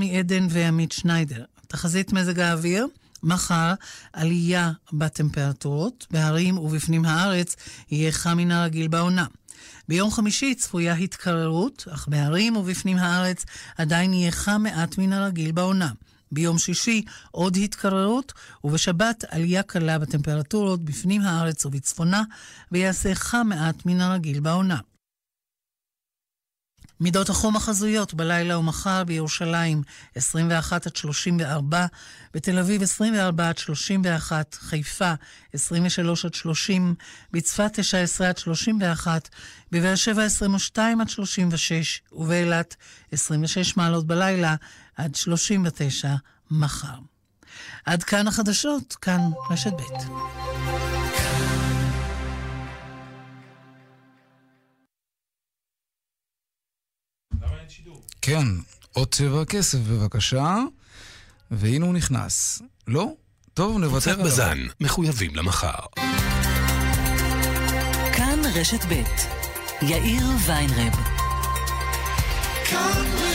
מעדן 0.00 0.46
ועמית 0.50 0.92
שניידר. 0.92 1.44
תחזית 1.68 2.12
מזג 2.12 2.40
האוויר, 2.40 2.86
מחר 3.22 3.74
עלייה 4.12 4.72
בטמפרטורות, 4.92 6.06
בהרים 6.10 6.58
ובפנים 6.58 7.04
הארץ 7.04 7.56
יהיה 7.90 8.12
חם 8.12 8.36
מן 8.36 8.50
הרגיל 8.50 8.88
בעונה. 8.88 9.26
ביום 9.88 10.10
חמישי 10.10 10.54
צפויה 10.54 10.94
התקררות, 10.94 11.84
אך 11.90 12.08
בהרים 12.08 12.56
ובפנים 12.56 12.96
הארץ 12.96 13.44
עדיין 13.78 14.12
יהיה 14.12 14.30
חם 14.30 14.62
מעט 14.62 14.98
מן 14.98 15.12
הרגיל 15.12 15.52
בעונה. 15.52 15.90
ביום 16.32 16.58
שישי 16.58 17.02
עוד 17.30 17.56
התקררות, 17.56 18.32
ובשבת 18.64 19.24
עלייה 19.28 19.62
קלה 19.62 19.98
בטמפרטורות 19.98 20.84
בפנים 20.84 21.22
הארץ 21.22 21.66
ובצפונה, 21.66 22.22
ויעשה 22.72 23.14
חם 23.14 23.46
מעט 23.48 23.86
מן 23.86 24.00
הרגיל 24.00 24.40
בעונה. 24.40 24.78
מידות 27.00 27.28
החום 27.28 27.56
החזויות 27.56 28.14
בלילה 28.14 28.58
ומחר 28.58 29.04
בירושלים 29.04 29.82
21 30.14 30.86
עד 30.86 30.96
34, 30.96 31.86
בתל 32.34 32.58
אביב 32.58 32.82
24 32.82 33.48
עד 33.48 33.58
31, 33.58 34.54
חיפה 34.54 35.12
23 35.52 36.24
עד 36.24 36.34
30, 36.34 36.94
בצפת 37.32 37.70
19 37.72 38.28
עד 38.28 38.38
31, 38.38 39.28
בבאר 39.72 39.94
שבע 39.94 40.24
22 40.24 41.00
עד 41.00 41.08
36, 41.08 42.02
ובאילת 42.12 42.76
26 43.12 43.76
מעלות 43.76 44.06
בלילה 44.06 44.54
עד 44.96 45.14
39 45.14 46.08
מחר. 46.50 46.98
עד 47.84 48.02
כאן 48.02 48.28
החדשות, 48.28 48.94
כאן 48.94 49.20
רשת 49.50 49.72
ב'. 49.72 50.95
כן, 58.22 58.44
עוד 58.92 59.14
צבע 59.14 59.44
כסף 59.44 59.78
בבקשה, 59.78 60.56
והנה 61.50 61.86
הוא 61.86 61.94
נכנס. 61.94 62.62
לא? 62.86 63.12
טוב, 63.54 63.78
נוותר 63.78 64.12
עליו. 64.12 64.26
בזן, 64.26 64.58
מחויבים 64.80 65.36
למחר. 65.36 65.78
כאן 68.12 68.40
רשת 68.54 68.84
ב' 68.88 69.02
יאיר 69.82 70.26
ויינרב. 70.46 70.94
כאן 72.70 73.25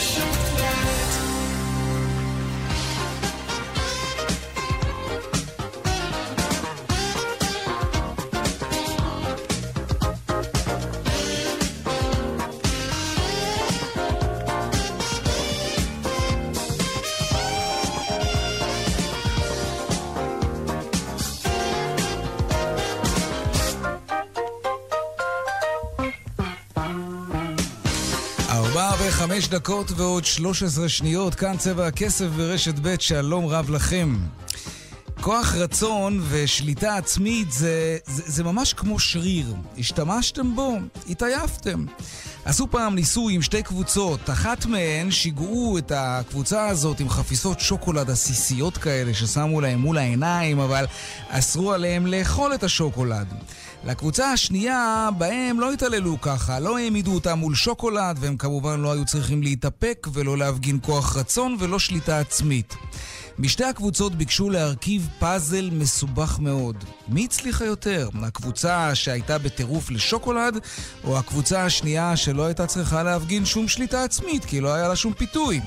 דקות 29.61 29.91
ועוד 29.91 30.25
13 30.25 30.89
שניות, 30.89 31.35
כאן 31.35 31.57
צבע 31.57 31.87
הכסף 31.87 32.25
ברשת 32.25 32.73
ב', 32.81 32.95
שלום 32.99 33.45
רב 33.45 33.69
לכם. 33.69 34.15
כוח 35.21 35.55
רצון 35.55 36.21
ושליטה 36.29 36.95
עצמית 36.97 37.51
זה, 37.51 37.97
זה, 38.05 38.23
זה 38.25 38.43
ממש 38.43 38.73
כמו 38.73 38.99
שריר. 38.99 39.55
השתמשתם 39.77 40.55
בו, 40.55 40.77
התעייפתם. 41.09 41.85
עשו 42.45 42.67
פעם 42.71 42.95
ניסוי 42.95 43.33
עם 43.33 43.41
שתי 43.41 43.63
קבוצות, 43.63 44.29
אחת 44.29 44.65
מהן 44.65 45.11
שיגעו 45.11 45.77
את 45.77 45.91
הקבוצה 45.95 46.67
הזאת 46.67 46.99
עם 46.99 47.09
חפיסות 47.09 47.59
שוקולד 47.59 48.09
עסיסיות 48.09 48.77
כאלה 48.77 49.13
ששמו 49.13 49.61
להם 49.61 49.79
מול 49.79 49.97
העיניים, 49.97 50.59
אבל 50.59 50.85
אסרו 51.29 51.73
עליהם 51.73 52.07
לאכול 52.07 52.53
את 52.53 52.63
השוקולד. 52.63 53.27
לקבוצה 53.83 54.31
השנייה, 54.31 55.09
בהם 55.17 55.59
לא 55.59 55.73
התעללו 55.73 56.21
ככה, 56.21 56.59
לא 56.59 56.77
העמידו 56.77 57.13
אותם 57.13 57.39
מול 57.39 57.55
שוקולד, 57.55 58.17
והם 58.19 58.37
כמובן 58.37 58.79
לא 58.79 58.91
היו 58.91 59.05
צריכים 59.05 59.43
להתאפק 59.43 60.07
ולא 60.13 60.37
להפגין 60.37 60.79
כוח 60.81 61.17
רצון 61.17 61.55
ולא 61.59 61.79
שליטה 61.79 62.19
עצמית. 62.19 62.75
משתי 63.39 63.63
הקבוצות 63.63 64.15
ביקשו 64.15 64.49
להרכיב 64.49 65.07
פאזל 65.19 65.69
מסובך 65.73 66.39
מאוד. 66.39 66.75
מי 67.07 67.25
הצליחה 67.25 67.65
יותר? 67.65 68.09
הקבוצה 68.23 68.95
שהייתה 68.95 69.37
בטירוף 69.37 69.91
לשוקולד, 69.91 70.57
או 71.03 71.17
הקבוצה 71.17 71.65
השנייה 71.65 72.17
שלא 72.17 72.45
הייתה 72.45 72.67
צריכה 72.67 73.03
להפגין 73.03 73.45
שום 73.45 73.67
שליטה 73.67 74.03
עצמית, 74.03 74.45
כי 74.45 74.61
לא 74.61 74.73
היה 74.73 74.87
לה 74.87 74.95
שום 74.95 75.13
פיתוי? 75.13 75.61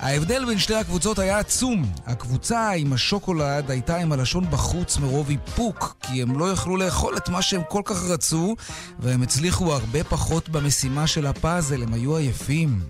ההבדל 0.00 0.44
בין 0.44 0.58
שתי 0.58 0.74
הקבוצות 0.74 1.18
היה 1.18 1.38
עצום. 1.38 1.92
הקבוצה 2.06 2.70
עם 2.70 2.92
השוקולד 2.92 3.70
הייתה 3.70 3.96
עם 3.96 4.12
הלשון 4.12 4.50
בחוץ 4.50 4.98
מרוב 4.98 5.30
איפוק, 5.30 5.96
כי 6.00 6.22
הם 6.22 6.38
לא 6.38 6.50
יכלו 6.50 6.76
לאכול 6.76 7.16
את 7.16 7.28
מה 7.28 7.42
שהם 7.42 7.62
כל 7.68 7.82
כך 7.84 8.04
רצו, 8.04 8.56
והם 8.98 9.22
הצליחו 9.22 9.72
הרבה 9.72 10.04
פחות 10.04 10.48
במשימה 10.48 11.06
של 11.06 11.26
הפאזל, 11.26 11.82
הם 11.82 11.94
היו 11.94 12.16
עייפים. 12.16 12.80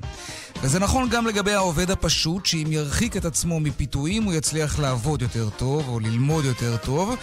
וזה 0.62 0.78
נכון 0.78 1.09
גם 1.09 1.26
לגבי 1.26 1.53
העובד 1.53 1.91
הפשוט, 1.91 2.47
שאם 2.47 2.66
ירחיק 2.71 3.16
את 3.16 3.25
עצמו 3.25 3.60
מפיתויים 3.60 4.22
הוא 4.22 4.32
יצליח 4.32 4.78
לעבוד 4.78 5.22
יותר 5.22 5.48
טוב 5.50 5.88
או 5.88 6.00
ללמוד 6.00 6.44
יותר 6.44 6.76
טוב, 6.76 7.16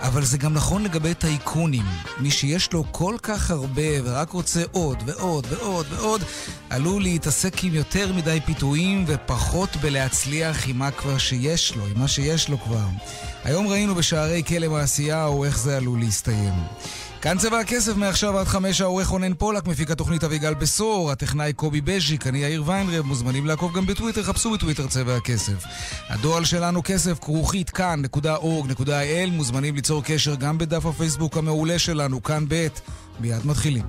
אבל 0.00 0.24
זה 0.24 0.38
גם 0.38 0.54
נכון 0.54 0.82
לגבי 0.82 1.14
טייקונים. 1.14 1.84
מי 2.20 2.30
שיש 2.30 2.72
לו 2.72 2.84
כל 2.90 3.16
כך 3.22 3.50
הרבה 3.50 3.82
ורק 4.04 4.30
רוצה 4.30 4.62
עוד 4.72 5.02
ועוד 5.06 5.46
ועוד 5.50 5.86
ועוד, 5.90 6.22
עלול 6.70 7.02
להתעסק 7.02 7.64
עם 7.64 7.74
יותר 7.74 8.12
מדי 8.12 8.38
פיתויים 8.46 9.04
ופחות 9.06 9.76
בלהצליח 9.76 10.68
עם 10.68 10.78
מה 10.78 10.90
כבר 10.90 11.18
שיש 11.18 11.74
לו, 11.76 11.86
עם 11.86 11.98
מה 11.98 12.08
שיש 12.08 12.48
לו 12.48 12.58
כבר. 12.58 12.86
היום 13.44 13.66
ראינו 13.66 13.94
בשערי 13.94 14.42
כלא 14.46 14.68
מעשיהו 14.68 15.44
איך 15.44 15.58
זה 15.58 15.76
עלול 15.76 16.00
להסתיים. 16.00 16.54
כאן 17.24 17.38
צבע 17.38 17.58
הכסף 17.58 17.96
מעכשיו 17.96 18.38
עד 18.38 18.46
חמש 18.46 18.80
העורך 18.80 19.08
רונן 19.08 19.34
פולק, 19.34 19.66
מפיק 19.66 19.90
התוכנית 19.90 20.24
אביגל 20.24 20.54
בשור, 20.54 21.10
הטכנאי 21.10 21.52
קובי 21.52 21.80
בז'יק, 21.80 22.26
אני 22.26 22.38
יאיר 22.38 22.62
ויינרב, 22.66 23.06
מוזמנים 23.06 23.46
לעקוב 23.46 23.76
גם 23.76 23.86
בטוויטר, 23.86 24.22
חפשו 24.22 24.50
בטוויטר 24.50 24.86
צבע 24.86 25.16
הכסף. 25.16 25.64
הדואל 26.08 26.44
שלנו 26.44 26.82
כסף 26.84 27.18
כרוכית 27.18 27.70
כאן.org.il, 27.70 29.30
מוזמנים 29.30 29.74
ליצור 29.74 30.02
קשר 30.04 30.34
גם 30.34 30.58
בדף 30.58 30.86
הפייסבוק 30.86 31.36
המעולה 31.36 31.78
שלנו, 31.78 32.22
כאן 32.22 32.44
ב', 32.48 32.66
מיד 33.20 33.46
מתחילים. 33.46 33.84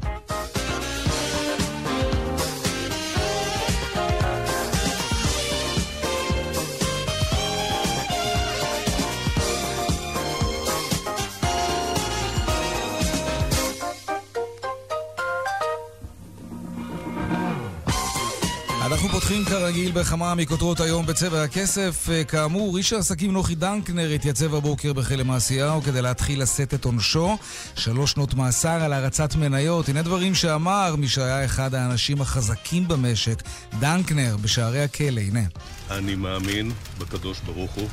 פותחים 19.25 19.45
כרגיל 19.45 19.91
בכמה 19.91 20.35
מכותרות 20.35 20.79
היום 20.79 21.05
בצבע 21.05 21.43
הכסף. 21.43 22.09
אה, 22.11 22.23
כאמור, 22.23 22.77
איש 22.77 22.93
העסקים 22.93 23.31
נוחי 23.31 23.55
דנקנר 23.55 24.09
התייצב 24.09 24.55
הבוקר 24.55 24.93
בכלא 24.93 25.23
מעשיהו 25.23 25.81
כדי 25.81 26.01
להתחיל 26.01 26.41
לשאת 26.41 26.73
את 26.73 26.85
עונשו. 26.85 27.37
שלוש 27.75 28.11
שנות 28.11 28.33
מאסר 28.33 28.83
על 28.83 28.93
הרצת 28.93 29.35
מניות. 29.35 29.89
הנה 29.89 30.01
דברים 30.01 30.35
שאמר 30.35 30.95
מי 30.95 31.07
שהיה 31.07 31.45
אחד 31.45 31.75
האנשים 31.75 32.21
החזקים 32.21 32.87
במשק, 32.87 33.43
דנקנר, 33.79 34.37
בשערי 34.41 34.83
הכלא. 34.83 35.21
הנה. 35.21 35.43
אני 35.91 36.15
מאמין 36.15 36.71
בקדוש 36.97 37.39
ברוך 37.45 37.71
הוא 37.71 37.87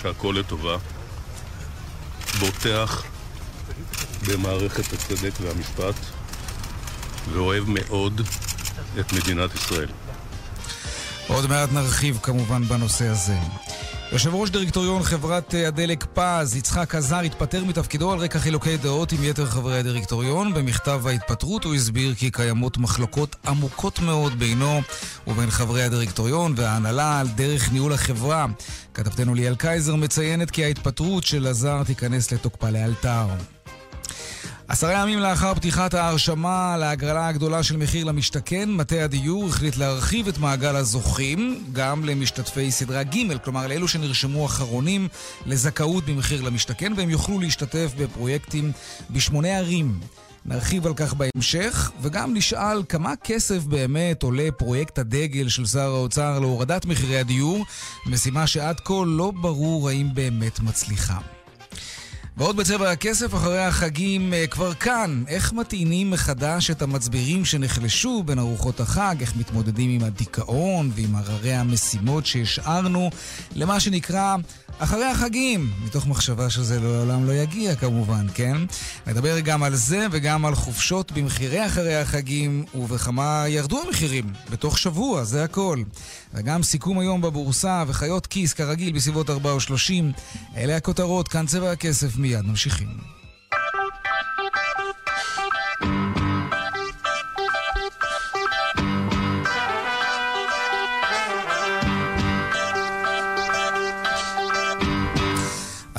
שהכל 0.00 0.34
לטובה. 0.38 0.76
בוטח 2.40 3.02
במערכת 4.28 4.92
הצדק 4.92 5.32
והמשפט 5.40 5.94
ואוהב 7.32 7.64
מאוד 7.66 8.20
את 9.00 9.12
מדינת 9.12 9.54
ישראל. 9.54 9.88
עוד 11.28 11.46
מעט 11.46 11.72
נרחיב 11.72 12.18
כמובן 12.22 12.64
בנושא 12.64 13.08
הזה. 13.08 13.36
יושב 14.12 14.34
ראש 14.34 14.50
דירקטוריון 14.50 15.02
חברת 15.02 15.54
אה, 15.54 15.68
הדלק 15.68 16.06
פז, 16.14 16.56
יצחק 16.56 16.94
עזר, 16.94 17.18
התפטר 17.18 17.64
מתפקידו 17.64 18.12
על 18.12 18.18
רקע 18.18 18.38
חילוקי 18.38 18.76
דעות 18.76 19.12
עם 19.12 19.24
יתר 19.24 19.46
חברי 19.46 19.78
הדירקטוריון. 19.78 20.54
במכתב 20.54 21.06
ההתפטרות 21.06 21.64
הוא 21.64 21.74
הסביר 21.74 22.14
כי 22.14 22.30
קיימות 22.30 22.78
מחלוקות 22.78 23.36
עמוקות 23.46 23.98
מאוד 23.98 24.38
בינו 24.38 24.80
ובין 25.26 25.50
חברי 25.50 25.82
הדירקטוריון 25.82 26.54
וההנהלה 26.56 27.20
על 27.20 27.28
דרך 27.28 27.72
ניהול 27.72 27.92
החברה. 27.92 28.46
כתבתנו 28.94 29.34
ליאל 29.34 29.54
קייזר 29.54 29.96
מציינת 29.96 30.50
כי 30.50 30.64
ההתפטרות 30.64 31.24
של 31.24 31.46
עזר 31.46 31.82
תיכנס 31.84 32.32
לתוקפה 32.32 32.70
לאלתר. 32.70 33.26
עשרה 34.72 34.92
ימים 34.92 35.18
לאחר 35.18 35.54
פתיחת 35.54 35.94
ההרשמה 35.94 36.76
להגרלה 36.76 37.28
הגדולה 37.28 37.62
של 37.62 37.76
מחיר 37.76 38.04
למשתכן, 38.04 38.70
מטה 38.70 39.04
הדיור 39.04 39.48
החליט 39.48 39.76
להרחיב 39.76 40.28
את 40.28 40.38
מעגל 40.38 40.76
הזוכים 40.76 41.64
גם 41.72 42.04
למשתתפי 42.04 42.70
סדרה 42.70 43.02
ג', 43.02 43.36
כלומר 43.44 43.66
לאלו 43.66 43.88
שנרשמו 43.88 44.46
אחרונים 44.46 45.08
לזכאות 45.46 46.04
במחיר 46.06 46.42
למשתכן, 46.42 46.92
והם 46.96 47.10
יוכלו 47.10 47.40
להשתתף 47.40 47.92
בפרויקטים 47.98 48.72
בשמונה 49.10 49.48
ערים. 49.58 50.00
נרחיב 50.46 50.86
על 50.86 50.94
כך 50.94 51.14
בהמשך, 51.14 51.90
וגם 52.02 52.34
נשאל 52.34 52.82
כמה 52.88 53.14
כסף 53.24 53.64
באמת 53.64 54.22
עולה 54.22 54.48
פרויקט 54.56 54.98
הדגל 54.98 55.48
של 55.48 55.66
שר 55.66 55.94
האוצר 55.94 56.38
להורדת 56.38 56.86
מחירי 56.86 57.18
הדיור, 57.18 57.64
משימה 58.06 58.46
שעד 58.46 58.80
כה 58.80 58.94
לא 59.06 59.32
ברור 59.40 59.88
האם 59.88 60.08
באמת 60.14 60.60
מצליחה. 60.60 61.18
ועוד 62.36 62.56
בצבע 62.56 62.90
הכסף 62.90 63.34
אחרי 63.34 63.64
החגים 63.64 64.34
אה, 64.34 64.46
כבר 64.46 64.74
כאן. 64.74 65.22
איך 65.28 65.52
מטעינים 65.52 66.10
מחדש 66.10 66.70
את 66.70 66.82
המצברים 66.82 67.44
שנחלשו 67.44 68.22
בין 68.22 68.38
ארוחות 68.38 68.80
החג, 68.80 69.16
איך 69.20 69.36
מתמודדים 69.36 69.90
עם 69.90 70.06
הדיכאון 70.06 70.90
ועם 70.94 71.16
הררי 71.16 71.52
המשימות 71.54 72.26
שהשארנו 72.26 73.10
למה 73.54 73.80
שנקרא 73.80 74.36
אחרי 74.78 75.04
החגים, 75.04 75.70
מתוך 75.84 76.06
מחשבה 76.06 76.50
שזה 76.50 76.80
לעולם 76.80 77.26
לא 77.26 77.32
יגיע 77.32 77.74
כמובן, 77.74 78.26
כן? 78.34 78.56
נדבר 79.06 79.40
גם 79.40 79.62
על 79.62 79.74
זה 79.74 80.06
וגם 80.10 80.44
על 80.44 80.54
חופשות 80.54 81.12
במחירי 81.12 81.66
אחרי 81.66 81.96
החגים 81.96 82.64
ובכמה 82.74 83.44
ירדו 83.48 83.82
המחירים 83.86 84.24
בתוך 84.50 84.78
שבוע, 84.78 85.24
זה 85.24 85.44
הכל. 85.44 85.82
וגם 86.34 86.62
סיכום 86.62 86.98
היום 86.98 87.20
בבורסה 87.20 87.84
וחיות 87.86 88.26
כיס 88.26 88.52
כרגיל 88.52 88.92
בסביבות 88.92 89.30
4 89.30 89.50
או 89.50 89.60
30. 89.60 90.12
אלה 90.56 90.76
הכותרות, 90.76 91.28
כאן 91.28 91.46
צבע 91.46 91.70
הכסף, 91.72 92.16
מיד 92.22 92.46
ממשיכים. 92.46 92.88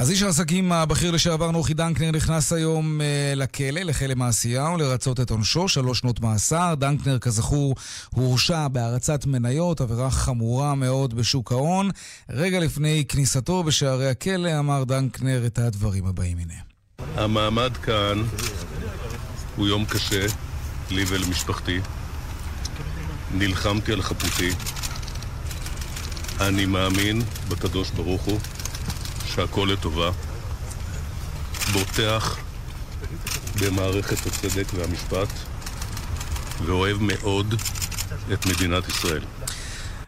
אז 0.04 0.12
איש 0.12 0.22
העסקים 0.24 0.72
הבכיר 0.72 1.12
לשעבר 1.12 1.52
נוחי 1.52 1.74
דנקנר 1.74 2.12
נכנס 2.12 2.54
היום 2.54 3.02
uh, 3.02 3.36
לכלא, 3.36 3.82
לכלא 3.82 4.16
מעשיהו, 4.16 4.78
לרצות 4.78 5.20
את 5.20 5.30
עונשו, 5.30 5.68
שלוש 5.68 6.00
שנות 6.00 6.20
מאסר. 6.20 6.76
דנקנר, 6.76 7.20
כזכור, 7.20 7.76
הורשע 8.10 8.68
בהרצת 8.68 9.26
מניות, 9.26 9.82
עבירה 9.82 10.12
חמורה 10.12 10.76
מאוד 10.76 11.14
בשוק 11.14 11.52
ההון. 11.52 11.90
רגע 12.30 12.60
לפני 12.60 13.06
כניסתו 13.08 13.64
בשערי 13.64 14.10
הכלא 14.10 14.60
אמר 14.60 14.84
דנקנר 14.84 15.44
את 15.46 15.60
הדברים 15.60 16.06
הבאים, 16.06 16.38
הנה. 16.38 16.60
המעמד 17.16 17.78
כאן 17.78 18.24
הוא 19.56 19.68
יום 19.68 19.86
קשה, 19.86 20.26
לי 20.92 21.04
ולמשפחתי. 21.08 21.80
נלחמתי 23.34 23.94
על 23.94 24.02
חפותי. 24.02 24.50
אני 26.42 26.66
מאמין 26.66 27.22
בקדוש 27.50 27.90
ברוך 27.92 28.22
הוא. 28.22 28.40
שהכל 29.36 29.70
לטובה, 29.72 30.12
בוטח 31.74 32.38
במערכת 33.62 34.26
הצדק 34.26 34.74
והמשפט, 34.74 35.28
ואוהב 36.66 36.98
מאוד 37.02 37.56
את 38.34 38.46
מדינת 38.46 38.88
ישראל. 38.88 39.24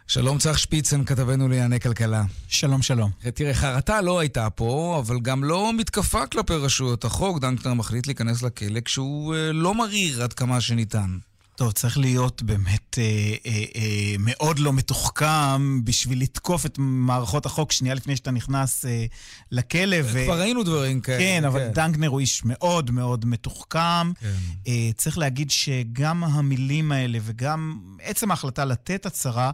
שלום 0.07 0.37
צח 0.37 0.57
שפיצן, 0.57 1.05
כתבנו 1.05 1.47
לענייני 1.47 1.79
כלכלה. 1.79 2.23
שלום, 2.47 2.81
שלום. 2.81 3.11
תראה, 3.33 3.53
חרטה 3.53 4.01
לא 4.01 4.19
הייתה 4.19 4.49
פה, 4.49 5.01
אבל 5.05 5.19
גם 5.19 5.43
לא 5.43 5.71
מתקפה 5.73 6.27
כלפי 6.27 6.53
רשויות 6.53 7.05
החוק. 7.05 7.39
דנקנר 7.39 7.73
מחליט 7.73 8.07
להיכנס 8.07 8.43
לכלא 8.43 8.79
כשהוא 8.79 9.35
אה, 9.35 9.51
לא 9.51 9.75
מריר 9.75 10.23
עד 10.23 10.33
כמה 10.33 10.61
שניתן. 10.61 11.17
טוב, 11.55 11.71
צריך 11.71 11.97
להיות 11.97 12.43
באמת 12.43 12.97
אה, 12.97 13.03
אה, 13.45 13.63
אה, 13.75 14.15
מאוד 14.19 14.59
לא 14.59 14.73
מתוחכם 14.73 15.83
בשביל 15.83 16.21
לתקוף 16.21 16.65
את 16.65 16.75
מערכות 16.79 17.45
החוק 17.45 17.71
שנייה 17.71 17.95
לפני 17.95 18.15
שאתה 18.15 18.31
נכנס 18.31 18.85
אה, 18.85 19.05
לכלא. 19.51 19.97
ו... 20.03 20.23
כבר 20.25 20.39
ראינו 20.39 20.63
דברים 20.63 21.01
כאלה. 21.01 21.19
כן, 21.19 21.43
אבל 21.45 21.59
כן. 21.59 21.71
דנקנר 21.73 22.07
הוא 22.07 22.19
איש 22.19 22.41
מאוד 22.45 22.91
מאוד 22.91 23.25
מתוחכם. 23.25 24.13
כן. 24.19 24.33
אה, 24.67 24.89
צריך 24.95 25.17
להגיד 25.17 25.51
שגם 25.51 26.23
המילים 26.23 26.91
האלה 26.91 27.17
וגם 27.21 27.79
עצם 28.01 28.31
ההחלטה 28.31 28.65
לתת 28.65 29.05
הצהרה, 29.05 29.51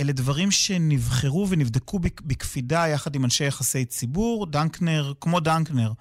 אלה 0.00 0.12
דברים 0.12 0.50
שנבחרו 0.50 1.46
ונבדקו 1.48 1.98
בקפידה 1.98 2.88
יחד 2.88 3.14
עם 3.14 3.24
אנשי 3.24 3.44
יחסי 3.44 3.84
ציבור. 3.84 4.46
דנקנר, 4.46 5.12
כמו 5.20 5.40
דנקנר, 5.40 5.92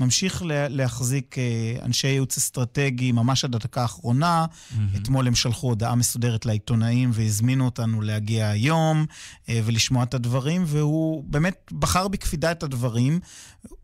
ממשיך 0.00 0.42
להחזיק 0.46 1.38
אה, 1.38 1.84
אנשי 1.84 2.08
ייעוץ 2.08 2.36
אסטרטגי 2.36 3.12
ממש 3.12 3.44
עד 3.44 3.54
הדקה 3.54 3.82
האחרונה. 3.82 4.46
Mm-hmm. 4.46 4.76
אתמול 4.96 5.26
הם 5.26 5.34
שלחו 5.34 5.66
הודעה 5.66 5.94
מסודרת 5.94 6.46
לעיתונאים 6.46 7.10
והזמינו 7.12 7.64
אותנו 7.64 8.00
להגיע 8.00 8.48
היום 8.48 9.06
אה, 9.48 9.60
ולשמוע 9.64 10.02
את 10.02 10.14
הדברים, 10.14 10.64
והוא 10.66 11.24
באמת 11.26 11.72
בחר 11.78 12.08
בקפידה 12.08 12.52
את 12.52 12.62
הדברים, 12.62 13.20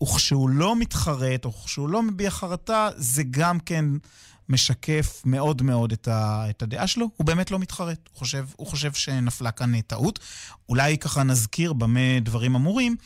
וכשהוא 0.02 0.50
לא 0.50 0.76
מתחרט, 0.76 1.44
או 1.44 1.52
כשהוא 1.52 1.88
לא 1.88 2.02
מביע 2.02 2.30
חרטה, 2.30 2.88
זה 2.96 3.22
גם 3.30 3.60
כן... 3.60 3.84
משקף 4.48 5.22
מאוד 5.24 5.62
מאוד 5.62 5.92
את, 5.92 6.08
ה, 6.08 6.46
את 6.50 6.62
הדעה 6.62 6.86
שלו, 6.86 7.10
הוא 7.16 7.26
באמת 7.26 7.50
לא 7.50 7.58
מתחרט. 7.58 8.08
הוא 8.10 8.18
חושב, 8.18 8.46
הוא 8.56 8.66
חושב 8.66 8.92
שנפלה 8.92 9.50
כאן 9.50 9.80
טעות. 9.80 10.18
אולי 10.68 10.98
ככה 10.98 11.22
נזכיר 11.22 11.72
במה 11.72 12.20
דברים 12.20 12.54
אמורים. 12.54 12.96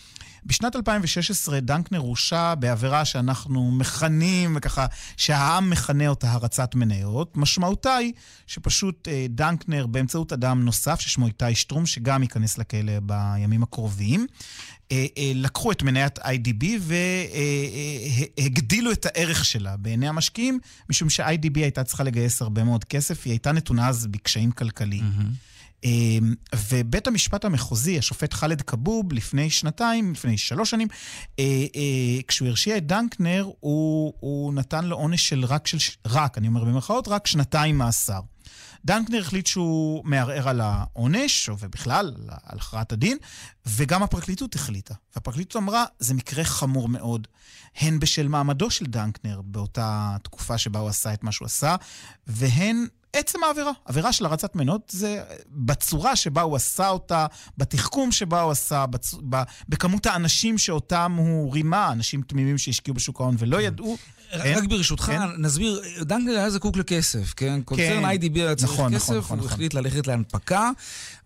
בשנת 0.47 0.77
2016 0.77 1.61
דנקנר 1.61 1.99
הורשע 1.99 2.55
בעבירה 2.55 3.05
שאנחנו 3.05 3.71
מכנים, 3.71 4.57
וככה, 4.57 4.87
שהעם 5.17 5.71
מכנה 5.71 6.09
אותה 6.09 6.33
הרצת 6.33 6.75
מניות. 6.75 7.37
משמעותה 7.37 7.97
היא 7.97 8.13
שפשוט 8.47 9.09
אה, 9.09 9.27
דנקנר, 9.29 9.87
באמצעות 9.87 10.33
אדם 10.33 10.65
נוסף 10.65 11.01
ששמו 11.01 11.27
איתי 11.27 11.55
שטרום, 11.55 11.87
שגם 11.87 12.23
ייכנס 12.23 12.59
לכלא 12.59 13.01
בימים 13.03 13.63
הקרובים, 13.63 14.27
אה, 14.93 15.07
אה, 15.19 15.33
לקחו 15.35 15.73
את 15.73 15.83
מניית 15.83 16.19
IDB 16.19 16.65
והגדילו 18.39 18.93
את 18.93 19.07
הערך 19.07 19.45
שלה 19.45 19.77
בעיני 19.77 20.09
המשקיעים, 20.09 20.59
משום 20.91 21.11
ש-IDB 21.11 21.55
הייתה 21.55 21.85
צריכה 21.85 22.05
לגייס 22.05 22.43
הרבה 22.43 22.65
מאוד 22.65 22.85
כסף, 22.85 23.25
היא 23.25 23.31
הייתה 23.33 23.53
נתונה 23.53 23.89
אז 23.89 24.07
בקשיים 24.07 24.53
כלכליים. 24.53 25.05
Mm-hmm. 25.05 25.50
אמ, 25.85 26.35
ובית 26.69 27.07
המשפט 27.07 27.45
המחוזי, 27.45 27.99
השופט 27.99 28.35
ח'אלד 28.35 28.63
כבוב, 28.63 29.13
לפני 29.13 29.51
שנתיים, 29.51 30.13
לפני 30.13 30.39
שלוש 30.39 30.71
שנים, 30.71 30.89
אה, 31.39 31.45
אה, 31.77 32.23
כשהוא 32.29 32.49
הרשיע 32.49 32.77
את 32.77 32.87
דנקנר, 32.87 33.49
הוא, 33.61 34.15
הוא 34.21 34.55
נתן 34.55 34.85
לו 34.85 34.97
עונש 34.97 35.29
של 35.29 35.45
רק, 35.45 35.67
של, 35.67 35.79
רק, 36.07 36.39
אני 36.39 36.49
אומר 36.49 36.65
במרכאות, 36.65 37.09
רק 37.09 37.27
שנתיים 37.27 37.79
מאסר. 37.79 38.21
דנקנר 38.85 39.21
החליט 39.21 39.47
שהוא 39.47 40.03
מערער 40.05 40.49
על 40.49 40.61
העונש, 40.61 41.49
ובכלל, 41.49 42.15
על 42.45 42.59
הכרעת 42.59 42.93
הדין, 42.93 43.19
וגם 43.67 44.03
הפרקליטות 44.03 44.55
החליטה. 44.55 44.95
והפרקליטות 45.15 45.57
אמרה, 45.57 45.85
זה 45.99 46.15
מקרה 46.15 46.45
חמור 46.45 46.89
מאוד, 46.89 47.27
הן 47.77 48.01
בשל 48.01 48.29
מעמדו 48.29 48.71
של 48.71 48.87
דנקנר 48.87 49.41
באותה 49.45 50.17
תקופה 50.23 50.59
שבה 50.59 50.79
הוא 50.79 50.89
עשה 50.89 51.15
את 51.15 51.25
מה 51.25 51.33
שהוא 51.33 51.47
עשה, 51.47 51.77
והן 52.27 52.87
עצם 53.13 53.45
העבירה. 53.45 53.73
עבירה 53.85 54.13
של 54.13 54.27
הרצת 54.27 54.55
מנות 54.55 54.83
זה 54.91 55.23
בצורה 55.49 56.17
שבה 56.17 56.43
הוא 56.43 56.57
עשה 56.57 56.89
אותה, 56.89 57.27
בתחכום 57.59 58.13
שבה 58.13 58.41
הוא 58.41 58.53
עשה, 58.53 58.87
בצ... 58.87 59.15
ב... 59.29 59.43
בכמות 59.69 60.07
האנשים 60.07 60.59
שאותם 60.59 61.15
הוא 61.19 61.53
רימה, 61.53 61.93
אנשים 61.93 62.23
תמימים 62.23 62.59
שהשקיעו 62.59 62.95
בשוק 62.95 63.21
ההון 63.21 63.37
ולא 63.39 63.57
כן. 63.57 63.63
ידעו. 63.63 63.97
רק 64.33 64.65
ברשותך, 64.65 65.05
כן? 65.05 65.21
נסביר, 65.39 65.83
דנקנר 66.01 66.37
היה 66.37 66.51
זקוק 66.51 66.77
לכסף, 66.77 67.35
כן? 67.37 67.61
קונצרן 67.65 68.05
איי-די-בי 68.05 68.43
היה 68.43 68.55
צריך 68.55 68.73
נכון, 68.73 68.95
כסף, 68.95 69.09
נכון, 69.09 69.19
נכון, 69.19 69.39
הוא 69.39 69.45
נכון. 69.45 69.55
החליט 69.55 69.75
ללכת 69.75 70.07
להנפקה, 70.07 70.71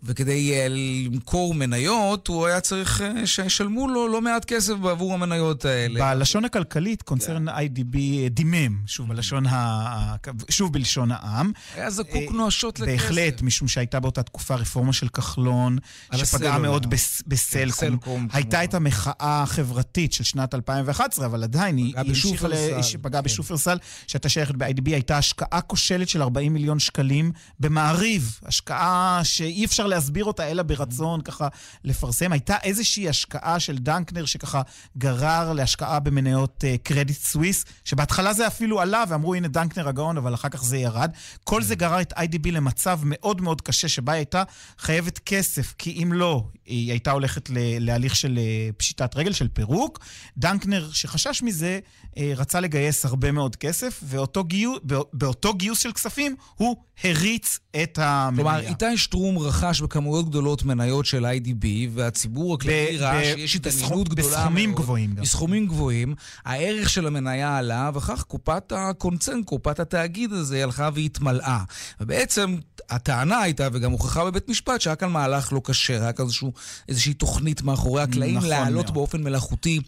וכדי 0.03 0.53
uh, 0.53 0.69
למכור 0.69 1.55
מניות, 1.55 2.29
הוא 2.29 2.47
היה 2.47 2.61
צריך 2.61 3.01
uh, 3.01 3.27
שישלמו 3.27 3.89
לו 3.89 4.09
לא 4.09 4.21
מעט 4.21 4.45
כסף 4.45 4.75
בעבור 4.75 5.15
המניות 5.15 5.65
האלה. 5.65 6.01
בלשון 6.01 6.45
הכלכלית, 6.45 7.03
קונצרן 7.03 7.49
איי-די-בי 7.49 8.23
אה, 8.23 8.29
דימם, 8.29 8.79
שוב, 8.87 9.09
בלשון 9.09 9.47
ה... 9.47 10.17
שוב 10.51 10.73
בלשון 10.73 11.13
העם. 11.13 11.53
היה 11.75 11.91
זקוק 11.91 12.33
נואשות 12.33 12.81
לכסף. 12.81 12.93
בהחלט, 12.93 13.43
משום 13.43 13.69
שהייתה 13.69 14.01
באותה 14.01 14.23
תקופה 14.23 14.55
רפורמה 14.55 14.93
של 14.93 15.09
כחלון, 15.09 15.79
שפגעה 16.15 16.59
מאוד 16.59 16.87
בסלקום. 17.27 18.29
הייתה 18.33 18.65
את 18.65 18.75
המחאה 18.75 19.43
החברתית 19.43 20.13
של 20.13 20.25
שנת 20.25 20.55
2011, 20.55 21.27
אבל 21.27 21.43
עדיין 21.43 21.77
היא 21.77 21.95
המשיכה 21.97 22.49
שפגעה 22.95 23.23
כן. 23.23 23.25
בשופרסל, 23.25 23.79
שהייתה 24.07 24.29
שייכת 24.29 24.55
ב-IDB, 24.55 24.87
הייתה 24.87 25.19
השקעה 25.19 25.61
כושלת 25.61 26.09
של 26.09 26.23
40 26.23 26.53
מיליון 26.53 26.79
שקלים 26.79 27.33
במעריב. 27.61 28.41
השקעה 28.45 29.21
שאי 29.25 29.65
אפשר 29.65 29.87
להסביר 29.87 30.25
אותה 30.25 30.51
אלא 30.51 30.63
ברצון 30.63 31.21
ככה 31.21 31.49
לפרסם. 31.85 32.33
הייתה 32.33 32.57
איזושהי 32.63 33.09
השקעה 33.09 33.61
של 33.61 33.79
דנקנר 33.79 34.25
שככה 34.25 34.63
גרר 34.99 35.53
להשקעה 35.53 36.01
במניות 36.01 36.65
קרדיט 36.83 37.17
uh, 37.17 37.27
סוויס, 37.27 37.65
שבהתחלה 37.85 38.33
זה 38.33 38.47
אפילו 38.47 38.81
עלה 38.81 39.05
ואמרו, 39.09 39.35
הנה 39.35 39.49
דנקנר 39.49 39.89
הגאון, 39.89 40.17
אבל 40.17 40.35
אחר 40.35 40.49
כך 40.49 40.65
זה 40.65 40.77
ירד. 40.77 41.11
כל 41.45 41.63
זה 41.63 41.75
גרר 41.75 42.01
את 42.01 42.13
IDB 42.13 42.51
למצב 42.53 43.01
מאוד 43.05 43.41
מאוד 43.41 43.61
קשה, 43.61 43.89
שבה 43.89 44.13
היא 44.13 44.19
הייתה 44.19 44.43
חייבת 44.79 45.19
כסף, 45.19 45.75
כי 45.79 46.03
אם 46.03 46.13
לא, 46.13 46.45
היא 46.67 46.91
הייתה 46.91 47.11
הולכת 47.11 47.51
להליך 47.81 48.17
של 48.17 48.39
אה, 48.39 48.69
פשיטת 48.77 49.17
רגל, 49.17 49.33
של 49.33 49.49
פירוק. 49.49 49.99
דנקנר, 50.37 50.89
שחשש 50.93 51.43
מזה, 51.43 51.79
אה, 52.19 52.33
רצה 52.37 52.61
לגייס... 52.61 52.84
לגייס 52.85 53.05
הרבה 53.05 53.33
מאוד 53.33 53.57
כסף, 53.57 54.01
ואותו 54.03 54.45
גיוס, 54.45 54.79
באותו 55.13 55.55
גיוס 55.55 55.79
של 55.79 55.93
כספים 55.93 56.37
הוא 56.55 56.77
הריץ 57.05 57.59
את 57.83 57.99
המניה. 58.03 58.37
כלומר, 58.37 58.61
איתי 58.61 58.99
שטרום 58.99 59.39
רכש 59.39 59.81
בכמויות 59.81 60.29
גדולות 60.29 60.65
מניות 60.65 61.07
של 61.07 61.27
IDB, 61.27 61.67
והציבור 61.95 62.55
הכללי 62.55 62.97
ראה 62.97 63.25
שיש 63.25 63.57
התעניינות 63.57 64.09
גדולה 64.09 64.29
מאוד. 64.29 64.39
בסכומים 64.39 64.75
גבוהים 64.75 65.15
גם. 65.15 65.23
בסכומים 65.23 65.67
גבוהים. 65.67 66.15
הערך 66.45 66.91
של 66.91 67.07
המניה 67.07 67.59
עלה, 67.59 67.91
וכך 67.95 68.23
קופת 68.23 68.73
הקונצנט, 68.77 69.47
קופת 69.47 69.81
התאגיד 69.81 70.33
הזה, 70.33 70.63
הלכה 70.63 70.89
והתמלאה. 70.95 71.59
ובעצם 72.01 72.57
הטענה 72.91 73.41
הייתה, 73.41 73.69
וגם 73.73 73.93
הוכחה 73.93 74.25
בבית 74.25 74.49
משפט, 74.49 74.81
שהיה 74.81 74.97
כאן 74.97 75.11
מהלך 75.11 75.53
לא 75.53 75.61
כשר, 75.65 76.03
היה 76.03 76.13
כאן 76.13 76.25
איזשהו, 76.25 76.53
איזושהי 76.89 77.15
תוכנית 77.15 77.63
מאחורי 77.63 78.03
הקלעים 78.03 78.37
נכון 78.37 78.49
להעלות 78.49 78.85
מאוד. 78.85 78.95
באופן 78.95 79.23
מלאכותי 79.23 79.81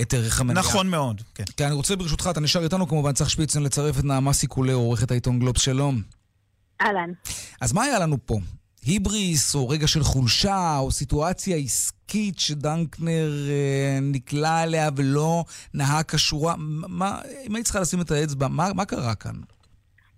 את 0.00 0.14
ערך 0.14 0.40
המניה. 0.40 0.62
נכון 0.62 0.88
מאוד, 0.90 1.22
כן. 1.34 1.44
כי 1.56 1.64
אני 1.64 1.74
רוצה 1.74 1.96
ברשותך, 1.96 2.28
אתה 2.30 2.39
נשאר 2.40 2.64
איתנו 2.64 2.88
כמובן, 2.88 3.12
צריך 3.12 3.30
שפיצן 3.30 3.62
לצרף 3.62 3.98
את 3.98 4.04
נעמה 4.04 4.32
סיקולי, 4.32 4.72
עורכת 4.72 5.10
העיתון 5.10 5.38
גלובס, 5.38 5.60
שלום. 5.60 6.02
אהלן. 6.82 7.10
אז 7.60 7.72
מה 7.72 7.82
היה 7.82 7.98
לנו 7.98 8.16
פה? 8.26 8.38
היבריס, 8.86 9.54
או 9.54 9.68
רגע 9.68 9.86
של 9.86 10.00
חולשה, 10.02 10.78
או 10.78 10.90
סיטואציה 10.90 11.56
עסקית 11.56 12.38
שדנקנר 12.38 13.30
אה, 13.48 13.98
נקלע 14.02 14.62
אליה 14.62 14.88
ולא 14.96 15.44
נהג 15.74 16.04
כשורה? 16.04 16.54
מה, 16.88 17.18
אם 17.46 17.54
היית 17.54 17.64
צריכה 17.64 17.80
לשים 17.80 18.00
את 18.00 18.10
האצבע, 18.10 18.48
מה, 18.48 18.68
מה 18.74 18.84
קרה 18.84 19.14
כאן? 19.14 19.34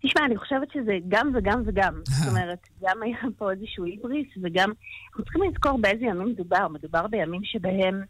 תשמע, 0.02 0.24
אני 0.26 0.36
חושבת 0.36 0.68
שזה 0.72 0.92
גם 1.08 1.32
וגם 1.34 1.62
וגם. 1.66 1.94
זאת 2.04 2.28
אומרת, 2.28 2.58
גם 2.82 3.02
היה 3.02 3.18
פה 3.38 3.50
איזשהו 3.50 3.84
היבריס, 3.84 4.28
וגם... 4.42 4.72
אנחנו 5.08 5.24
צריכים 5.24 5.42
לזכור 5.50 5.78
באיזה 5.80 6.04
ימים 6.04 6.28
מדובר. 6.28 6.68
מדובר 6.68 7.06
בימים 7.06 7.40
שבהם 7.44 8.02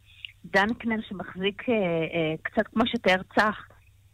דנקנר, 0.45 0.97
שמחזיק 1.09 1.63
אה, 1.69 1.75
אה, 1.75 2.35
קצת 2.43 2.67
כמו 2.67 2.87
שתיאר 2.87 3.23
צח, 3.37 3.57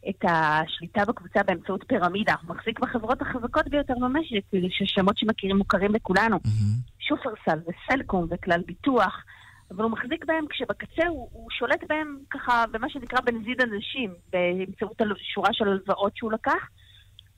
את 0.09 0.25
השליטה 0.29 1.05
בקבוצה 1.05 1.43
באמצעות 1.43 1.85
פירמידה. 1.89 2.35
הוא 2.47 2.57
מחזיק 2.57 2.81
בחברות 2.81 3.23
החזקות 3.23 3.69
ביותר 3.69 3.95
במשק, 4.01 4.41
ששמות 4.71 5.19
שמכירים 5.19 5.57
מוכרים 5.57 5.95
לכולנו. 5.95 6.37
Mm-hmm. 6.37 6.93
שופרסל 6.99 7.59
וסלקום 7.67 8.27
וכלל 8.31 8.61
ביטוח. 8.67 9.25
אבל 9.71 9.85
הוא 9.85 9.91
מחזיק 9.91 10.25
בהם 10.25 10.45
כשבקצה 10.51 11.09
הוא, 11.09 11.29
הוא 11.33 11.51
שולט 11.51 11.85
בהם 11.89 12.19
ככה 12.31 12.65
במה 12.73 12.91
שנקרא 12.91 13.21
בנזיד 13.21 13.61
אנשים, 13.61 14.15
באמצעות 14.33 15.01
שורה 15.35 15.53
של 15.53 15.69
הלוואות 15.69 16.17
שהוא 16.17 16.33
לקח, 16.33 16.69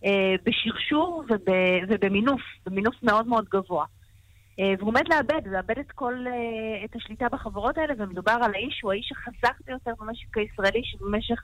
אה, 0.05 0.35
בשרשור 0.45 1.25
וב, 1.29 1.55
ובמינוף, 1.89 2.41
במינוף 2.67 2.95
מאוד 3.03 3.27
מאוד 3.27 3.45
גבוה. 3.49 3.85
אה, 4.61 4.75
והוא 4.79 4.89
עומד 4.89 5.09
לאבד, 5.09 5.47
לאבד 5.47 5.79
את 5.79 5.93
כל, 5.93 6.15
אה, 6.27 6.85
את 6.85 6.97
השליטה 6.97 7.27
בחברות 7.33 7.79
האלה, 7.79 7.95
ומדובר 7.99 8.37
על 8.43 8.55
האיש, 8.55 8.81
הוא 8.83 8.93
האיש 8.93 9.13
החזק 9.13 9.61
ביותר 9.67 9.93
במשק 10.01 10.39
הישראלי, 10.39 10.83
שבמשך 10.85 11.43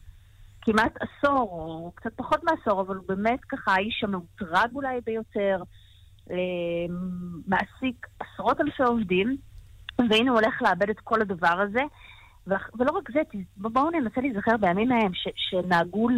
כמעט 0.67 0.93
עשור, 1.01 1.49
או 1.51 1.93
קצת 1.95 2.11
פחות 2.17 2.41
מעשור, 2.45 2.81
אבל 2.81 2.97
הוא 2.97 3.05
באמת 3.09 3.41
ככה 3.49 3.73
האיש 3.75 4.05
המאותרג 4.05 4.71
אולי 4.75 4.99
ביותר, 5.07 5.63
אה, 6.31 6.37
מעסיק 7.47 8.07
עשרות 8.21 8.61
אלפי 8.61 8.83
עובדים, 8.83 9.37
והנה 9.99 10.31
הוא 10.31 10.41
הולך 10.41 10.63
לאבד 10.63 10.91
את 10.91 11.01
כל 11.05 11.23
הדבר 11.23 11.61
הזה. 11.69 11.83
ולא 12.47 12.91
רק 12.91 13.11
זה, 13.13 13.21
בואו 13.57 13.91
ננסה 13.91 14.21
להיזכר 14.21 14.57
בימים 14.61 14.93
ההם 14.93 15.15
ש, 15.15 15.29
שנהגו 15.37 16.09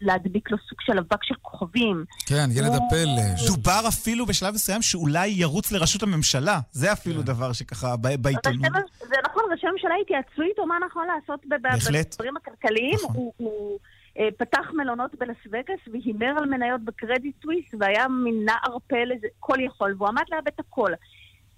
להדביק 0.00 0.50
לו 0.50 0.58
סוג 0.68 0.80
של 0.80 0.98
אבק 0.98 1.24
של 1.24 1.34
כוכבים. 1.42 2.04
כן, 2.26 2.44
ילד 2.50 2.70
הפלא. 2.74 3.46
דובר 3.46 3.80
אפילו 3.88 4.26
בשלב 4.26 4.54
מסוים 4.54 4.82
שאולי 4.82 5.28
ירוץ 5.28 5.72
לראשות 5.72 6.02
הממשלה. 6.02 6.58
זה 6.72 6.92
אפילו 6.92 7.20
כן. 7.20 7.26
דבר 7.26 7.52
שככה 7.52 7.96
בעיתונות. 7.96 8.72
זה 8.98 9.16
נכון, 9.24 9.42
ראשי 9.52 9.66
הממשלה 9.66 9.94
התייעצו 10.02 10.42
איתו 10.42 10.66
מה 10.66 10.74
נכון 10.86 11.04
לעשות 11.06 11.40
בדברים 11.46 12.36
הכלכליים. 12.36 12.94
נכון. 12.94 13.16
הוא, 13.16 13.32
הוא 13.36 13.78
אה, 13.80 13.95
פתח 14.36 14.70
מלונות 14.74 15.14
בלס 15.14 15.36
וגאס 15.46 15.80
והימר 15.92 16.34
על 16.38 16.46
מניות 16.46 16.80
בקרדיט 16.80 17.42
סוויס 17.42 17.74
והיה 17.80 18.08
מין 18.08 18.44
נער 18.44 18.78
פלא, 18.86 19.14
כל 19.40 19.60
יכול, 19.60 19.94
והוא 19.98 20.08
עמד 20.08 20.22
לאבד 20.30 20.52
הכל. 20.58 20.90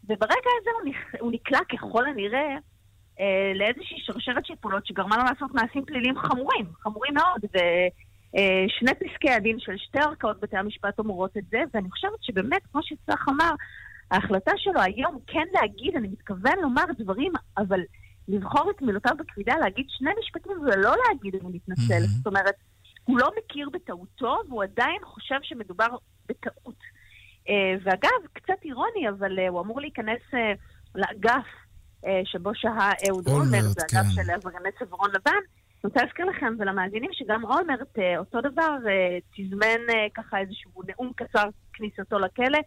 וברגע 0.05 0.51
הזה 0.61 0.71
הוא, 0.81 0.91
נכ... 0.91 1.15
הוא 1.21 1.33
נקלע 1.33 1.59
ככל 1.73 2.07
הנראה 2.07 2.57
אה, 3.21 3.53
לאיזושהי 3.55 3.97
שרשרת 4.01 4.47
של 4.47 4.55
פעולות 4.61 4.87
שגרמה 4.87 5.17
לו 5.17 5.25
לעשות 5.25 5.55
מעשים 5.55 5.85
פליליים 5.85 6.19
חמורים, 6.19 6.67
חמורים 6.81 7.15
מאוד. 7.15 7.45
ושני 7.45 8.91
אה, 8.91 8.95
פסקי 8.95 9.31
הדין 9.31 9.59
של 9.59 9.77
שתי 9.77 9.99
ערכאות 9.99 10.41
בתי 10.41 10.57
המשפט 10.57 10.99
אומרות 10.99 11.37
את 11.37 11.45
זה, 11.51 11.59
ואני 11.75 11.91
חושבת 11.91 12.23
שבאמת, 12.23 12.63
כמו 12.73 12.81
שצח 12.83 13.29
אמר, 13.29 13.51
ההחלטה 14.11 14.53
שלו 14.57 14.81
היום 14.81 15.19
כן 15.27 15.47
להגיד, 15.53 15.97
אני 15.97 16.09
מתכוון 16.09 16.59
לומר 16.63 16.85
דברים, 16.99 17.33
אבל 17.59 17.81
לבחור 18.29 18.71
את 18.71 18.83
מילותיו 18.83 19.13
בקפידה, 19.19 19.55
להגיד 19.57 19.87
שני 19.89 20.11
משפטים 20.21 20.53
ולא 20.53 20.95
להגיד 21.07 21.35
אני 21.35 21.51
מתנצל. 21.55 22.05
Mm-hmm. 22.05 22.17
זאת 22.17 22.27
אומרת, 22.27 22.55
הוא 23.05 23.19
לא 23.19 23.31
מכיר 23.39 23.69
בטעותו, 23.73 24.37
והוא 24.49 24.63
עדיין 24.63 25.05
חושב 25.05 25.39
שמדובר 25.43 25.87
בטעות. 26.29 26.79
Uh, 27.47 27.51
ואגב, 27.83 28.27
קצת 28.33 28.55
אירוני, 28.65 29.09
אבל 29.09 29.39
uh, 29.39 29.43
הוא 29.49 29.61
אמור 29.61 29.81
להיכנס 29.81 30.21
uh, 30.31 30.37
לאגף 30.95 31.47
שבו 32.25 32.51
שהה 32.55 32.93
אהוד 33.09 33.29
אולמרט, 33.29 33.63
זה 33.63 33.83
אגף 33.83 34.07
כן. 34.17 34.25
של 34.25 34.31
עברייני 34.31 34.69
צווארון 34.79 35.11
לבן. 35.11 35.33
אני 35.33 35.85
רוצה 35.85 36.05
להזכיר 36.05 36.25
לכם 36.27 36.55
ולמאזינים 36.59 37.11
שגם 37.13 37.45
אולמרט, 37.45 37.99
אותו 38.19 38.41
דבר, 38.41 38.77
תזמן 39.37 39.81
ככה 40.15 40.39
איזשהו 40.39 40.83
נאום 40.89 41.13
קצר 41.17 41.45
כניסתו 41.73 42.19
לכלא. 42.19 42.59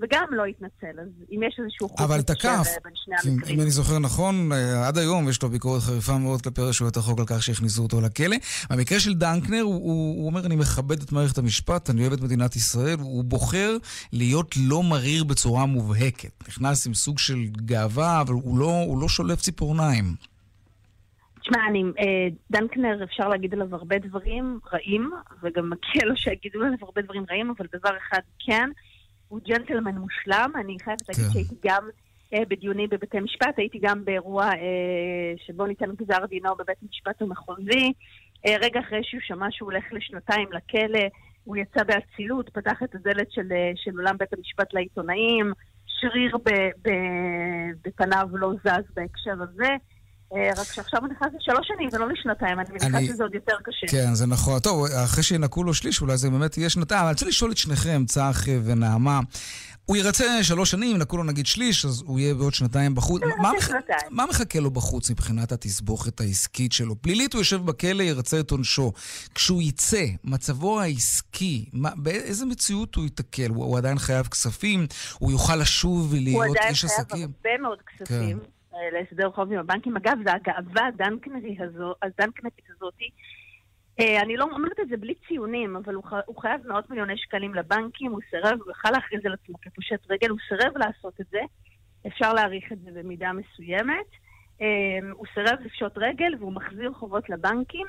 וגם 0.00 0.24
לא 0.30 0.44
התנצל. 0.44 1.00
אז 1.00 1.08
אם 1.30 1.42
יש 1.42 1.60
איזשהו 1.62 1.88
חוק 1.88 2.00
אבל 2.00 2.22
תקף, 2.22 2.66
בין 2.84 2.92
שני 2.94 3.32
המקרים. 3.32 3.56
אם 3.56 3.62
אני 3.62 3.70
זוכר 3.70 3.98
נכון, 3.98 4.52
אה, 4.52 4.88
עד 4.88 4.98
היום 4.98 5.28
יש 5.28 5.42
לו 5.42 5.48
ביקורת 5.48 5.82
חריפה 5.82 6.18
מאוד 6.18 6.42
כלפי 6.42 6.62
רשויות 6.62 6.96
החוק 6.96 7.18
על 7.18 7.24
כך 7.28 7.42
שהכניסו 7.42 7.82
אותו 7.82 8.00
לכלא. 8.00 8.36
במקרה 8.70 9.00
של 9.00 9.14
דנקנר, 9.14 9.60
הוא, 9.60 9.74
הוא, 9.74 10.18
הוא 10.18 10.26
אומר, 10.26 10.46
אני 10.46 10.56
מכבד 10.56 11.02
את 11.02 11.12
מערכת 11.12 11.38
המשפט, 11.38 11.90
אני 11.90 12.00
אוהב 12.00 12.12
את 12.12 12.20
מדינת 12.20 12.56
ישראל, 12.56 12.96
הוא 13.00 13.24
בוחר 13.24 13.76
להיות 14.12 14.54
לא 14.68 14.82
מריר 14.82 15.24
בצורה 15.24 15.66
מובהקת. 15.66 16.48
נכנס 16.48 16.86
עם 16.86 16.94
סוג 16.94 17.18
של 17.18 17.38
גאווה, 17.56 18.20
אבל 18.20 18.34
הוא 18.34 18.58
לא, 18.58 18.82
הוא 18.86 19.00
לא 19.00 19.08
שולף 19.08 19.40
ציפורניים. 19.40 20.04
תשמע, 21.40 21.58
אני, 21.68 21.82
אה, 21.98 22.28
דנקנר, 22.50 23.04
אפשר 23.04 23.28
להגיד 23.28 23.54
עליו 23.54 23.74
הרבה 23.74 23.98
דברים 23.98 24.58
רעים, 24.72 25.10
וגם 25.42 25.70
מגיע 25.70 26.04
לו 26.04 26.16
שיגידו 26.16 26.60
עליו 26.60 26.78
הרבה 26.82 27.02
דברים 27.02 27.24
רעים, 27.30 27.54
אבל 27.56 27.66
דבר 27.72 27.90
אחד 28.08 28.20
כן, 28.46 28.70
הוא 29.28 29.40
ג'נטלמן 29.44 29.98
מושלם. 29.98 30.50
אני 30.54 30.76
חייבת 30.84 31.08
להגיד 31.08 31.24
כן. 31.24 31.30
שהייתי 31.32 31.54
גם 31.64 31.88
אה, 32.34 32.44
בדיונים 32.48 32.88
בבתי 32.88 33.20
משפט, 33.20 33.58
הייתי 33.58 33.78
גם 33.82 34.04
באירוע 34.04 34.44
אה, 34.44 35.32
שבו 35.46 35.66
ניתן 35.66 35.94
גזר 35.94 36.26
דינו 36.26 36.54
בבית 36.54 36.82
משפט 36.90 37.22
המחוזי. 37.22 37.92
אה, 38.46 38.56
רגע 38.60 38.80
אחרי 38.80 39.00
שהוא 39.02 39.20
שמע 39.24 39.46
שהוא 39.50 39.72
הולך 39.72 39.84
לשנתיים 39.92 40.48
לכלא, 40.52 41.08
הוא 41.44 41.56
יצא 41.56 41.82
באצילות, 41.82 42.48
פתח 42.48 42.82
את 42.84 42.94
הדלת 42.94 43.32
של, 43.32 43.52
אה, 43.52 43.72
של 43.76 43.90
אולם 43.98 44.18
בית 44.18 44.32
המשפט 44.32 44.74
לעיתונאים, 44.74 45.52
שריר 45.86 46.36
ב, 46.36 46.50
ב, 46.82 46.90
בפניו 47.84 48.28
לא 48.32 48.52
זז 48.64 48.84
בהקשר 48.94 49.42
הזה. 49.42 49.76
אה, 50.36 50.50
רק 50.56 50.72
שעכשיו 50.72 51.00
הוא 51.00 51.08
נכנס 51.08 51.28
לשלוש 51.40 51.68
שנים 51.68 51.88
ולא 51.92 52.08
לשנתיים, 52.08 52.60
אני 52.60 52.68
מניחה 52.70 53.12
שזה 53.12 53.22
עוד 53.22 53.34
יותר 53.34 53.56
קשה. 53.62 53.86
כן, 53.86 54.14
זה 54.14 54.26
נכון. 54.26 54.60
טוב, 54.60 54.86
אחרי 55.04 55.22
שינקו 55.22 55.64
לו 55.64 55.74
שליש, 55.74 56.00
אולי 56.00 56.16
זה 56.16 56.30
באמת 56.30 56.58
יהיה 56.58 56.70
שנתיים. 56.70 56.98
אבל 56.98 57.08
אני 57.08 57.12
רוצה 57.12 57.26
לשאול 57.26 57.52
את 57.52 57.56
שניכם, 57.56 58.04
צח 58.06 58.44
ונעמה. 58.64 59.20
הוא 59.86 59.96
ירצה 59.96 60.42
שלוש 60.42 60.70
שנים, 60.70 60.96
נקו 60.96 61.16
לו 61.16 61.24
נגיד 61.24 61.46
שליש, 61.46 61.84
אז 61.84 62.02
הוא 62.06 62.18
יהיה 62.18 62.34
בעוד 62.34 62.54
שנתיים 62.54 62.94
בחוץ. 62.94 63.22
מה, 63.38 63.52
מח... 63.52 63.70
מה 64.10 64.26
מחכה 64.26 64.60
לו 64.60 64.70
בחוץ 64.70 65.10
מבחינת 65.10 65.52
התסבוכת 65.52 66.20
העסקית 66.20 66.72
שלו? 66.72 67.02
פלילית 67.02 67.32
הוא 67.32 67.40
יושב 67.40 67.64
בכלא, 67.64 68.02
ירצה 68.02 68.40
את 68.40 68.50
עונשו. 68.50 68.92
כשהוא 69.34 69.62
יצא, 69.62 70.04
מצבו 70.24 70.80
העסקי, 70.80 71.64
מה, 71.72 71.90
באיזה 71.96 72.46
מציאות 72.46 72.94
הוא 72.94 73.04
ייתקל? 73.04 73.48
הוא, 73.48 73.64
הוא 73.64 73.78
עדיין 73.78 73.98
חייב 73.98 74.26
כספים? 74.26 74.86
הוא 75.18 75.32
יוכל 75.32 75.56
לשוב 75.56 76.08
ולהיות 76.12 76.56
איש 76.68 76.84
עסקים? 76.84 77.04
הוא 77.06 77.14
עדיין 77.14 77.30
חייב 77.42 77.54
הרבה 77.54 77.62
מאוד 77.62 77.78
כספים. 77.82 78.38
כן. 78.38 78.53
להסדר 78.92 79.30
חוב 79.30 79.52
עם 79.52 79.58
הבנקים. 79.58 79.96
אגב, 79.96 80.18
זה 80.24 80.32
הגאווה 80.32 80.86
הדנקנרית 80.86 81.60
הזו, 81.60 81.94
הזאתי. 82.02 83.10
אה, 84.00 84.22
אני 84.22 84.36
לא 84.36 84.44
אומרת 84.44 84.80
את 84.80 84.88
זה 84.88 84.96
בלי 84.96 85.14
ציונים, 85.28 85.76
אבל 85.76 85.94
הוא, 85.94 86.04
הוא 86.26 86.36
חייב 86.36 86.60
מאות 86.66 86.90
מיליוני 86.90 87.16
שקלים 87.16 87.54
לבנקים, 87.54 88.12
הוא 88.12 88.20
סירב, 88.30 88.58
הוא 88.64 88.70
יכל 88.70 88.90
להכריז 88.90 89.26
על 89.26 89.32
עצמו 89.32 89.54
כפושט 89.62 90.10
רגל, 90.10 90.30
הוא 90.30 90.38
סירב 90.48 90.78
לעשות 90.78 91.20
את 91.20 91.26
זה. 91.30 91.40
אפשר 92.06 92.32
להעריך 92.32 92.72
את 92.72 92.78
זה 92.80 92.90
במידה 92.94 93.30
מסוימת. 93.32 94.10
אה, 94.60 95.10
הוא 95.12 95.26
סירב 95.34 95.58
לפשוט 95.64 95.92
רגל 95.96 96.34
והוא 96.38 96.52
מחזיר 96.52 96.92
חובות 96.92 97.30
לבנקים, 97.30 97.86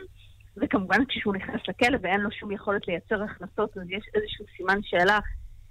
וכמובן 0.58 1.06
כשהוא 1.08 1.36
נכנס 1.36 1.62
לכלא 1.68 1.98
ואין 2.02 2.22
לו 2.22 2.32
שום 2.32 2.52
יכולת 2.52 2.88
לייצר 2.88 3.24
הכנסות, 3.24 3.78
אז 3.78 3.84
יש 3.90 4.04
איזשהו 4.16 4.46
סימן 4.58 4.80
שאלה 4.84 5.20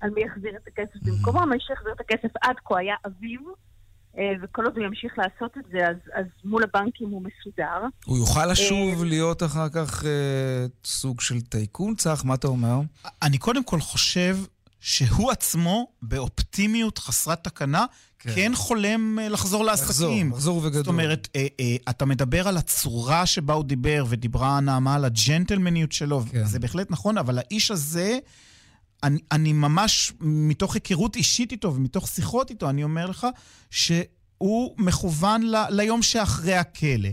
על 0.01 0.11
מי 0.11 0.23
יחזיר 0.23 0.57
את 0.57 0.67
הכסף 0.67 0.97
במקומו. 1.03 1.47
מי 1.47 1.61
שיחזיר 1.61 1.93
את 1.93 2.01
הכסף 2.01 2.37
עד 2.43 2.57
כה 2.65 2.79
היה 2.79 2.95
אביו. 3.07 3.41
אה, 4.19 4.33
וכל 4.43 4.65
עוד 4.65 4.77
הוא 4.77 4.87
ימשיך 4.87 5.13
לעשות 5.19 5.59
את 5.59 5.65
זה, 5.73 5.89
אז, 5.89 5.97
אז 6.15 6.27
מול 6.45 6.63
הבנקים 6.63 7.09
הוא 7.09 7.23
מסודר. 7.23 7.87
הוא 8.05 8.19
יוכל 8.19 8.47
לשוב 8.47 8.99
אה, 8.99 9.05
להיות 9.05 9.43
אחר 9.43 9.69
כך 9.69 10.05
אה, 10.05 10.67
סוג 10.85 11.21
של 11.21 11.41
טייקון, 11.41 11.95
צח? 11.95 12.23
מה 12.25 12.35
אתה 12.35 12.47
אומר? 12.47 12.81
אני 13.23 13.39
קודם 13.39 13.65
כל 13.65 13.81
חושב 13.81 14.37
שהוא 14.81 15.31
עצמו, 15.31 15.89
באופטימיות 16.03 16.99
חסרת 16.99 17.45
תקנה, 17.45 17.85
כן, 18.19 18.31
כן 18.35 18.53
חולם 18.55 19.19
אה, 19.19 19.29
לחזור 19.29 19.65
לעסקים. 19.65 20.27
לחזור, 20.27 20.37
לחזור 20.37 20.57
וגדול. 20.57 20.73
זאת 20.73 20.87
אומרת, 20.87 21.29
אה, 21.37 21.47
אה, 21.61 21.77
אתה 21.91 22.05
מדבר 22.05 22.49
על 22.49 22.57
הצורה 22.57 23.27
שבה 23.27 23.55
הוא 23.55 23.65
דיבר, 23.65 24.05
ודיברה 24.09 24.61
נעמה 24.61 24.95
על 24.95 25.05
הג'נטלמניות 25.05 25.93
שלו, 25.93 26.23
כן. 26.31 26.45
זה 26.45 26.59
בהחלט 26.59 26.91
נכון, 26.91 27.19
אבל 27.19 27.39
האיש 27.39 27.71
הזה... 27.71 28.19
אני, 29.05 29.19
אני 29.33 29.53
ממש, 29.53 30.13
מתוך 30.21 30.75
היכרות 30.75 31.17
אישית 31.17 31.53
איתו 31.53 31.75
ומתוך 31.75 32.09
שיחות 32.09 32.51
איתו, 32.51 32.71
אני 32.71 32.85
אומר 32.85 33.07
לך 33.07 33.27
שהוא 33.71 34.75
מכוון 34.79 35.43
ל, 35.43 35.65
ליום 35.71 36.03
שאחרי 36.03 36.55
הכלא. 36.55 37.09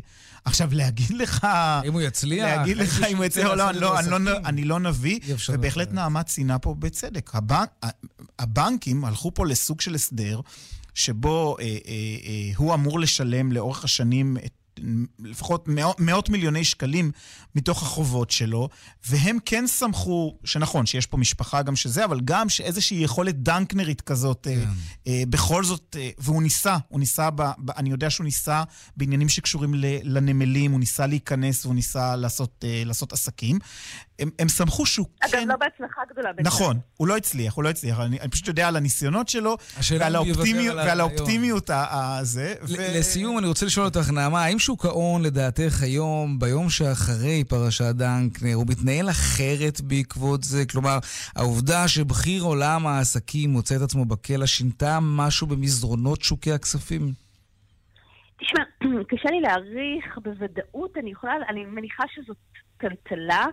עכשיו, 0.45 0.69
להגיד 0.73 1.09
לך... 1.09 1.47
אם 1.85 1.93
הוא 1.93 2.01
יצליח? 2.01 2.45
להגיד 2.45 2.77
לך 2.77 3.03
אם 3.03 3.17
הוא 3.17 3.25
יצליח 3.25 3.47
או 3.49 3.55
לא, 3.55 3.69
אני 3.69 3.79
לא, 3.79 3.99
אני, 3.99 4.25
לא, 4.25 4.37
אני 4.45 4.63
לא 4.63 4.79
נביא, 4.79 5.19
ובהחלט 5.49 5.91
נעמה 5.91 6.23
ציינה 6.23 6.59
פה 6.59 6.75
בצדק. 6.79 7.31
הבנק, 7.33 7.69
הבנקים 8.39 9.05
הלכו 9.05 9.33
פה 9.33 9.45
לסוג 9.45 9.81
של 9.81 9.95
הסדר, 9.95 10.39
שבו 10.93 11.57
אה, 11.59 11.63
אה, 11.63 11.69
אה, 11.87 12.51
הוא 12.55 12.73
אמור 12.73 12.99
לשלם 12.99 13.51
לאורך 13.51 13.83
השנים 13.83 14.37
את 14.45 14.51
לפחות 15.19 15.67
מאות, 15.67 15.99
מאות 15.99 16.29
מיליוני 16.29 16.63
שקלים 16.63 17.11
מתוך 17.55 17.83
החובות 17.83 18.31
שלו, 18.31 18.69
והם 19.07 19.37
כן 19.45 19.67
שמחו, 19.67 20.37
שנכון, 20.43 20.85
שיש 20.85 21.05
פה 21.05 21.17
משפחה 21.17 21.61
גם 21.61 21.75
שזה, 21.75 22.05
אבל 22.05 22.19
גם 22.25 22.49
שאיזושהי 22.49 22.97
יכולת 22.97 23.43
דנקנרית 23.43 24.01
כזאת, 24.01 24.47
אה, 24.47 24.55
כן. 24.55 24.61
אה, 25.07 25.11
אה, 25.11 25.23
בכל 25.29 25.63
זאת, 25.63 25.95
אה, 25.99 26.09
והוא 26.17 26.43
ניסה, 26.43 26.77
הוא 26.87 26.99
ניסה, 26.99 27.29
ב, 27.29 27.41
ב, 27.57 27.71
אני 27.71 27.89
יודע 27.89 28.09
שהוא 28.09 28.25
ניסה 28.25 28.63
בעניינים 28.97 29.29
שקשורים 29.29 29.73
ל, 29.75 29.85
לנמלים, 30.03 30.71
הוא 30.71 30.79
ניסה 30.79 31.07
להיכנס 31.07 31.65
והוא 31.65 31.75
ניסה 31.75 32.15
לעשות, 32.15 32.65
אה, 32.67 32.83
לעשות 32.85 33.13
עסקים. 33.13 33.59
הם, 34.21 34.29
הם 34.39 34.49
שמחו 34.49 34.85
שהוא 34.85 35.05
אגב, 35.19 35.31
כן... 35.31 35.37
אגב, 35.37 35.49
לא 35.49 35.55
בהצלחה 35.55 36.01
גדולה. 36.11 36.29
נכון, 36.43 36.79
הוא 36.97 37.07
לא 37.07 37.17
הצליח, 37.17 37.53
הוא 37.53 37.63
לא 37.63 37.69
הצליח. 37.69 37.99
אני, 37.99 38.19
אני 38.19 38.29
פשוט 38.29 38.47
יודע 38.47 38.67
על 38.67 38.75
הניסיונות 38.75 39.29
שלו, 39.29 39.57
ועל, 39.99 40.15
האופטימיות, 40.15 40.75
ועל 40.75 40.99
האופטימיות 40.99 41.69
הזה. 41.73 42.53
ו... 42.61 42.73
לסיום, 42.99 43.37
אני 43.37 43.47
רוצה 43.47 43.65
לשאול 43.65 43.85
אותך, 43.85 44.09
נעמה, 44.09 44.43
האם 44.43 44.59
שוק 44.59 44.85
ההון, 44.85 45.21
לדעתך, 45.21 45.81
היום, 45.81 46.39
ביום 46.39 46.69
שאחרי 46.69 47.43
פרשת 47.43 47.95
דנקנר, 47.95 48.53
הוא 48.53 48.65
מתנהל 48.69 49.09
אחרת 49.09 49.81
בעקבות 49.81 50.43
זה? 50.43 50.65
כלומר, 50.65 50.97
העובדה 51.35 51.87
שבכיר 51.87 52.43
עולם 52.43 52.87
העסקים 52.87 53.49
מוצא 53.49 53.75
את 53.75 53.81
עצמו 53.81 54.05
בכלא, 54.05 54.45
שינתה 54.45 54.99
משהו 55.01 55.47
במסדרונות 55.47 56.21
שוקי 56.21 56.51
הכספים? 56.51 57.11
תשמע, 58.39 58.63
קשה 59.09 59.29
לי 59.29 59.41
להעריך 59.41 60.17
בוודאות, 60.23 60.97
אני 60.97 61.11
יכולה, 61.11 61.33
אני 61.49 61.65
מניחה 61.65 62.03
שזאת 62.15 62.37
טלטלה. 62.77 63.45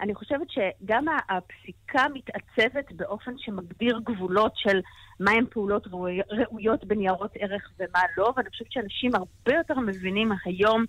אני 0.00 0.14
חושבת 0.14 0.46
שגם 0.50 1.04
הפסיקה 1.28 2.06
מתעצבת 2.14 2.92
באופן 2.92 3.32
שמגדיר 3.38 4.00
גבולות 4.04 4.52
של 4.56 4.80
מהן 5.20 5.44
פעולות 5.50 5.86
ראויות 6.30 6.84
בניירות 6.84 7.30
ערך 7.38 7.70
ומה 7.78 8.02
לא, 8.16 8.32
ואני 8.36 8.50
חושבת 8.50 8.72
שאנשים 8.72 9.14
הרבה 9.14 9.58
יותר 9.58 9.74
מבינים 9.78 10.32
היום, 10.44 10.84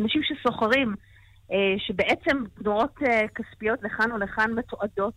אנשים 0.00 0.22
שסוחרים, 0.22 0.94
אה, 1.52 1.74
שבעצם 1.78 2.44
תנועות 2.62 2.94
אה, 3.02 3.28
כספיות 3.34 3.78
לכאן 3.82 4.12
או 4.12 4.18
לכאן 4.18 4.52
מתועדות 4.52 5.14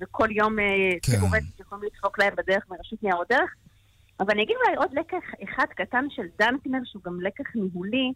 וכל 0.00 0.28
יום 0.30 0.58
אה, 0.58 0.64
כן. 1.02 1.12
יכולים 1.60 1.84
לדפוק 1.84 2.18
להם 2.18 2.32
בדרך 2.36 2.64
מרשות 2.70 3.02
ניירות 3.02 3.32
ערך. 3.32 3.54
אבל 4.20 4.30
אני 4.30 4.42
אגיד 4.42 4.56
אולי 4.64 4.76
עוד 4.76 4.90
לקח 4.92 5.24
אחד 5.44 5.66
קטן 5.76 6.04
של 6.10 6.22
דנקנר, 6.38 6.78
שהוא 6.84 7.02
גם 7.02 7.20
לקח 7.20 7.44
ניהולי, 7.54 8.12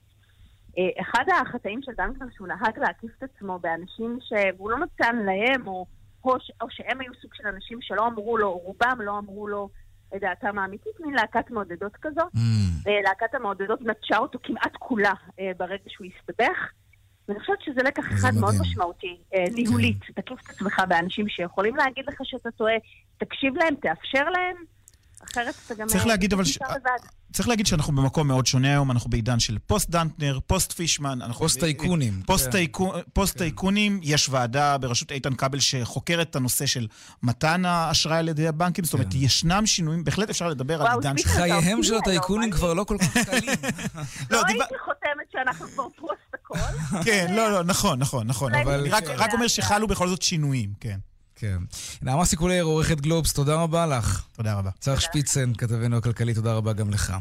אחד 1.01 1.25
החטאים 1.41 1.81
של 1.83 1.93
דנקנר 1.97 2.27
שהוא 2.37 2.49
נהג 2.49 2.79
להקיף 2.79 3.11
את 3.19 3.23
עצמו 3.23 3.59
באנשים 3.59 4.19
שהוא 4.21 4.71
לא 4.71 4.79
נתן 4.79 5.17
להם, 5.17 5.67
או, 5.67 5.87
או, 6.25 6.37
או 6.61 6.67
שהם 6.71 7.01
היו 7.01 7.13
סוג 7.23 7.35
של 7.35 7.47
אנשים 7.47 7.79
שלא 7.83 8.07
אמרו 8.07 8.39
לו, 8.39 8.53
רובם 8.53 8.99
לא 9.01 9.19
אמרו 9.19 9.49
לו 9.49 9.69
את 10.17 10.21
דעתם 10.21 10.59
האמיתית, 10.59 10.93
מין 11.01 11.15
להקת 11.15 11.51
מעודדות 11.51 11.97
כזו. 11.97 12.21
Mm. 12.21 12.89
אה, 12.89 13.01
להקת 13.05 13.35
המעודדות 13.35 13.81
נטשה 13.83 14.19
אותו 14.19 14.39
כמעט 14.43 14.73
כולה 14.79 15.13
אה, 15.41 15.51
ברגע 15.57 15.85
שהוא 15.89 16.07
הסתבך. 16.07 16.73
ואני 17.29 17.41
חושבת 17.41 17.63
שזה 17.63 17.81
לקח 17.85 18.03
אחד 18.03 18.29
מדהים. 18.29 18.41
מאוד 18.41 18.55
משמעותי, 18.61 19.17
ניהולית. 19.55 20.03
כן. 20.05 20.13
תקיף 20.23 20.39
את 20.45 20.51
עצמך 20.51 20.83
באנשים 20.89 21.29
שיכולים 21.29 21.77
להגיד 21.77 22.05
לך 22.09 22.21
שאתה 22.25 22.51
טועה, 22.51 22.75
תקשיב 23.19 23.55
להם, 23.57 23.75
תאפשר 23.75 24.31
להם. 24.31 24.57
אחרת 25.33 25.55
אתה 25.67 25.75
גם... 25.75 25.87
צריך 25.87 26.07
להגיד 26.07 26.33
אבל... 26.33 26.45
ש... 26.45 26.59
צריך 27.33 27.49
להגיד 27.49 27.67
שאנחנו 27.67 27.93
במקום 27.93 28.29
מאוד 28.29 28.47
שונה 28.47 28.69
היום, 28.69 28.91
אנחנו 28.91 29.11
בעידן 29.11 29.39
של 29.39 29.59
פוסט 29.67 29.91
דנקנר, 29.91 30.39
פוסט 30.47 30.73
פישמן. 30.73 31.19
פוסט 31.39 31.61
טייקונים. 31.61 32.23
פוסט, 32.27 32.49
כן. 32.53 32.85
פוסט 33.13 33.33
כן. 33.33 33.39
טייקונים, 33.39 34.01
יש 34.03 34.29
ועדה 34.29 34.79
בראשות 34.79 35.13
איתן 35.13 35.35
כבל 35.35 35.61
שחוקרת 35.61 36.31
את 36.31 36.37
הנושא 36.37 36.67
של 36.67 36.87
מתן 37.23 37.65
האשראי 37.65 38.19
על 38.19 38.29
ידי 38.29 38.49
הבנקים, 38.49 38.85
זאת 38.85 38.95
אומרת, 38.95 39.13
כן. 39.13 39.19
ישנם 39.19 39.67
שינויים, 39.67 40.05
בהחלט 40.05 40.31
אפשר 40.31 40.49
לדבר 40.49 40.83
על 40.83 40.93
עידן 40.95 41.19
של... 41.19 41.29
חייהם 41.29 41.83
של 41.83 41.95
הטייקונים 41.95 42.51
כבר 42.51 42.75
לא 42.75 42.85
כל 42.85 42.97
כך 42.99 43.17
קלים. 43.29 43.49
לא, 44.31 44.39
לא 44.39 44.43
הייתי 44.47 44.75
חותמת 44.85 45.33
שאנחנו 45.33 45.67
כבר 45.69 45.87
פוסט 45.97 46.35
הכל. 46.35 46.59
כן, 47.05 47.27
לא, 47.37 47.53
לא, 47.53 47.65
נכון, 47.65 47.99
נכון, 47.99 48.27
נכון, 48.27 48.55
אבל 48.55 48.87
רק 49.17 49.33
אומר 49.33 49.49
שחלו 49.49 49.87
בכל 49.87 50.09
זאת 50.09 50.23
שינויים, 50.23 50.73
כן. 50.81 50.99
כן. 51.41 51.59
נעמה 52.03 52.25
סיקולר, 52.25 52.63
עורכת 52.63 53.01
גלובס, 53.01 53.33
תודה 53.33 53.55
רבה 53.55 53.87
לך. 53.87 54.25
תודה 54.37 54.55
רבה. 54.55 54.71
צח 54.79 55.01
שפיצן, 55.01 55.53
כתבנו 55.55 55.97
הכלכלי, 55.97 56.35
תודה 56.35 56.53
רבה 56.53 56.73
גם 56.73 56.91
לך. 56.91 57.13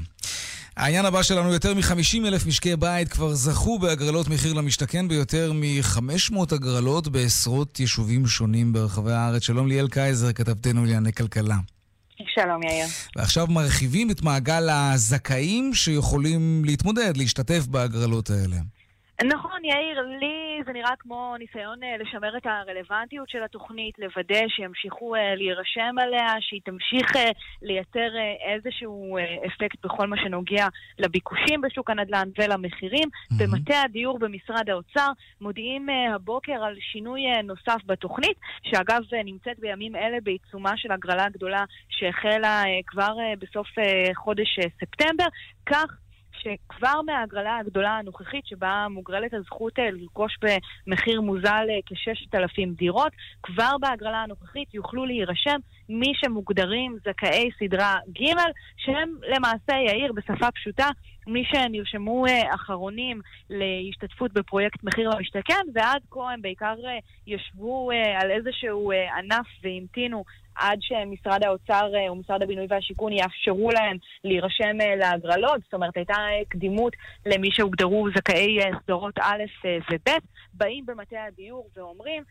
העניין 0.78 1.06
הבא 1.06 1.24
שלנו, 1.24 1.54
יותר 1.54 1.74
מ-50 1.74 2.28
אלף 2.28 2.46
משקי 2.46 2.76
בית 2.76 3.10
כבר 3.10 3.34
זכו 3.34 3.80
בהגרלות 3.80 4.28
מחיר 4.28 4.54
למשתכן 4.54 5.08
ביותר 5.08 5.52
מ-500 5.54 6.56
הגרלות 6.56 7.08
בעשרות 7.08 7.80
יישובים 7.80 8.28
שונים 8.28 8.74
ברחבי 8.74 9.12
הארץ. 9.12 9.44
שלום 9.44 9.68
ליאל 9.68 9.88
קייזר, 9.88 10.34
כתבתנו 10.34 10.86
לענייני 10.86 11.14
כלכלה. 11.14 11.58
שלום 12.28 12.64
יאיר. 12.64 12.86
ועכשיו 13.16 13.48
מרחיבים 13.48 14.12
את 14.12 14.22
מעגל 14.22 14.70
הזכאים 14.70 15.74
שיכולים 15.74 16.66
להתמודד, 16.66 17.18
להשתתף 17.18 17.66
בהגרלות 17.68 18.30
האלה. 18.30 18.58
נכון, 19.24 19.60
יאיר, 19.64 20.02
לי 20.20 20.47
זה 20.66 20.74
נראה 20.74 20.96
כמו 21.00 21.36
ניסיון 21.40 21.84
אה, 21.84 21.98
לשמר 21.98 22.38
את 22.38 22.46
הרלוונטיות 22.46 23.30
של 23.30 23.44
התוכנית, 23.44 24.00
לוודא 24.00 24.48
שימשיכו 24.48 25.16
אה, 25.16 25.36
להירשם 25.36 25.96
עליה, 26.02 26.28
שהיא 26.40 26.62
תמשיך 26.66 27.16
אה, 27.16 27.32
לייצר 27.62 28.10
איזשהו 28.54 29.18
אפקט 29.46 29.86
בכל 29.86 30.08
מה 30.08 30.18
שנוגע 30.18 30.68
לביקושים 31.00 31.62
בשוק 31.62 31.90
הנדל"ן 31.90 32.30
ולמחירים. 32.38 33.10
Mm-hmm. 33.10 33.36
במטה 33.40 33.82
הדיור 33.82 34.20
במשרד 34.20 34.70
האוצר 34.70 35.08
מודיעים 35.42 35.88
הבוקר 36.16 36.64
על 36.64 36.76
שינוי 36.80 37.22
נוסף 37.44 37.82
בתוכנית, 37.86 38.38
שאגב 38.64 39.02
נמצאת 39.26 39.60
בימים 39.60 39.96
אלה 39.96 40.18
בעיצומה 40.24 40.78
של 40.78 40.92
הגרלה 40.92 41.30
גדולה 41.30 41.64
שהחלה 41.90 42.64
כבר 42.88 43.16
בסוף 43.40 43.68
חודש 44.16 44.60
ספטמבר. 44.80 45.26
כך 45.66 46.07
שכבר 46.40 47.02
מההגרלה 47.06 47.58
הגדולה 47.58 47.98
הנוכחית, 47.98 48.46
שבה 48.46 48.88
מוגרלת 48.90 49.34
הזכות 49.34 49.80
אה, 49.80 49.92
לרכוש 49.92 50.38
במחיר 50.42 51.22
מוזל 51.22 51.66
אה, 51.70 51.80
כ-6,000 51.86 52.76
דירות, 52.76 53.12
כבר 53.44 53.78
בהגרלה 53.82 54.18
הנוכחית 54.18 54.74
יוכלו 54.74 55.06
להירשם 55.06 55.60
מי 55.90 56.12
שמוגדרים 56.16 56.98
זכאי 57.06 57.50
סדרה 57.60 57.96
ג', 58.22 58.34
שהם 58.78 59.16
למעשה, 59.36 59.74
יאיר, 59.88 60.14
בשפה 60.14 60.52
פשוטה, 60.52 60.90
מי 61.28 61.44
שנרשמו 61.46 62.26
אה, 62.28 62.56
אחרונים 62.56 63.22
להשתתפות 63.50 64.34
בפרויקט 64.34 64.84
מחיר 64.84 65.10
למשתכן, 65.10 65.62
ועד 65.74 66.02
כה 66.12 66.32
הם 66.34 66.42
בעיקר 66.42 66.76
ישבו 67.28 67.90
על 68.22 68.32
איזשהו 68.32 68.92
ענף 69.18 69.48
והמתינו 69.64 70.24
עד 70.58 70.80
שמשרד 70.82 71.44
האוצר 71.44 71.92
אה, 71.96 72.12
ומשרד 72.12 72.42
הבינוי 72.42 72.66
והשיכון 72.70 73.14
יאפשרו 73.14 73.72
להם 73.72 73.98
להירשם 74.24 74.82
אה, 74.82 74.96
להגרלות. 74.96 75.62
זאת 75.64 75.74
אומרת, 75.74 75.98
הייתה 75.98 76.16
קדימות 76.50 76.94
למי 77.26 77.52
שהוגדרו 77.52 78.08
זכאי 78.16 78.60
אה, 78.60 78.80
סדרות 78.84 79.20
א' 79.20 79.44
וב', 79.92 80.10
באים 80.54 80.86
במטה 80.86 81.24
הדיור 81.24 81.70
ואומרים, 81.76 82.24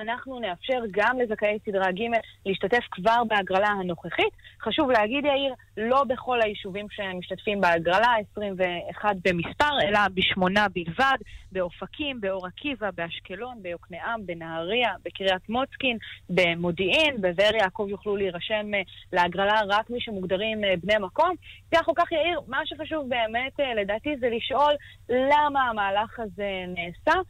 אנחנו 0.00 0.40
נאפשר 0.40 0.80
גם 0.90 1.18
לזכאי 1.20 1.58
סדרה 1.66 1.92
ג' 1.92 2.02
להשתתף 2.46 2.84
כבר 2.90 3.24
בהגרלה 3.28 3.68
הנוכחית. 3.68 4.32
חשוב 4.62 4.90
להגיד, 4.90 5.24
יאיר, 5.24 5.54
לא 5.76 6.04
בכל 6.04 6.42
היישובים 6.42 6.86
שמשתתפים 6.90 7.60
בהגרלה, 7.60 8.14
21 8.32 9.16
במספר, 9.24 9.80
אלא 9.82 9.98
בשמונה 10.14 10.66
בלבד, 10.74 11.16
באופקים, 11.52 12.20
באור 12.20 12.46
עקיבא, 12.46 12.90
באשקלון, 12.94 13.62
ביוקנעם, 13.62 14.26
בנהריה, 14.26 14.90
בקריית 15.04 15.48
מוצקין, 15.48 15.98
במודיעין, 16.30 17.20
בבאר 17.20 17.56
יעקב 17.56 17.86
יוכלו 17.88 18.16
להירשם 18.16 18.74
אה, 18.74 18.80
להגרלה 19.12 19.60
רק 19.68 19.90
מי 19.90 20.00
שמוגדרים 20.00 20.64
אה, 20.64 20.74
בני 20.82 20.98
מקום. 21.00 21.34
כך 21.74 21.88
או 21.88 21.94
כך, 21.94 22.12
יאיר, 22.12 22.40
מה 22.48 22.60
שחשוב 22.64 23.08
באמת, 23.08 23.60
אה, 23.60 23.74
לדעתי, 23.74 24.16
זה 24.20 24.28
לשאול 24.30 24.72
למה 25.08 25.68
המהלך 25.68 26.20
הזה 26.20 26.64
נעשה, 26.68 27.20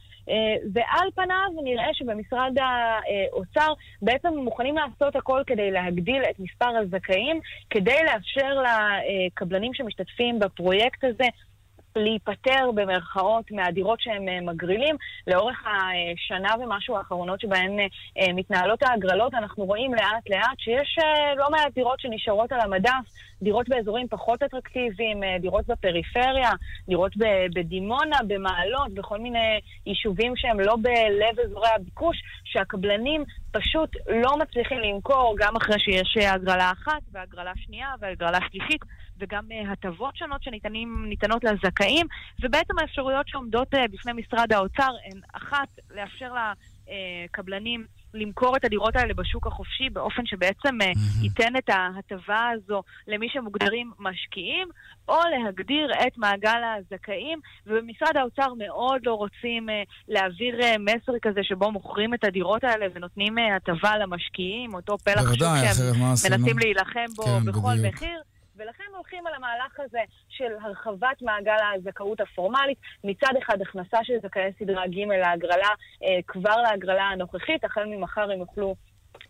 ועל 0.73 1.09
פניו 1.15 1.63
נראה 1.63 1.93
שבמשרד 1.93 2.53
האוצר 2.59 3.73
בעצם 4.01 4.27
מוכנים 4.37 4.75
לעשות 4.75 5.15
הכל 5.15 5.41
כדי 5.47 5.71
להגדיל 5.71 6.23
את 6.29 6.39
מספר 6.39 6.77
הזכאים, 6.77 7.39
כדי 7.69 7.97
לאפשר 8.05 8.61
לקבלנים 8.63 9.73
שמשתתפים 9.73 10.39
בפרויקט 10.39 11.03
הזה 11.03 11.25
להיפטר 11.97 12.71
במרכאות 12.75 13.51
מהדירות 13.51 14.01
שהם 14.01 14.29
אה, 14.29 14.41
מגרילים. 14.41 14.95
לאורך 15.27 15.63
השנה 15.65 16.49
ומשהו 16.59 16.97
האחרונות 16.97 17.41
שבהן 17.41 17.79
אה, 17.79 18.33
מתנהלות 18.33 18.83
ההגרלות, 18.83 19.33
אנחנו 19.33 19.65
רואים 19.65 19.93
לאט 19.93 20.29
לאט 20.29 20.59
שיש 20.59 20.97
לא 21.37 21.49
מעט 21.51 21.73
דירות 21.73 21.99
שנשארות 21.99 22.51
על 22.51 22.59
המדף, 22.59 22.91
דירות 23.41 23.69
באזורים 23.69 24.07
פחות 24.07 24.43
אטרקטיביים, 24.43 25.21
דירות 25.39 25.67
בפריפריה, 25.67 26.51
דירות 26.87 27.11
בדימונה, 27.55 28.17
במעלות, 28.27 28.93
בכל 28.93 29.19
מיני 29.19 29.59
יישובים 29.85 30.33
שהם 30.35 30.59
לא 30.59 30.75
בלב 30.81 31.39
אזורי 31.45 31.69
הביקוש, 31.75 32.17
שהקבלנים 32.43 33.23
פשוט 33.51 33.89
לא 34.07 34.37
מצליחים 34.37 34.77
למכור 34.79 35.35
גם 35.39 35.55
אחרי 35.55 35.79
שיש 35.79 36.17
הגרלה 36.17 36.71
אחת 36.71 37.01
והגרלה 37.11 37.51
שנייה 37.55 37.87
והגרלה 37.99 38.39
שלישית. 38.51 38.81
וגם 39.19 39.43
uh, 39.49 39.71
הטבות 39.71 40.17
שונות 40.17 40.43
שניתנות 40.43 41.43
לזכאים, 41.43 42.07
ובעצם 42.43 42.79
האפשרויות 42.79 43.27
שעומדות 43.27 43.73
uh, 43.73 43.77
בפני 43.91 44.13
משרד 44.13 44.53
האוצר 44.53 44.91
הן 45.05 45.19
אחת, 45.33 45.67
לאפשר 45.95 46.33
לקבלנים 46.87 47.85
למכור 48.13 48.57
את 48.57 48.65
הדירות 48.65 48.95
האלה 48.95 49.13
בשוק 49.13 49.47
החופשי 49.47 49.89
באופן 49.89 50.25
שבעצם 50.25 50.77
mm-hmm. 50.81 51.23
ייתן 51.23 51.55
את 51.57 51.69
ההטבה 51.69 52.49
הזו 52.55 52.83
למי 53.07 53.27
שמוגדרים 53.29 53.91
משקיעים, 53.99 54.67
או 55.07 55.15
להגדיר 55.31 55.91
את 56.07 56.17
מעגל 56.17 56.61
הזכאים, 56.77 57.39
ובמשרד 57.67 58.17
האוצר 58.17 58.53
מאוד 58.57 59.01
לא 59.05 59.13
רוצים 59.13 59.69
להעביר 60.07 60.55
מסר 60.79 61.11
כזה 61.21 61.39
שבו 61.43 61.71
מוכרים 61.71 62.13
את 62.13 62.23
הדירות 62.23 62.63
האלה 62.63 62.85
ונותנים 62.93 63.35
הטבה 63.55 63.97
למשקיעים, 63.97 64.73
אותו 64.73 64.97
פלח 64.97 65.33
שוק 65.33 65.47
שהם 65.75 66.39
מנסים 66.39 66.59
להילחם 66.59 67.05
בו 67.15 67.23
כן, 67.23 67.45
בכל 67.45 67.73
בדיוק. 67.77 67.93
מחיר. 67.93 68.21
ולכן 68.57 68.83
הולכים 68.95 69.27
על 69.27 69.33
המהלך 69.33 69.79
הזה 69.79 69.99
של 70.29 70.53
הרחבת 70.61 71.21
מעגל 71.21 71.55
הזכאות 71.75 72.21
הפורמלית. 72.21 72.77
מצד 73.03 73.33
אחד, 73.43 73.61
הכנסה 73.61 73.97
של 74.03 74.13
זכאי 74.23 74.51
סדרה 74.59 74.87
ג' 74.87 74.97
להגרלה, 74.97 75.69
אה, 76.03 76.19
כבר 76.27 76.55
להגרלה 76.61 77.03
הנוכחית, 77.03 77.63
החל 77.63 77.85
ממחר 77.85 78.31
הם 78.31 78.39
יוכלו 78.39 78.75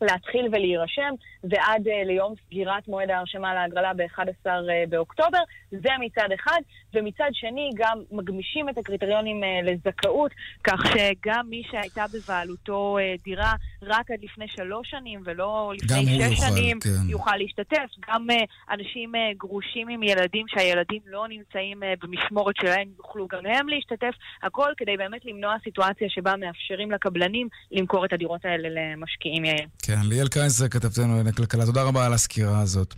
להתחיל 0.02 0.46
ולהירשם, 0.52 1.14
ועד 1.44 1.88
uh, 1.88 2.06
ליום 2.06 2.34
סגירת 2.46 2.88
מועד 2.88 3.10
ההרשמה 3.10 3.54
להגרלה 3.54 3.94
ב-11 3.94 4.46
uh, 4.46 4.50
באוקטובר. 4.90 5.40
זה 5.72 5.90
מצד 6.00 6.28
אחד, 6.36 6.60
ומצד 6.94 7.30
שני 7.34 7.70
גם 7.76 8.02
מגמישים 8.12 8.70
את 8.70 8.78
הקריטריונים 8.78 9.44
uh, 9.44 9.46
לזכאות, 9.64 10.32
כך 10.64 10.80
שגם 10.86 11.46
מי 11.50 11.64
שהייתה 11.72 12.06
בבעלותו 12.14 12.98
uh, 12.98 13.24
דירה 13.24 13.54
רק 13.82 14.12
עד 14.12 14.20
לפני 14.24 14.46
שלוש 14.48 14.90
שנים 14.90 15.22
ולא 15.26 15.72
לפני 15.76 16.06
שש 16.06 16.12
יוכל, 16.12 16.36
שנים, 16.36 16.80
כן. 16.80 17.10
יוכל 17.10 17.36
להשתתף. 17.38 17.86
גם 18.10 18.28
uh, 18.30 18.74
אנשים 18.74 19.16
uh, 19.16 19.38
גרושים 19.38 19.88
עם 19.90 20.04
ילדים 20.04 20.46
שהילדים 20.48 21.02
לא 21.06 21.28
נמצאים 21.28 21.84
uh, 21.84 21.86
במשמורת 22.02 22.56
שלהם 22.62 22.88
יוכלו 22.98 23.28
גם 23.28 23.46
הם 23.46 23.70
להשתתף, 23.70 24.14
הכל 24.44 24.72
כדי 24.78 24.98
באמת 24.98 25.26
למנוע 25.26 25.56
סיטואציה 25.64 26.10
שבה 26.10 26.36
מאפשרים 26.36 26.92
לקבלנים 26.92 27.48
למכור 27.72 28.06
את 28.06 28.14
הדירות 28.14 28.46
האלה 28.46 28.70
למשקיעים 28.70 29.46
יעל. 29.46 29.68
כן, 29.88 30.00
ליאל 30.04 30.28
קייזר, 30.28 30.67
כתבתנו 30.67 31.08
לענייני 31.08 31.34
כלכלה. 31.34 31.65
תודה 31.65 31.84
רבה 31.84 32.06
על 32.06 32.13
הסקירה 32.13 32.62
הזאת. 32.62 32.93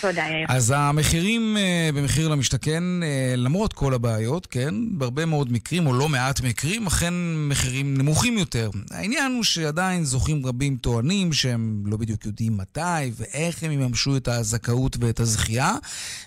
תודה, 0.00 0.22
יאיר. 0.22 0.46
אז 0.48 0.72
המחירים 0.76 1.56
אה, 1.56 1.90
במחיר 1.94 2.28
למשתכן, 2.28 3.02
אה, 3.02 3.34
למרות 3.36 3.72
כל 3.72 3.94
הבעיות, 3.94 4.46
כן, 4.46 4.74
בהרבה 4.98 5.24
מאוד 5.26 5.52
מקרים, 5.52 5.86
או 5.86 5.92
לא 5.92 6.08
מעט 6.08 6.40
מקרים, 6.40 6.86
אכן 6.86 7.14
מחירים 7.48 7.96
נמוכים 7.98 8.38
יותר. 8.38 8.70
העניין 8.90 9.32
הוא 9.32 9.44
שעדיין 9.44 10.04
זוכים 10.04 10.46
רבים 10.46 10.76
טוענים 10.76 11.32
שהם 11.32 11.82
לא 11.86 11.96
בדיוק 11.96 12.26
יודעים 12.26 12.56
מתי 12.56 13.10
ואיך 13.16 13.62
הם 13.62 13.70
יממשו 13.72 14.16
את 14.16 14.28
הזכאות 14.28 14.96
ואת 15.00 15.20
הזכייה. 15.20 15.74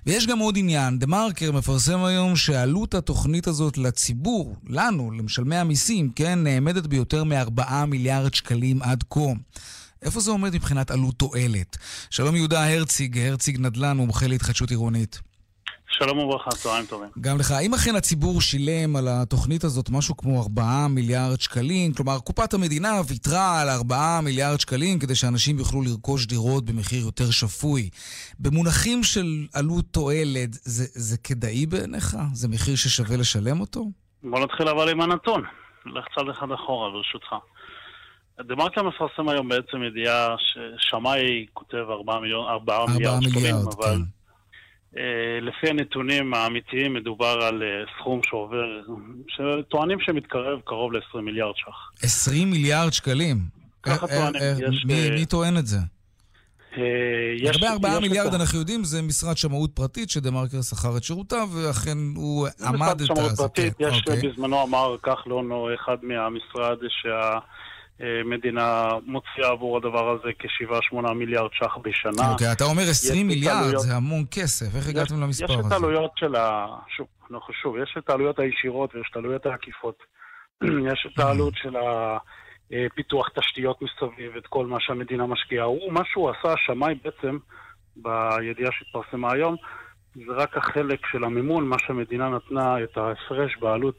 ויש 0.05 0.27
גם 0.27 0.39
עוד 0.39 0.57
עניין, 0.57 0.99
דה 0.99 1.07
מרקר 1.07 1.51
מפרסם 1.51 2.03
היום 2.03 2.35
שעלות 2.35 2.93
התוכנית 2.93 3.47
הזאת 3.47 3.77
לציבור, 3.77 4.55
לנו, 4.67 5.11
למשלמי 5.11 5.55
המיסים, 5.55 6.09
כן, 6.15 6.39
נאמדת 6.43 6.87
ביותר 6.87 7.23
מ-4 7.23 7.85
מיליארד 7.87 8.33
שקלים 8.33 8.81
עד 8.81 9.03
כה. 9.09 9.31
איפה 10.01 10.19
זה 10.19 10.31
עומד 10.31 10.55
מבחינת 10.55 10.91
עלות 10.91 11.15
תועלת? 11.15 11.77
שלום 12.09 12.35
יהודה 12.35 12.73
הרציג, 12.73 13.17
הרציג 13.17 13.57
נדל"ן, 13.59 13.97
מומחה 13.97 14.27
להתחדשות 14.27 14.69
עירונית. 14.69 15.21
שלום 15.87 16.19
וברכה, 16.19 16.49
צהריים 16.49 16.85
טובים. 16.85 17.09
גם 17.21 17.37
לך. 17.39 17.51
האם 17.51 17.73
אכן 17.73 17.95
הציבור 17.95 18.41
שילם 18.41 18.95
על 18.95 19.07
התוכנית 19.07 19.63
הזאת 19.63 19.89
משהו 19.89 20.17
כמו 20.17 20.41
4 20.41 20.87
מיליארד 20.87 21.41
שקלים? 21.41 21.93
כלומר, 21.93 22.19
קופת 22.19 22.53
המדינה 22.53 23.01
ויתרה 23.07 23.61
על 23.61 23.69
4 23.69 24.21
מיליארד 24.21 24.59
שקלים 24.59 24.99
כדי 24.99 25.15
שאנשים 25.15 25.59
יוכלו 25.59 25.81
לרכוש 25.81 26.25
דירות 26.25 26.65
במחיר 26.65 27.01
יותר 27.01 27.31
שפוי. 27.31 27.89
במונחים 28.39 29.03
של 29.03 29.47
עלות 29.53 29.85
תועלת, 29.91 30.49
זה, 30.51 30.85
זה 30.93 31.17
כדאי 31.17 31.65
בעיניך? 31.65 32.17
זה 32.33 32.47
מחיר 32.47 32.75
ששווה 32.75 33.17
לשלם 33.17 33.61
אותו? 33.61 33.85
בוא 34.23 34.39
נתחיל 34.39 34.67
אבל 34.67 34.89
עם 34.89 35.01
הנתון. 35.01 35.43
לך 35.85 36.05
צד 36.15 36.29
אחד 36.31 36.47
אחורה, 36.51 36.91
ברשותך. 36.91 37.35
דה 38.41 38.55
מרקר 38.55 38.83
מפרסם 38.83 39.29
היום 39.29 39.49
בעצם 39.49 39.83
ידיעה 39.83 40.35
ששמאי 40.37 41.45
כותב 41.53 41.85
4 41.89 42.19
מיליון, 42.19 42.47
4 42.47 42.75
4 42.75 42.93
מיליארד 42.93 43.21
שקלים, 43.21 43.55
כן. 43.55 43.77
אבל 43.77 43.97
uh, 44.93 44.97
לפי 45.41 45.69
הנתונים 45.69 46.33
האמיתיים 46.33 46.93
מדובר 46.93 47.39
על 47.41 47.63
uh, 47.63 47.99
סכום 47.99 48.19
שעובר, 48.23 48.65
שטוענים 49.27 49.99
שמתקרב 49.99 50.59
קרוב 50.65 50.93
ל-20 50.93 51.21
מיליארד 51.21 51.55
ש"ח. 51.55 52.03
20 52.03 52.51
מיליארד 52.51 52.93
שקלים? 52.93 53.37
ככה 53.83 54.07
טוענים. 54.07 54.41
יש, 54.59 54.85
מי, 54.85 55.09
מי 55.09 55.25
טוען 55.25 55.57
את 55.57 55.67
זה? 55.67 55.77
לגבי 57.39 57.67
4 57.67 57.99
מיליארד 57.99 58.33
אנחנו 58.33 58.59
יודעים, 58.59 58.83
זה 58.83 59.01
משרד 59.01 59.37
שמאות 59.37 59.71
פרטית 59.73 60.09
שדה 60.09 60.31
מרקר 60.31 60.61
שכר 60.61 60.97
את 60.97 61.03
שירותיו, 61.03 61.49
ואכן 61.53 61.97
הוא 62.15 62.47
עמד 62.67 62.87
את 62.91 62.99
זה. 62.99 63.03
משרד 63.03 63.17
שמאות 63.17 63.37
פרטית, 63.37 63.73
יש 63.79 64.03
אוקיי. 64.07 64.29
בזמנו 64.29 64.63
אמר 64.63 64.95
כחלון 65.03 65.51
או 65.51 65.69
אחד 65.75 65.97
מהמשרד 66.03 66.77
שה... 66.89 67.39
מדינה 68.25 68.89
מוציאה 69.05 69.49
עבור 69.51 69.77
הדבר 69.77 70.09
הזה 70.09 70.29
כ-7-8 70.39 71.13
מיליארד 71.13 71.49
ש"ח 71.53 71.77
בשנה. 71.77 72.31
אוקיי, 72.31 72.51
אתה 72.51 72.63
אומר 72.63 72.81
20 72.89 73.27
מיליארד, 73.27 73.63
עלויות... 73.63 73.81
זה 73.81 73.95
המון 73.95 74.23
כסף. 74.31 74.75
איך 74.75 74.89
הגעתם 74.89 75.21
למספר 75.21 75.53
הזה? 75.53 75.59
יש 75.59 75.65
את 75.67 75.71
העלויות 75.71 76.11
של 76.15 76.35
ה... 76.35 76.67
שוב, 76.97 77.07
לא 77.29 77.39
חשוב, 77.39 77.77
יש 77.77 77.95
את 77.97 78.09
העלויות 78.09 78.39
הישירות 78.39 78.95
ויש 78.95 79.07
את 79.11 79.15
העלויות 79.15 79.45
העקיפות. 79.45 80.03
יש 80.91 81.07
את 81.13 81.19
העלות 81.19 81.53
של 81.55 81.75
הפיתוח 82.71 83.29
תשתיות 83.39 83.81
מסביב, 83.81 84.35
את 84.37 84.47
כל 84.47 84.65
מה 84.65 84.77
שהמדינה 84.79 85.25
משקיעה. 85.25 85.65
הוא, 85.65 85.93
מה 85.93 86.01
שהוא 86.05 86.29
עשה, 86.29 86.53
השמאי 86.53 86.95
בעצם, 87.03 87.37
בידיעה 87.95 88.71
שהתפרסמה 88.71 89.31
היום, 89.33 89.55
זה 90.15 90.33
רק 90.37 90.57
החלק 90.57 90.99
של 91.11 91.23
המימון, 91.23 91.67
מה 91.67 91.75
שהמדינה 91.87 92.29
נתנה, 92.29 92.83
את 92.83 92.97
ההפרש 92.97 93.57
בעלות 93.61 93.97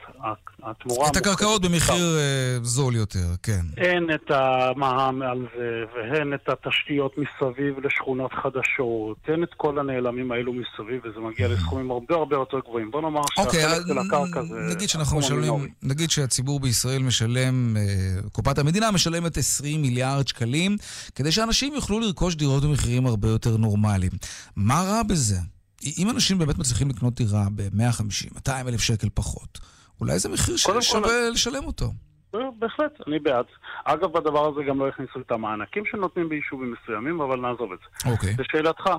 התמורה. 0.62 1.08
את 1.08 1.16
הקרקעות 1.16 1.62
במחיר 1.62 2.16
uh, 2.16 2.64
זול 2.64 2.94
יותר, 2.94 3.28
כן. 3.42 3.60
הן 3.76 4.06
את 4.14 4.30
המע"מ 4.30 5.22
על 5.22 5.46
זה, 5.56 5.84
והן 5.94 6.34
את 6.34 6.48
התשתיות 6.48 7.12
מסביב 7.18 7.86
לשכונות 7.86 8.32
חדשות, 8.32 9.16
הן 9.28 9.42
את 9.42 9.54
כל 9.56 9.78
הנעלמים 9.78 10.32
האלו 10.32 10.52
מסביב, 10.52 11.00
וזה 11.04 11.20
מגיע 11.20 11.48
לסכומים 11.48 11.90
הרבה 11.90 12.14
הרבה 12.14 12.36
יותר 12.36 12.58
גבוהים. 12.60 12.90
בוא 12.90 13.02
נאמר 13.02 13.20
אוקיי, 13.38 13.62
שהחלק 13.62 13.86
של 13.86 13.98
הקרקע 13.98 14.42
זה... 14.42 14.54
נגיד 14.74 14.88
שאנחנו 14.88 15.18
משלמים, 15.18 15.68
נגיד 15.82 16.10
שהציבור 16.10 16.60
בישראל 16.60 17.02
משלם, 17.02 17.76
uh, 17.76 18.30
קופת 18.30 18.58
המדינה 18.58 18.90
משלמת 18.90 19.36
20 19.36 19.82
מיליארד 19.82 20.28
שקלים, 20.28 20.76
כדי 21.14 21.32
שאנשים 21.32 21.74
יוכלו 21.74 22.00
לרכוש 22.00 22.34
דירות 22.34 22.62
במחירים 22.64 23.06
הרבה 23.06 23.28
יותר 23.28 23.56
נורמליים. 23.56 24.12
מה 24.56 24.82
רע 24.82 25.02
בזה? 25.02 25.55
אם 25.98 26.10
אנשים 26.10 26.38
באמת 26.38 26.58
מצליחים 26.58 26.88
לקנות 26.88 27.14
דירה 27.14 27.44
ב-150, 27.54 28.34
200 28.34 28.68
אלף 28.68 28.80
שקל 28.80 29.08
פחות, 29.14 29.58
אולי 30.00 30.18
זה 30.18 30.28
מחיר 30.28 30.56
ששווה 30.56 31.02
כל... 31.02 31.10
לשלם 31.32 31.64
אותו. 31.64 31.86
לא, 32.34 32.50
בהחלט, 32.58 32.92
אני 33.06 33.18
בעד. 33.18 33.44
אגב, 33.84 34.12
בדבר 34.12 34.48
הזה 34.48 34.62
גם 34.68 34.80
לא 34.80 34.88
הכניסו 34.88 35.20
את 35.20 35.30
המענקים 35.30 35.84
שנותנים 35.90 36.28
ביישובים 36.28 36.74
מסוימים, 36.82 37.20
אבל 37.20 37.40
נעזוב 37.40 37.72
את 37.72 37.78
זה. 37.78 38.10
אוקיי. 38.10 38.34
Okay. 38.34 38.42
לשאלתך, 38.42 38.90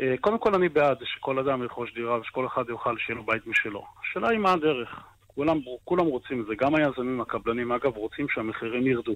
אה, 0.00 0.14
קודם 0.20 0.38
כל 0.38 0.54
אני 0.54 0.68
בעד 0.68 0.96
שכל 1.04 1.38
אדם 1.38 1.62
ירכוש 1.62 1.94
דירה 1.94 2.20
ושכל 2.20 2.46
אחד 2.46 2.62
יוכל 2.68 2.94
שיהיה 2.98 3.16
לו 3.16 3.26
בית 3.26 3.46
משלו. 3.46 3.84
השאלה 4.02 4.28
היא 4.28 4.38
מה 4.38 4.52
הדרך. 4.52 4.88
כולם, 5.26 5.58
כולם 5.84 6.06
רוצים 6.06 6.40
את 6.40 6.46
זה, 6.46 6.54
גם 6.58 6.74
היזמים, 6.74 7.20
הקבלנים, 7.20 7.72
אגב, 7.72 7.96
רוצים 7.96 8.26
שהמחירים 8.28 8.86
ירדו. 8.86 9.14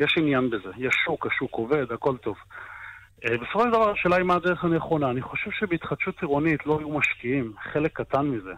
יש 0.00 0.14
עניין 0.18 0.50
בזה, 0.50 0.70
יש 0.76 0.94
שוק, 1.04 1.26
השוק 1.26 1.52
עובד, 1.52 1.92
הכל 1.92 2.16
טוב. 2.16 2.36
אה, 3.24 3.36
בסופו 3.38 3.62
של 3.62 3.70
דבר 3.70 3.90
השאלה 3.90 4.16
היא 4.16 4.24
מה 4.24 4.34
הדרך 4.34 4.64
הנכונה. 4.64 5.10
אני 5.10 5.22
חושב 5.22 5.50
שבהתחדשות 5.50 6.20
עירונית 6.20 6.66
לא 6.66 6.78
היו 6.78 6.88
משקיעים, 6.88 7.52
חלק 7.72 7.92
קטן 7.92 8.26
מזה. 8.26 8.52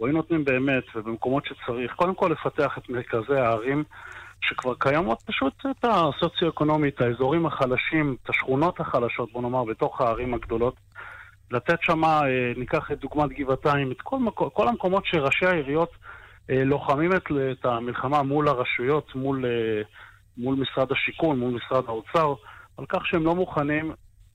או 0.00 0.06
היו 0.06 0.14
נותנים 0.14 0.44
באמת, 0.44 0.84
ובמקומות 0.94 1.46
שצריך, 1.46 1.94
קודם 1.94 2.14
כל 2.14 2.30
לפתח 2.32 2.78
את 2.78 2.88
מרכזי 2.88 3.40
הערים, 3.40 3.84
שכבר 4.40 4.74
קיימות 4.78 5.22
פשוט 5.22 5.66
את 5.70 5.84
הסוציו-אקונומית, 5.84 7.00
האזורים 7.00 7.46
החלשים, 7.46 8.16
את 8.24 8.30
השכונות 8.30 8.80
החלשות, 8.80 9.32
בוא 9.32 9.42
נאמר, 9.42 9.64
בתוך 9.64 10.00
הערים 10.00 10.34
הגדולות. 10.34 10.74
לתת 11.50 11.78
שם, 11.82 12.04
אה, 12.04 12.52
ניקח 12.56 12.92
את 12.92 13.00
דוגמת 13.00 13.30
גבעתיים, 13.30 13.92
את 13.92 14.00
כל, 14.00 14.18
מקו, 14.18 14.54
כל 14.54 14.68
המקומות 14.68 15.06
שראשי 15.06 15.46
העיריות 15.46 15.90
אה, 16.50 16.64
לוחמים 16.64 17.12
את, 17.12 17.24
את 17.52 17.64
המלחמה 17.64 18.22
מול 18.22 18.48
הרשויות, 18.48 19.14
מול, 19.14 19.44
מול 20.38 20.56
משרד 20.56 20.92
השיכון, 20.92 21.38
מול 21.38 21.54
משרד 21.54 21.84
האוצר. 21.88 22.34
על 22.78 22.84
כך 22.88 23.06
שהם 23.06 23.24
לא 23.24 23.34
מוכנים 23.34 23.92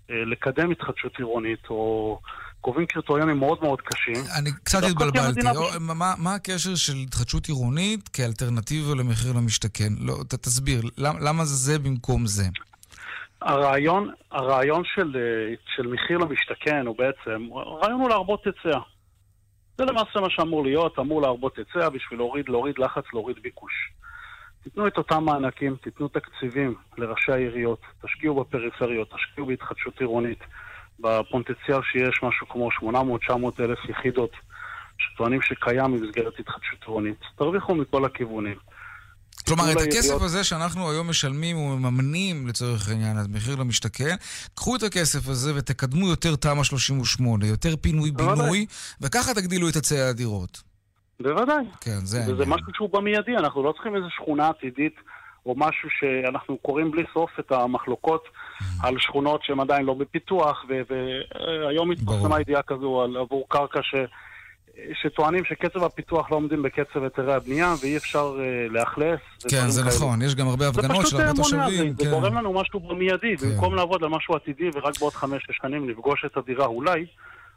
אה, 0.10 0.16
לקדם 0.26 0.72
התחדשות 0.72 1.18
עירונית 1.18 1.70
או 1.70 2.20
קובעים 2.62 2.88
קריטריונים 2.88 3.40
מאוד 3.40 3.58
מאוד 3.62 3.82
קשים. 3.82 4.24
אני 4.40 4.52
קצת 4.64 4.84
התבלבלתי. 4.84 5.40
מה, 5.80 6.14
מה 6.18 6.36
הקשר 6.36 6.76
של 6.76 6.94
התחדשות 7.04 7.46
עירונית 7.48 8.10
כאלטרנטיבה 8.10 8.96
למחיר 8.96 9.34
למשתכן? 9.34 9.94
לא, 10.00 10.14
ת, 10.28 10.34
תסביר, 10.34 10.82
למה, 10.98 11.20
למה 11.20 11.46
זה 11.46 11.56
זה 11.56 11.80
במקום 11.80 12.26
זה? 12.26 12.44
הרעיון, 13.42 14.12
הרעיון 14.32 14.84
של, 14.96 15.16
אה, 15.16 15.56
של 15.76 15.88
מחיר 15.88 16.18
למשתכן 16.18 16.88
הוא 16.88 16.98
בעצם, 16.98 17.48
הרעיון 17.52 18.02
הוא 18.02 18.10
להרבות 18.10 18.46
היצע. 18.46 18.80
זה 19.78 19.86
למעשה 19.86 20.20
מה 20.20 20.30
שאמור 20.30 20.64
להיות, 20.64 21.00
אמור 21.00 21.22
להרבות 21.22 21.58
היצע 21.58 21.90
בשביל 21.90 22.20
להוריד, 22.20 22.50
להוריד 22.50 22.76
לחץ, 22.80 23.04
להוריד 23.14 23.38
ביקוש. 23.42 23.74
תיתנו 24.64 24.88
את 24.88 24.98
אותם 24.98 25.24
מענקים, 25.24 25.76
תיתנו 25.84 26.08
תקציבים 26.08 26.76
לראשי 26.98 27.32
העיריות, 27.32 27.80
תשקיעו 28.06 28.36
בפריפריות, 28.36 29.10
תשקיעו 29.16 29.48
בהתחדשות 29.48 30.00
עירונית, 30.00 30.40
בפוטנציאל 31.00 31.82
שיש 31.92 32.20
משהו 32.24 32.50
כמו 32.50 32.70
800-900 32.70 33.64
אלף 33.64 33.80
יחידות 33.90 34.32
שטוענים 34.98 35.42
שקיים 35.42 35.92
במסגרת 35.92 36.34
התחדשות 36.40 36.80
עירונית. 36.82 37.20
תרוויחו 37.38 37.76
מכל 37.76 38.06
הכיוונים. 38.06 38.56
כלומר, 39.48 39.72
את 39.72 39.82
הכסף 39.82 40.22
הזה 40.22 40.44
שאנחנו 40.44 40.92
היום 40.92 41.10
משלמים 41.10 41.58
ומממנים, 41.58 42.48
לצורך 42.48 42.90
העניין, 42.90 43.18
את 43.22 43.30
מחיר 43.30 43.56
למשתכן, 43.56 44.16
קחו 44.56 44.76
את 44.76 44.84
הכסף 44.84 45.28
הזה 45.28 45.56
ותקדמו 45.56 46.08
יותר 46.08 46.36
תמ"א 46.36 46.64
38, 46.64 47.48
יותר 47.48 47.76
פינוי-בינוי, 47.82 48.66
וככה 49.02 49.34
תגדילו 49.34 49.70
את 49.70 49.76
היצעי 49.76 50.02
הדירות. 50.02 50.73
בוודאי. 51.24 51.66
כן, 51.82 52.00
זה 52.04 52.18
העניין. 52.18 52.36
וזה 52.36 52.46
משהו 52.46 52.68
שהוא 52.74 52.90
במיידי, 52.90 53.38
אנחנו 53.38 53.64
לא 53.64 53.72
צריכים 53.72 53.96
איזו 53.96 54.08
שכונה 54.10 54.50
עתידית 54.50 54.96
או 55.46 55.54
משהו 55.58 55.90
שאנחנו 56.00 56.58
קוראים 56.58 56.92
בלי 56.92 57.04
סוף 57.14 57.40
את 57.40 57.52
המחלוקות 57.52 58.24
mm-hmm. 58.24 58.88
על 58.88 58.96
שכונות 59.00 59.44
שהן 59.44 59.60
עדיין 59.60 59.86
לא 59.86 59.94
בפיתוח, 59.94 60.66
והיום 60.70 61.92
התפרסמה 61.92 62.42
ידיעה 62.42 62.62
כזו 62.62 63.02
על 63.02 63.18
עבור 63.18 63.46
קרקע 63.50 63.80
ש... 63.84 63.96
שטוענים 65.02 65.46
שקצב 65.46 65.84
הפיתוח 65.84 66.32
לא 66.32 66.36
עומדים 66.36 66.64
בקצב 66.64 67.04
היתרי 67.04 67.34
הבנייה 67.34 67.74
ואי 67.82 67.98
אפשר 67.98 68.34
uh, 68.36 68.74
לאכלס. 68.74 69.20
כן, 69.50 69.70
זה 69.70 69.82
כאלה. 69.82 69.96
נכון, 69.96 70.22
יש 70.22 70.36
גם 70.36 70.48
הרבה 70.48 70.68
הפגנות 70.68 71.08
של 71.08 71.22
הרבה 71.22 71.34
תושבים. 71.34 71.62
זה 71.62 71.96
פשוט 71.96 72.04
כן. 72.04 72.10
גורם 72.10 72.38
לנו 72.38 72.54
משהו 72.54 72.80
במיידי, 72.80 73.38
כן. 73.38 73.50
במקום 73.50 73.76
לעבוד 73.76 74.04
על 74.04 74.10
משהו 74.10 74.36
עתידי 74.36 74.70
ורק 74.74 75.00
בעוד 75.00 75.14
חמש-שש 75.14 75.58
שנים 75.62 75.90
לפגוש 75.90 76.26
את 76.26 76.38
הדירה 76.38 76.66
אולי, 76.66 77.06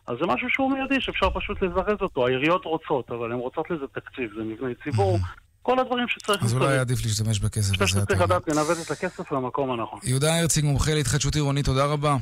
אז 0.06 0.16
זה 0.20 0.26
משהו 0.26 0.48
שהוא 0.50 0.72
מיידי, 0.72 1.00
שאפשר 1.00 1.30
פשוט 1.30 1.62
לזרז 1.62 1.98
אותו. 2.00 2.26
העיריות 2.26 2.64
רוצות, 2.64 3.10
אבל 3.10 3.32
הן 3.32 3.38
רוצות 3.38 3.70
לזה 3.70 3.84
תקציב, 3.94 4.30
זה 4.36 4.42
מבני 4.44 4.74
ציבור. 4.84 5.18
כל 5.62 5.78
הדברים 5.78 6.08
שצריך... 6.08 6.42
אז 6.42 6.54
אולי 6.54 6.78
עדיף 6.78 7.04
להשתמש 7.04 7.40
בכסף 7.40 7.74
הזה. 7.82 7.84
אני 7.84 8.04
שצריך 8.04 8.20
לדעת 8.20 8.48
לנווט 8.48 8.78
את 8.86 8.90
הכסף 8.90 9.32
למקום 9.32 9.70
הנכון. 9.70 9.98
יהודה 10.02 10.38
הרציג, 10.38 10.64
מומחה 10.64 10.94
להתחדשות 10.94 11.34
עירונית, 11.34 11.64
תודה 11.64 11.86
רבה. 11.86 12.16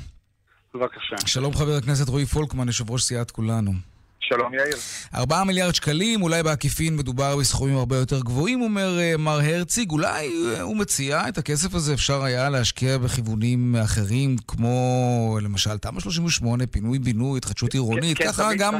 בבקשה. 0.74 1.26
שלום 1.26 1.54
חבר 1.54 1.76
הכנסת 1.76 2.08
רועי 2.08 2.26
פולקמן, 2.26 2.66
יושב 2.66 2.90
ראש 2.90 3.02
סיעת 3.02 3.30
כולנו. 3.30 3.93
שלום 4.28 4.54
יאיר. 4.54 4.76
ארבעה 5.14 5.44
מיליארד 5.44 5.74
שקלים, 5.74 6.22
אולי 6.22 6.42
בעקיפין 6.42 6.96
מדובר 6.96 7.36
בסכומים 7.36 7.76
הרבה 7.76 7.96
יותר 7.96 8.20
גבוהים, 8.20 8.62
אומר 8.62 8.98
אה, 8.98 9.16
מר 9.18 9.38
הרציג. 9.40 9.90
אולי 9.90 10.30
אה, 10.54 10.62
הוא 10.62 10.76
מציע 10.76 11.28
את 11.28 11.38
הכסף 11.38 11.74
הזה 11.74 11.94
אפשר 11.94 12.22
היה 12.22 12.50
להשקיע 12.50 12.98
בכיוונים 12.98 13.76
אחרים, 13.84 14.36
כמו 14.48 15.38
למשל 15.42 15.78
תמ"א 15.78 16.00
38, 16.00 16.66
פינוי-בינוי, 16.66 17.38
התחדשות 17.38 17.74
עירונית. 17.74 18.18
ככה 18.18 18.50
גם, 18.58 18.74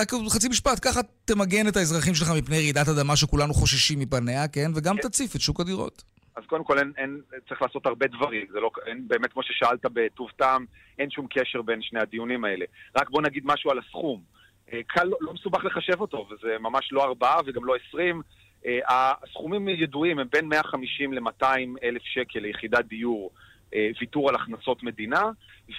רק 0.00 0.12
חצי 0.28 0.48
משפט, 0.48 0.78
ככה 0.82 1.00
תמגן 1.24 1.68
את 1.68 1.76
האזרחים 1.76 2.14
שלך 2.14 2.30
מפני 2.36 2.56
רעידת 2.56 2.88
אדמה 2.88 3.16
שכולנו 3.16 3.54
חוששים 3.54 3.98
מפניה, 3.98 4.48
כן? 4.48 4.70
וגם 4.74 4.96
כן. 4.96 5.02
תציף 5.02 5.36
את 5.36 5.40
שוק 5.40 5.60
הדירות. 5.60 6.02
אז 6.36 6.44
קודם 6.46 6.64
כל 6.64 6.78
אין, 6.78 6.92
אין, 6.96 7.20
צריך 7.48 7.62
לעשות 7.62 7.86
הרבה 7.86 8.06
דברים, 8.06 8.46
זה 8.52 8.60
לא, 8.60 8.70
אין 8.86 9.08
באמת 9.08 9.32
כמו 9.32 9.42
ששאלת 9.42 9.80
בטוב 9.92 10.30
טעם, 10.36 10.64
אין 10.98 11.10
שום 11.10 11.26
קשר 11.30 11.62
בין 11.62 11.82
שני 11.82 12.00
הדיונים 12.00 12.44
האלה. 12.44 12.64
רק 12.96 13.10
בוא 13.10 13.22
נגיד 13.22 13.42
משהו 13.46 13.70
על 13.70 13.78
הסכום. 13.78 14.20
אה, 14.72 14.82
קל, 14.86 15.04
לא, 15.04 15.16
לא 15.20 15.32
מסובך 15.34 15.64
לחשב 15.64 16.00
אותו, 16.00 16.26
וזה 16.30 16.56
ממש 16.60 16.88
לא 16.92 17.04
ארבעה 17.04 17.36
וגם 17.46 17.64
לא 17.64 17.74
עשרים. 17.74 18.22
אה, 18.66 19.12
הסכומים 19.24 19.68
ידועים, 19.68 20.18
הם 20.18 20.26
בין 20.32 20.48
150 20.48 21.12
ל-200 21.12 21.46
אלף 21.82 22.02
שקל 22.02 22.38
ליחידת 22.38 22.84
דיור, 22.84 23.30
אה, 23.74 23.90
ויתור 24.00 24.28
על 24.28 24.34
הכנסות 24.34 24.82
מדינה, 24.82 25.22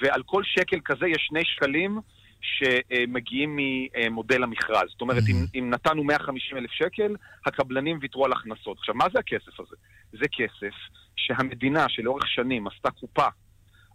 ועל 0.02 0.24
כל 0.24 0.44
שקל 0.44 0.80
כזה 0.86 1.08
יש 1.08 1.26
שני 1.30 1.46
שקלים 1.46 2.00
שמגיעים 2.42 3.58
ממודל 3.58 4.44
המכרז. 4.44 4.90
זאת 4.90 5.02
אומרת, 5.02 5.24
אם, 5.30 5.36
אם 5.60 5.70
נתנו 5.70 6.04
150 6.04 6.58
אלף 6.58 6.72
שקל, 6.72 7.16
הקבלנים 7.46 7.98
ויתרו 8.02 8.26
על 8.26 8.32
הכנסות. 8.32 8.78
עכשיו, 8.78 8.96
מה 8.96 9.06
זה 9.14 9.20
הכסף 9.20 9.60
הזה? 9.60 9.76
זה 10.12 10.26
כסף 10.38 10.76
שהמדינה, 11.16 11.86
שלאורך 11.90 12.28
שנים 12.28 12.68
עשתה 12.68 12.92
קופה 12.92 13.28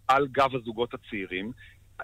על 0.07 0.27
גב 0.31 0.55
הזוגות 0.55 0.93
הצעירים, 0.93 1.51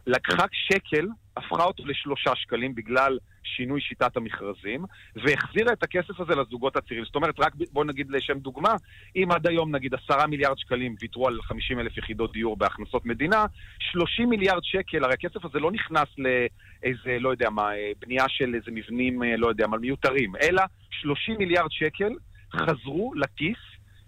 לקחה 0.08 0.46
שקל, 0.52 1.08
הפכה 1.38 1.64
אותו 1.64 1.86
לשלושה 1.86 2.36
שקלים 2.36 2.76
בגלל 2.76 3.18
שינוי 3.44 3.82
שיטת 3.82 4.18
המכרזים, 4.18 4.86
והחזירה 5.16 5.74
את 5.74 5.84
הכסף 5.84 6.20
הזה 6.20 6.36
לזוגות 6.36 6.76
הצעירים. 6.76 7.06
זאת 7.06 7.16
אומרת, 7.16 7.40
רק 7.40 7.54
בוא 7.72 7.86
נגיד 7.86 8.10
לשם 8.10 8.40
דוגמה, 8.40 8.76
אם 9.16 9.32
עד 9.32 9.48
היום 9.48 9.76
נגיד 9.76 9.94
עשרה 9.94 10.28
מיליארד 10.28 10.58
שקלים 10.58 10.96
ויתרו 11.02 11.28
על 11.28 11.42
50 11.42 11.80
אלף 11.80 11.98
יחידות 11.98 12.34
דיור 12.34 12.58
בהכנסות 12.58 13.06
מדינה, 13.06 13.46
30 13.80 14.30
מיליארד 14.30 14.64
שקל, 14.64 15.04
הרי 15.04 15.14
הכסף 15.14 15.46
הזה 15.46 15.60
לא 15.60 15.72
נכנס 15.72 16.08
לאיזה, 16.18 17.20
לא 17.20 17.30
יודע 17.30 17.50
מה, 17.50 17.70
בנייה 18.00 18.26
של 18.28 18.56
איזה 18.56 18.72
מבנים, 18.72 19.24
לא 19.38 19.48
יודע 19.48 19.68
מה, 19.68 19.78
מיותרים, 19.78 20.36
אלא 20.36 20.64
30 20.92 21.36
מיליארד 21.38 21.72
שקל 21.72 22.14
חזרו 22.56 23.14
לכיס 23.16 23.58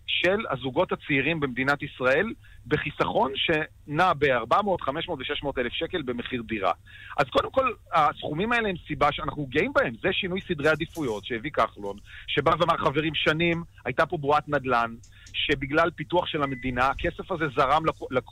של 0.08 0.46
הזוגות 0.50 0.92
הצעירים 0.92 1.40
במדינת 1.40 1.84
ישראל 1.84 2.34
בחיסכון 2.68 3.32
שנע 3.36 4.14
ב-400, 4.14 4.82
500 4.82 5.20
ו-600 5.20 5.52
אלף 5.58 5.74
שקל 5.74 6.02
במחיר 6.02 6.42
דירה. 6.42 6.72
אז 7.18 7.26
קודם 7.30 7.52
כל, 7.52 7.72
הסכומים 7.94 8.52
האלה 8.52 8.70
הם 8.70 8.76
סיבה 8.88 9.12
שאנחנו 9.12 9.46
גאים 9.46 9.74
בהם. 9.74 9.94
זה 10.02 10.10
שינוי 10.12 10.42
סדרי 10.48 10.70
עדיפויות 10.70 11.26
שהביא 11.26 11.52
כחלון, 11.52 11.98
שבא 12.28 12.52
ואמר, 12.60 12.78
חברים, 12.78 13.16
שנים 13.16 13.64
הייתה 13.86 14.06
פה 14.06 14.18
בועת 14.18 14.50
נדל"ן, 14.50 14.96
שבגלל 15.34 15.92
פיתוח 15.92 16.26
של 16.28 16.44
המדינה, 16.44 16.88
הכסף 16.88 17.32
הזה 17.32 17.46
זרם 17.56 17.84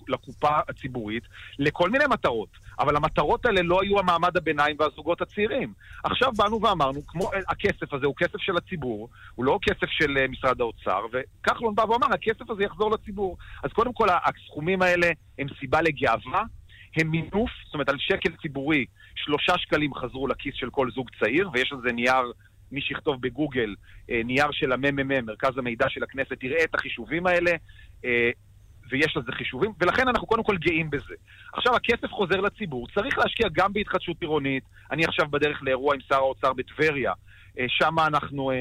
לקופה 0.08 0.60
הציבורית 0.70 1.24
לכל 1.60 1.90
מיני 1.90 2.06
מטרות. 2.10 2.50
אבל 2.80 2.96
המטרות 2.96 3.46
האלה 3.46 3.62
לא 3.62 3.82
היו 3.82 4.00
המעמד 4.00 4.38
הביניים 4.38 4.76
והזוגות 4.80 5.22
הצעירים. 5.22 5.74
עכשיו 6.04 6.32
באנו 6.38 6.62
ואמרנו, 6.62 7.08
כמו 7.08 7.30
הכסף 7.48 7.94
הזה 7.94 8.06
הוא 8.06 8.16
כסף 8.18 8.38
של 8.38 8.58
הציבור, 8.58 9.10
הוא 9.36 9.46
לא 9.46 9.60
כסף 9.62 9.90
של 9.90 10.18
אה, 10.18 10.28
משרד 10.28 10.62
האוצר, 10.62 11.00
וכחלון 11.12 11.76
בא 11.76 11.82
ואמר, 11.82 12.08
הכסף 12.14 12.50
הזה 12.50 12.64
יחזור 12.64 12.92
לציבור. 12.92 13.38
אז 13.64 13.72
קודם 13.72 13.94
כל, 13.94 14.10
הסכומים 14.26 14.82
האלה 14.82 15.08
הם 15.40 15.48
סיבה 15.60 15.82
לגאווה. 15.82 16.44
הם 16.98 17.08
מינוף, 17.08 17.52
זאת 17.66 17.74
אומרת, 17.74 17.90
על 17.90 17.98
שקל 18.00 18.30
ציבורי, 18.42 18.86
שלושה 19.16 19.58
שקלים 19.58 19.94
חזרו 19.94 20.28
לכיס 20.28 20.56
של 20.56 20.70
כל 20.70 20.92
זוג 20.92 21.10
צעיר, 21.20 21.50
ויש 21.54 21.72
על 21.72 21.80
זה 21.86 21.92
נייר 21.92 22.32
מי 22.72 22.82
שיכתוב 22.82 23.22
בגוגל 23.22 23.76
אה, 24.10 24.22
נייר 24.26 24.52
של 24.52 24.72
הממ"מ, 24.72 25.26
מרכז 25.26 25.58
המידע 25.58 25.86
של 25.90 26.04
הכנסת, 26.04 26.44
יראה 26.44 26.64
את 26.64 26.76
החישובים 26.76 27.28
האלה, 27.28 27.52
אה, 28.06 28.30
ויש 28.90 29.18
לזה 29.18 29.32
חישובים, 29.32 29.72
ולכן 29.80 30.08
אנחנו 30.08 30.28
קודם 30.28 30.44
כל 30.44 30.58
גאים 30.58 30.90
בזה. 30.90 31.14
עכשיו, 31.54 31.76
הכסף 31.76 32.12
חוזר 32.12 32.42
לציבור, 32.42 32.88
צריך 32.96 33.18
להשקיע 33.18 33.48
גם 33.54 33.74
בהתחדשות 33.74 34.18
עירונית. 34.22 34.64
אני 34.92 35.06
עכשיו 35.06 35.28
בדרך 35.28 35.64
לאירוע 35.64 35.96
עם 35.96 36.02
שר 36.02 36.16
האוצר 36.16 36.54
בטבריה, 36.54 37.14
אה, 37.60 37.66
שם 37.68 38.00
אנחנו 38.00 38.52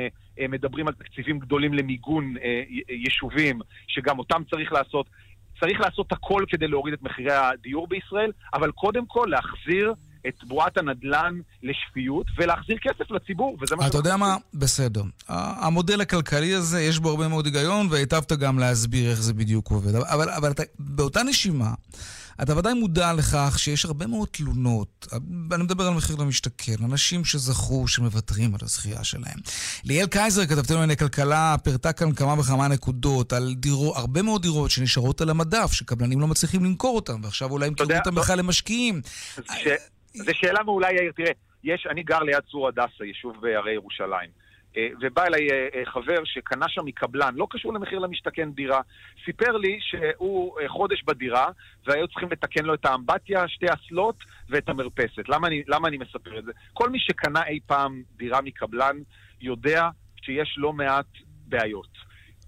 מדברים 0.49 0.89
על 0.89 0.95
תקציבים 0.95 1.39
גדולים 1.39 1.75
למיגון 1.75 2.35
יישובים, 2.89 3.61
שגם 3.87 4.19
אותם 4.19 4.43
צריך 4.51 4.73
לעשות. 4.73 5.07
צריך 5.65 5.81
לעשות 5.81 6.13
הכל 6.13 6.45
כדי 6.49 6.69
להוריד 6.69 6.95
את 6.95 7.03
מחירי 7.03 7.33
הדיור 7.33 7.87
בישראל, 7.89 8.31
אבל 8.55 8.71
קודם 8.71 9.07
כל 9.07 9.27
להחזיר 9.31 9.95
את 10.29 10.45
בועת 10.45 10.79
הנדל"ן 10.79 11.41
לשפיות 11.63 12.27
ולהחזיר 12.39 12.77
כסף 12.83 13.11
לציבור, 13.11 13.57
וזה 13.61 13.77
מה 13.77 13.87
אתה 13.87 13.99
יודע 13.99 14.17
מה? 14.17 14.37
בסדר. 14.55 15.03
המודל 15.29 16.01
הכלכלי 16.01 16.55
הזה, 16.55 16.81
יש 16.81 16.99
בו 16.99 17.11
הרבה 17.11 17.29
מאוד 17.29 17.47
היגיון, 17.47 17.89
והיטבת 17.91 18.33
גם 18.33 18.59
להסביר 18.59 19.11
איך 19.11 19.21
זה 19.21 19.35
בדיוק 19.35 19.71
עובד. 19.71 19.95
אבל, 19.95 20.31
אבל 20.31 20.51
אתה, 20.51 20.63
באותה 20.79 21.23
נשימה... 21.23 21.71
אתה 22.43 22.59
ודאי 22.59 22.75
מודע 22.75 23.13
לכך 23.13 23.59
שיש 23.59 23.85
הרבה 23.85 24.07
מאוד 24.07 24.29
תלונות, 24.29 25.07
אני 25.53 25.63
מדבר 25.63 25.85
על 25.87 25.95
מחיר 25.95 26.17
למשתכן, 26.17 26.85
אנשים 26.85 27.25
שזכו, 27.25 27.89
שמוותרים 27.89 28.55
על 28.55 28.61
הזכייה 28.63 29.05
שלהם. 29.05 29.39
ליאל 29.85 30.07
קייזר, 30.07 30.47
כתבתנו 30.47 30.77
לענייני 30.77 30.97
כלכלה, 30.97 31.57
פירטה 31.65 31.93
כאן 31.93 32.13
כמה 32.13 32.41
וכמה 32.41 32.69
נקודות 32.69 33.33
על 33.33 33.55
דירו, 33.57 33.97
הרבה 33.97 34.23
מאוד 34.23 34.43
דירות 34.43 34.71
שנשארות 34.71 35.21
על 35.21 35.31
המדף, 35.31 35.73
שקבלנים 35.73 36.21
לא 36.21 36.27
מצליחים 36.27 36.65
למכור 36.65 36.97
אותן, 36.97 37.25
ועכשיו 37.25 37.51
אולי 37.51 37.67
ימכרו 37.67 37.87
אותן 37.99 38.15
בכלל 38.15 38.39
למשקיעים. 38.39 39.01
זו 40.15 40.31
שאלה 40.33 40.63
מעולה, 40.63 40.89
יאיר. 40.93 41.13
תראה, 41.17 41.31
יש, 41.65 41.87
אני 41.91 42.03
גר 42.03 42.19
ליד 42.19 42.41
צור 42.51 42.69
הדסה, 42.69 43.05
יישוב 43.05 43.33
בהרי 43.41 43.73
ירושלים. 43.75 44.44
אה, 44.77 44.89
ובא 45.01 45.25
אליי 45.25 45.51
אה, 45.51 45.69
אה, 45.75 45.87
חבר 45.87 46.25
שקנה 46.25 46.69
שם 46.69 46.85
מקבלן, 46.85 47.35
לא 47.35 47.47
קשור 47.51 47.73
למחיר 47.73 47.99
למשתכן 47.99 48.53
דירה, 48.53 48.81
סיפר 49.25 49.57
לי 49.57 49.79
שהוא 49.81 50.59
חודש 50.69 51.03
בדירה 51.03 51.47
והיו 51.87 52.09
צריכים 52.09 52.29
לתקן 52.33 52.65
לו 52.65 52.75
את 52.75 52.85
האמבטיה, 52.85 53.49
שתי 53.49 53.67
אסלות 53.67 54.17
ואת 54.49 54.69
המרפסת. 54.69 55.29
למה 55.29 55.47
אני, 55.47 55.63
למה 55.67 55.89
אני 55.89 55.99
מספר 55.99 56.39
את 56.39 56.45
זה? 56.45 56.53
כל 56.73 56.91
מי 56.91 56.99
שקנה 56.99 57.47
אי 57.47 57.61
פעם 57.67 58.03
דירה 58.17 58.41
מקבלן 58.41 58.97
יודע 59.41 59.89
שיש 60.23 60.55
לא 60.59 60.73
מעט 60.73 61.07
בעיות. 61.47 61.89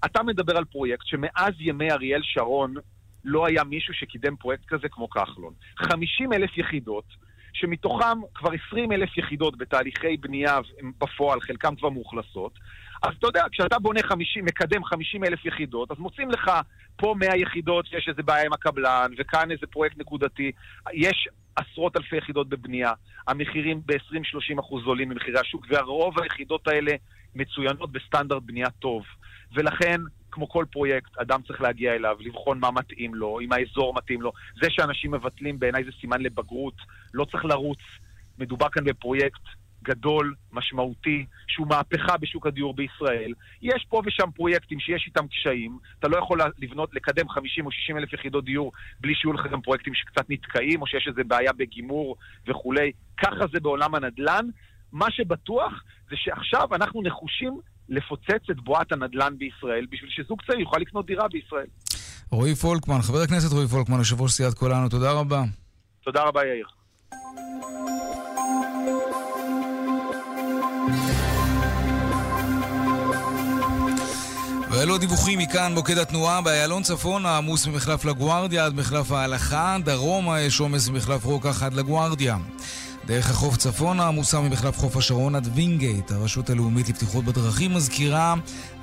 אתה 0.04 0.22
מדבר 0.22 0.56
על 0.56 0.64
פרויקט 0.64 1.06
שמאז 1.06 1.54
ימי 1.58 1.92
אריאל 1.92 2.20
שרון 2.22 2.74
לא 3.24 3.46
היה 3.46 3.64
מישהו 3.64 3.94
שקידם 3.94 4.36
פרויקט 4.36 4.64
כזה 4.68 4.88
כמו 4.88 5.10
כחלון. 5.10 5.52
50 5.76 6.32
אלף 6.32 6.58
יחידות 6.58 7.04
שמתוכם 7.61 8.19
כבר 8.35 8.51
20 8.69 8.92
אלף 8.92 9.19
יחידות 9.19 9.59
בתהליכי 9.59 10.16
בנייה 10.16 10.59
בפועל, 10.99 11.40
חלקם 11.40 11.77
כבר 11.77 11.88
מאוכלסות. 11.90 12.59
אז 13.03 13.11
אתה 13.19 13.27
יודע, 13.27 13.45
כשאתה 13.53 13.79
בונה 13.79 14.01
50, 14.03 14.45
מקדם 14.45 14.85
50 14.85 15.25
אלף 15.25 15.45
יחידות, 15.45 15.90
אז 15.90 15.99
מוצאים 15.99 16.31
לך 16.31 16.51
פה 16.97 17.14
100 17.19 17.37
יחידות 17.37 17.87
שיש 17.87 18.09
איזה 18.09 18.23
בעיה 18.23 18.45
עם 18.45 18.53
הקבלן, 18.53 19.11
וכאן 19.19 19.51
איזה 19.51 19.66
פרויקט 19.66 19.99
נקודתי. 19.99 20.53
יש 20.92 21.29
עשרות 21.57 21.97
אלפי 21.97 22.16
יחידות 22.16 22.49
בבנייה, 22.49 22.92
המחירים 23.29 23.81
ב-20-30 23.87 24.61
אחוז 24.61 24.85
עולים 24.87 25.09
ממחירי 25.09 25.40
השוק, 25.40 25.66
והרוב 25.69 26.21
היחידות 26.21 26.69
האלה 26.69 26.92
מצוינות 27.35 27.92
בסטנדרט 27.92 28.42
בנייה 28.42 28.71
טוב. 28.71 29.03
ולכן, 29.55 30.01
כמו 30.37 30.49
כל 30.49 30.64
פרויקט, 30.72 31.18
אדם 31.18 31.40
צריך 31.46 31.61
להגיע 31.61 31.94
אליו, 31.94 32.16
לבחון 32.20 32.59
מה 32.61 32.70
מתאים 32.70 33.14
לו, 33.14 33.40
אם 33.40 33.53
האזור 33.53 33.94
מתאים 33.94 34.22
לו. 34.22 34.33
זה 34.62 34.70
שאנשים 34.70 35.11
מבטלים 35.11 35.59
בעיניי 35.59 35.85
זה 35.85 35.90
סימן 36.01 36.20
לבגרות, 36.20 36.75
לא 37.14 37.25
צריך 37.25 37.44
לרוץ. 37.44 37.79
מדובר 38.38 38.68
כאן 38.68 38.85
בפרויקט 38.85 39.40
גדול, 39.83 40.35
משמעותי, 40.53 41.27
שהוא 41.49 41.66
מהפכה 41.66 42.16
בשוק 42.16 42.46
הדיור 42.46 42.75
בישראל. 42.75 43.33
יש 43.62 43.87
פה 43.88 44.03
ושם 44.07 44.31
פרויקטים 44.35 44.81
שיש 44.81 45.07
איתם 45.07 45.27
קשיים, 45.29 45.79
אתה 45.99 46.09
לא 46.09 46.16
יכול 46.16 46.40
לבנות, 46.59 46.94
לקדם 46.94 47.29
50 47.29 47.66
או 47.66 47.70
60 47.72 47.96
אלף 47.99 48.12
יחידות 48.12 48.44
דיור 48.44 48.72
בלי 49.01 49.14
שיהיו 49.14 49.33
לך 49.33 49.46
גם 49.53 49.61
פרויקטים 49.61 49.94
שקצת 49.94 50.31
נתקעים, 50.31 50.83
או 50.83 50.87
שיש 50.87 51.09
איזו 51.09 51.22
בעיה 51.27 51.53
בגימור 51.53 52.16
וכולי. 52.46 52.92
ככה 53.16 53.46
זה 53.53 53.61
בעולם 53.61 53.94
הנדל"ן. 53.94 54.46
מה 54.92 55.11
שבטוח 55.11 55.72
זה 56.11 56.16
שעכשיו 56.16 56.75
אנחנו 56.75 57.03
נחושים 57.03 57.61
לפוצץ 57.88 58.51
את 58.51 58.57
בועת 58.64 58.92
הנדל"ן 58.92 59.35
בישראל, 59.38 59.87
בשביל 59.90 60.11
שזוג 60.11 60.42
צעיר 60.46 60.61
יוכל 60.61 60.79
לקנות 60.79 61.07
דירה 61.07 61.29
בישראל. 61.29 61.66
רועי 62.31 62.55
פולקמן, 62.55 63.03
חבר 63.03 63.18
הכנסת 63.22 63.53
רועי 63.53 63.66
פולקמן, 63.66 63.99
יושב 63.99 64.20
ראש 64.20 64.33
סיעת 64.33 64.55
כולנו, 64.55 64.88
תודה 64.88 65.12
רבה. 65.12 65.42
תודה 66.05 66.22
רבה, 66.22 66.40
יאיר. 66.44 66.66
ואלו 74.70 74.94
הדיווחים 74.94 75.38
מכאן, 75.38 75.72
מוקד 75.75 75.99
התנועה 75.99 76.42
באיילון 76.42 76.83
צפון 76.83 77.27
העמוס 77.27 77.66
ממחלף 77.66 78.05
לגוארדיה 78.05 78.66
עד 78.66 78.75
מחלף 78.75 79.12
ההלכה, 79.12 79.77
דרומה 79.85 80.40
יש 80.40 80.61
עומס 80.61 80.88
ממחלף 80.88 81.25
רוקח 81.25 81.62
עד 81.62 81.75
לגוארדיה. 81.75 82.37
דרך 83.07 83.31
החוף 83.31 83.57
צפונה 83.57 84.07
עמוסה 84.07 84.40
ממחלף 84.40 84.79
חוף 84.79 84.97
השרון 84.97 85.35
עד 85.35 85.49
וינגייט. 85.55 86.12
הרשות 86.12 86.51
הלאומית 86.51 86.88
לבטיחות 86.88 87.25
בדרכים 87.25 87.75
מזכירה, 87.75 88.35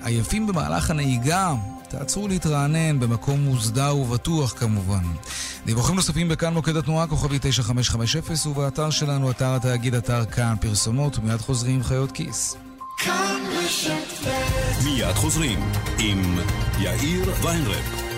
עייפים 0.03 0.47
במהלך 0.47 0.89
הנהיגה, 0.89 1.53
תעצרו 1.89 2.27
להתרענן 2.27 2.99
במקום 2.99 3.39
מוסדר 3.39 3.97
ובטוח 3.97 4.53
כמובן. 4.59 5.03
דיווחים 5.65 5.95
נוספים 5.95 6.29
בכאן 6.29 6.53
מוקד 6.53 6.75
התנועה, 6.75 7.07
כוכבי 7.07 7.37
9550, 7.41 8.51
ובאתר 8.51 8.89
שלנו, 8.89 9.31
אתר 9.31 9.55
התאגיד, 9.55 9.95
אתר 9.95 10.25
כאן, 10.25 10.55
פרסומות, 10.61 11.17
ומיד 11.17 11.41
חוזרים 11.41 11.75
עם 11.75 11.83
חיות 11.83 12.11
כיס. 12.11 12.57
מיד 14.83 15.15
חוזרים 15.15 15.59
עם 15.99 16.39
יאיר 16.79 17.33
ויינרב. 17.43 18.12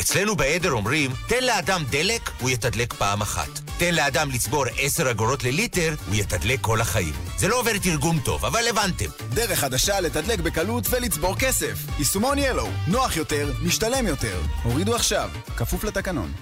אצלנו 0.00 0.36
בעדר 0.36 0.70
אומרים, 0.72 1.10
תן 1.28 1.44
לאדם 1.44 1.82
דלק, 1.90 2.30
הוא 2.40 2.50
יתדלק 2.50 2.92
פעם 2.92 3.20
אחת. 3.22 3.48
תן 3.78 3.94
לאדם 3.94 4.30
לצבור 4.30 4.64
עשר 4.78 5.10
אגורות 5.10 5.44
לליטר, 5.44 5.94
הוא 6.06 6.14
יתדלק 6.14 6.60
כל 6.60 6.80
החיים. 6.80 7.14
זה 7.38 7.48
לא 7.48 7.60
עובר 7.60 7.78
תרגום 7.82 8.20
טוב, 8.24 8.44
אבל 8.44 8.60
הבנתם. 8.70 9.10
דרך 9.34 9.58
חדשה 9.58 10.00
לתדלק 10.00 10.38
בקלות 10.38 10.84
ולצבור 10.90 11.36
כסף. 11.38 11.78
יישומון 11.98 12.38
ילו, 12.38 12.68
נוח 12.88 13.16
יותר, 13.16 13.52
משתלם 13.62 14.06
יותר. 14.06 14.40
הורידו 14.62 14.94
עכשיו, 14.94 15.30
כפוף 15.56 15.84
לתקנון. 15.84 16.32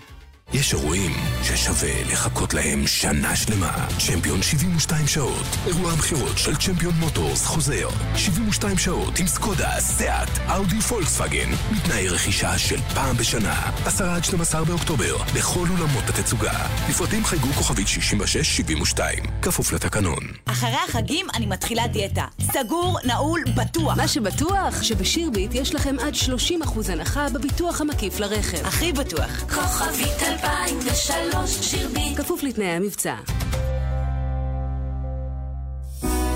יש 0.53 0.75
אירועים 0.75 1.13
ששווה 1.43 2.03
לחכות 2.13 2.55
להם 2.55 2.87
שנה 2.87 3.37
שלמה. 3.37 3.87
צ'מפיון 4.07 4.43
72 4.43 5.07
שעות. 5.07 5.47
אירוע 5.67 5.93
הבחירות 5.93 6.39
של 6.39 6.57
צ'מפיון 6.57 6.95
מוטורס 6.95 7.47
חוזר. 7.47 7.89
72 8.17 8.79
שעות 8.79 9.19
עם 9.19 9.27
סקודה, 9.27 9.71
סאט, 9.79 10.29
אאודי 10.51 10.81
פולקסווגן. 10.81 11.51
מתנאי 11.71 12.09
רכישה 12.09 12.59
של 12.59 12.81
פעם 12.95 13.17
בשנה. 13.17 13.71
10 13.87 14.11
עד 14.11 14.25
12 14.25 14.65
באוקטובר, 14.65 15.17
בכל 15.35 15.67
אולמות 15.71 16.05
התצוגה. 16.09 16.67
לפרטים 16.89 17.25
חייגו 17.25 17.49
כוכבית 17.49 17.87
66-72. 17.87 19.01
כפוף 19.43 19.73
לתקנון. 19.73 20.23
אחרי 20.45 20.77
החגים 20.89 21.27
אני 21.35 21.47
מתחילה 21.47 21.87
דיאטה. 21.87 22.25
סגור, 22.41 22.99
נעול, 23.05 23.45
בטוח. 23.57 23.97
מה 23.97 24.09
שבטוח, 24.09 24.83
שבשירביט 24.83 25.55
יש 25.55 25.75
לכם 25.75 25.97
עד 26.01 26.15
30% 26.15 26.93
הנחה 26.93 27.27
בביטוח 27.29 27.81
המקיף 27.81 28.21
לרכב. 28.21 28.67
הכי 28.67 28.93
בטוח. 28.93 29.43
כוכבית 29.55 30.38
2003 30.45 31.71
שירבי. 31.71 32.15
כפוף 32.17 32.43
לתנאי 32.43 32.67
המבצע. 32.67 33.15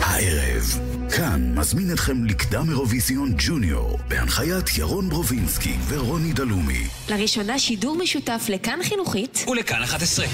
הערב, 0.01 0.79
כאן 1.17 1.55
מזמין 1.55 1.93
אתכם 1.93 2.25
לקדם 2.25 2.71
אירוויזיון 2.71 3.35
ג'וניור, 3.39 3.99
בהנחיית 4.09 4.79
ירון 4.79 5.09
ברובינסקי 5.09 5.75
ורוני 5.89 6.33
דלומי. 6.33 6.87
לראשונה 7.09 7.59
שידור 7.59 7.97
משותף 7.97 8.47
לכאן 8.49 8.79
חינוכית 8.83 9.45
ולכאן 9.49 9.83
11. 9.83 10.27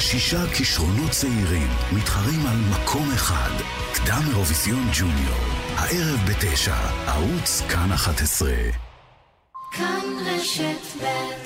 שישה 0.00 0.46
כישרונות 0.54 1.10
צעירים 1.10 1.68
מתחרים 1.92 2.46
על 2.46 2.56
מקום 2.70 3.10
אחד, 3.14 3.50
קדם 3.94 4.22
אירוויזיון 4.28 4.88
ג'וניור. 4.98 5.44
הערב 5.76 6.20
בתשע, 6.30 6.76
ערוץ 7.06 7.62
כאן 7.68 7.92
11. 7.92 8.50
כאן 9.72 10.00
רשת 10.26 11.02
ב' 11.02 11.41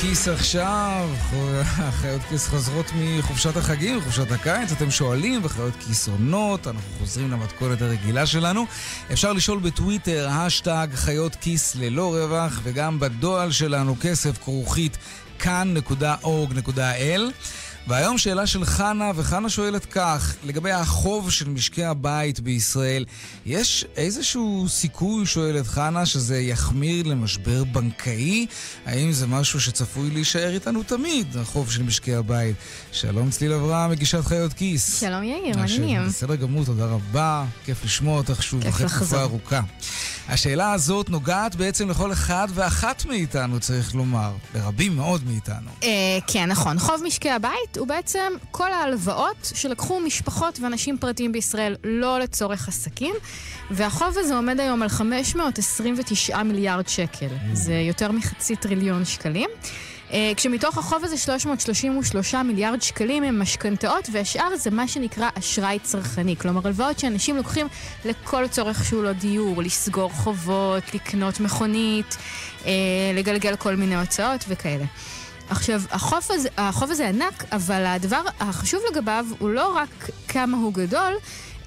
כיס 0.00 0.28
עכשיו, 0.28 1.08
חיות 1.90 2.22
כיס 2.28 2.48
חוזרות 2.48 2.86
מחופשת 2.96 3.56
החגים, 3.56 3.98
מחופשת 3.98 4.32
הקיץ, 4.32 4.72
אתם 4.72 4.90
שואלים, 4.90 5.40
וחיות 5.44 5.74
כיס 5.86 6.08
עונות, 6.08 6.66
אנחנו 6.66 6.90
חוזרים 6.98 7.30
למתכונת 7.30 7.82
הרגילה 7.82 8.26
שלנו. 8.26 8.66
אפשר 9.12 9.32
לשאול 9.32 9.58
בטוויטר, 9.58 10.28
השטג 10.30 10.88
חיות 10.94 11.34
כיס 11.34 11.76
ללא 11.76 12.14
רווח, 12.14 12.60
וגם 12.62 13.00
בדואל 13.00 13.50
שלנו, 13.50 13.96
כסף 14.00 14.38
כרוכית 14.44 14.98
כאן.org.il. 15.38 17.20
והיום 17.88 18.18
שאלה 18.18 18.46
של 18.46 18.64
חנה, 18.64 19.10
וחנה 19.14 19.48
שואלת 19.50 19.84
כך, 19.84 20.34
לגבי 20.44 20.72
החוב 20.72 21.30
של 21.30 21.48
משקי 21.48 21.84
הבית 21.84 22.40
בישראל, 22.40 23.04
יש 23.46 23.84
איזשהו 23.96 24.66
סיכוי, 24.68 25.26
שואלת 25.26 25.66
חנה, 25.66 26.06
שזה 26.06 26.40
יחמיר 26.40 27.06
למשבר 27.06 27.64
בנקאי? 27.64 28.46
האם 28.86 29.12
זה 29.12 29.26
משהו 29.26 29.60
שצפוי 29.60 30.10
להישאר 30.10 30.54
איתנו 30.54 30.82
תמיד, 30.82 31.36
החוב 31.36 31.70
של 31.70 31.82
משקי 31.82 32.14
הבית? 32.14 32.56
שלום 32.92 33.30
צליל 33.30 33.52
אברהם, 33.52 33.90
מגישת 33.90 34.24
חיות 34.24 34.52
כיס. 34.52 35.00
שלום 35.00 35.22
יאיר, 35.22 35.56
מעניינים. 35.56 36.06
בסדר 36.06 36.34
גמור, 36.34 36.64
תודה 36.64 36.84
רבה. 36.86 37.44
כיף 37.64 37.84
לשמוע 37.84 38.18
אותך 38.18 38.42
שוב 38.42 38.66
אחרי 38.66 38.86
תקופה 38.88 39.20
ארוכה. 39.20 39.60
השאלה 40.28 40.72
הזאת 40.72 41.10
נוגעת 41.10 41.56
בעצם 41.56 41.90
לכל 41.90 42.12
אחד 42.12 42.48
ואחת 42.54 43.06
מאיתנו, 43.06 43.60
צריך 43.60 43.94
לומר. 43.94 44.32
לרבים 44.54 44.96
מאוד 44.96 45.24
מאיתנו. 45.24 45.70
כן, 46.26 46.46
נכון. 46.50 46.78
חוב 46.78 47.02
משקי 47.06 47.30
הבית 47.30 47.69
הוא 47.78 47.86
בעצם 47.86 48.32
כל 48.50 48.72
ההלוואות 48.72 49.52
שלקחו 49.54 50.00
משפחות 50.00 50.60
ואנשים 50.60 50.98
פרטיים 50.98 51.32
בישראל 51.32 51.76
לא 51.84 52.18
לצורך 52.18 52.68
עסקים, 52.68 53.14
והחוב 53.70 54.18
הזה 54.18 54.36
עומד 54.36 54.60
היום 54.60 54.82
על 54.82 54.88
529 54.88 56.42
מיליארד 56.42 56.88
שקל. 56.88 57.28
זה 57.52 57.74
יותר 57.74 58.12
מחצי 58.12 58.56
טריליון 58.56 59.04
שקלים. 59.04 59.50
כשמתוך 60.36 60.78
החוב 60.78 61.04
הזה 61.04 61.16
333 61.16 62.34
מיליארד 62.34 62.82
שקלים 62.82 63.22
הם 63.22 63.42
משכנתאות, 63.42 64.08
והשאר 64.12 64.56
זה 64.56 64.70
מה 64.70 64.88
שנקרא 64.88 65.28
אשראי 65.34 65.78
צרכני. 65.82 66.36
כלומר, 66.36 66.60
הלוואות 66.64 66.98
שאנשים 66.98 67.36
לוקחים 67.36 67.66
לכל 68.04 68.48
צורך 68.48 68.84
שהוא 68.84 69.04
לא 69.04 69.12
דיור, 69.12 69.62
לסגור 69.62 70.10
חובות, 70.12 70.94
לקנות 70.94 71.40
מכונית, 71.40 72.16
לגלגל 73.14 73.56
כל 73.56 73.76
מיני 73.76 73.96
הוצאות 73.96 74.44
וכאלה. 74.48 74.84
עכשיו, 75.50 75.82
החוב 75.90 76.18
הזה, 76.30 76.48
החוב 76.56 76.90
הזה 76.90 77.08
ענק, 77.08 77.44
אבל 77.52 77.86
הדבר 77.86 78.22
החשוב 78.40 78.80
לגביו 78.90 79.26
הוא 79.38 79.50
לא 79.50 79.76
רק 79.76 80.08
כמה 80.28 80.56
הוא 80.56 80.74
גדול, 80.74 81.14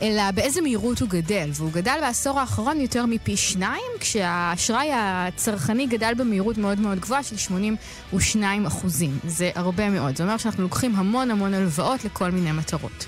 אלא 0.02 0.32
באיזה 0.32 0.62
מהירות 0.62 1.00
הוא 1.00 1.10
גדל. 1.10 1.50
והוא 1.54 1.72
גדל 1.72 1.98
בעשור 2.02 2.40
האחרון 2.40 2.82
יותר 2.82 3.06
מפי 3.06 3.38
שניים, 3.38 3.92
כשהאשראי 4.00 4.90
הצרכני 4.94 5.88
גדל 5.88 6.14
במהירות 6.18 6.58
מאוד 6.58 6.80
מאוד 6.80 7.00
גבוהה 7.00 7.24
של 7.24 7.38
82 7.38 8.66
אחוזים. 8.66 9.20
זה 9.28 9.52
הרבה 9.56 9.90
מאוד. 9.90 10.16
זה 10.16 10.24
אומר 10.24 10.38
שאנחנו 10.38 10.64
לוקחים 10.64 10.96
המון 10.96 11.32
המון 11.32 11.54
הלוואות 11.54 12.06
לכל 12.06 12.32
מיני 12.32 12.52
מטרות. 12.52 13.06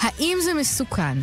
האם 0.00 0.38
זה 0.44 0.54
מסוכן? 0.54 1.18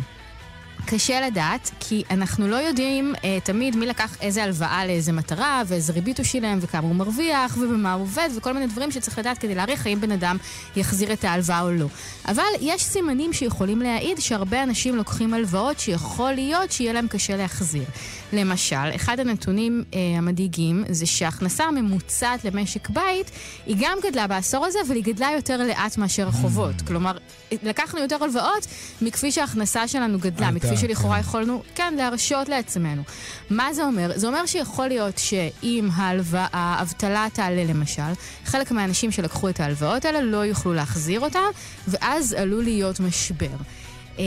קשה 0.86 1.20
לדעת, 1.20 1.70
כי 1.80 2.02
אנחנו 2.10 2.48
לא 2.48 2.56
יודעים 2.56 3.14
אה, 3.24 3.38
תמיד 3.44 3.76
מי 3.76 3.86
לקח 3.86 4.16
איזה 4.20 4.44
הלוואה 4.44 4.86
לאיזה 4.86 5.12
מטרה, 5.12 5.62
ואיזה 5.66 5.92
ריבית 5.92 6.18
הוא 6.18 6.24
שילם, 6.24 6.58
וכמה 6.60 6.88
הוא 6.88 6.94
מרוויח, 6.94 7.56
ובמה 7.60 7.92
הוא 7.92 8.02
עובד, 8.02 8.28
וכל 8.36 8.52
מיני 8.52 8.66
דברים 8.66 8.90
שצריך 8.90 9.18
לדעת 9.18 9.38
כדי 9.38 9.54
להעריך 9.54 9.86
האם 9.86 10.00
בן 10.00 10.12
אדם 10.12 10.36
יחזיר 10.76 11.12
את 11.12 11.24
ההלוואה 11.24 11.60
או 11.60 11.70
לא. 11.70 11.86
אבל 12.28 12.42
יש 12.60 12.84
סימנים 12.84 13.32
שיכולים 13.32 13.82
להעיד 13.82 14.18
שהרבה 14.18 14.62
אנשים 14.62 14.96
לוקחים 14.96 15.34
הלוואות 15.34 15.80
שיכול 15.80 16.32
להיות 16.32 16.72
שיהיה 16.72 16.92
להם 16.92 17.08
קשה 17.08 17.36
להחזיר. 17.36 17.84
למשל, 18.32 18.94
אחד 18.94 19.20
הנתונים 19.20 19.84
אה, 19.94 19.98
המדאיגים 20.18 20.84
זה 20.88 21.06
שההכנסה 21.06 21.64
הממוצעת 21.64 22.44
למשק 22.44 22.88
בית 22.90 23.30
היא 23.66 23.76
גם 23.80 23.98
גדלה 24.02 24.26
בעשור 24.26 24.66
הזה, 24.66 24.78
אבל 24.86 24.94
היא 24.94 25.04
גדלה 25.04 25.28
יותר 25.36 25.56
לאט 25.56 25.98
מאשר 25.98 26.28
החובות. 26.28 26.74
כלומר, 26.86 27.18
לקחנו 27.62 28.00
יותר 28.00 28.24
הלוואות 28.24 28.66
מכפי 29.02 29.32
שההכנסה 29.32 29.88
שלנו 29.88 30.18
גדלה, 30.18 30.48
הייתה, 30.48 30.75
מכפי 30.76 30.94
שלכאורה 30.94 31.14
כן. 31.16 31.20
יכולנו, 31.20 31.62
כן, 31.74 31.94
להרשות 31.96 32.48
לעצמנו. 32.48 33.02
מה 33.50 33.72
זה 33.74 33.84
אומר? 33.84 34.10
זה 34.14 34.26
אומר 34.26 34.46
שיכול 34.46 34.88
להיות 34.88 35.18
שאם 35.18 35.88
ההלוואה- 35.94 36.48
האבטלה 36.52 37.26
תעלה 37.32 37.64
למשל, 37.64 38.02
חלק 38.44 38.70
מהאנשים 38.70 39.12
שלקחו 39.12 39.48
את 39.48 39.60
ההלוואות 39.60 40.04
האלה 40.04 40.20
לא 40.20 40.44
יוכלו 40.44 40.74
להחזיר 40.74 41.20
אותן, 41.20 41.38
ואז 41.88 42.32
עלול 42.32 42.64
להיות 42.64 43.00
משבר. 43.00 43.46
אמ, 44.18 44.24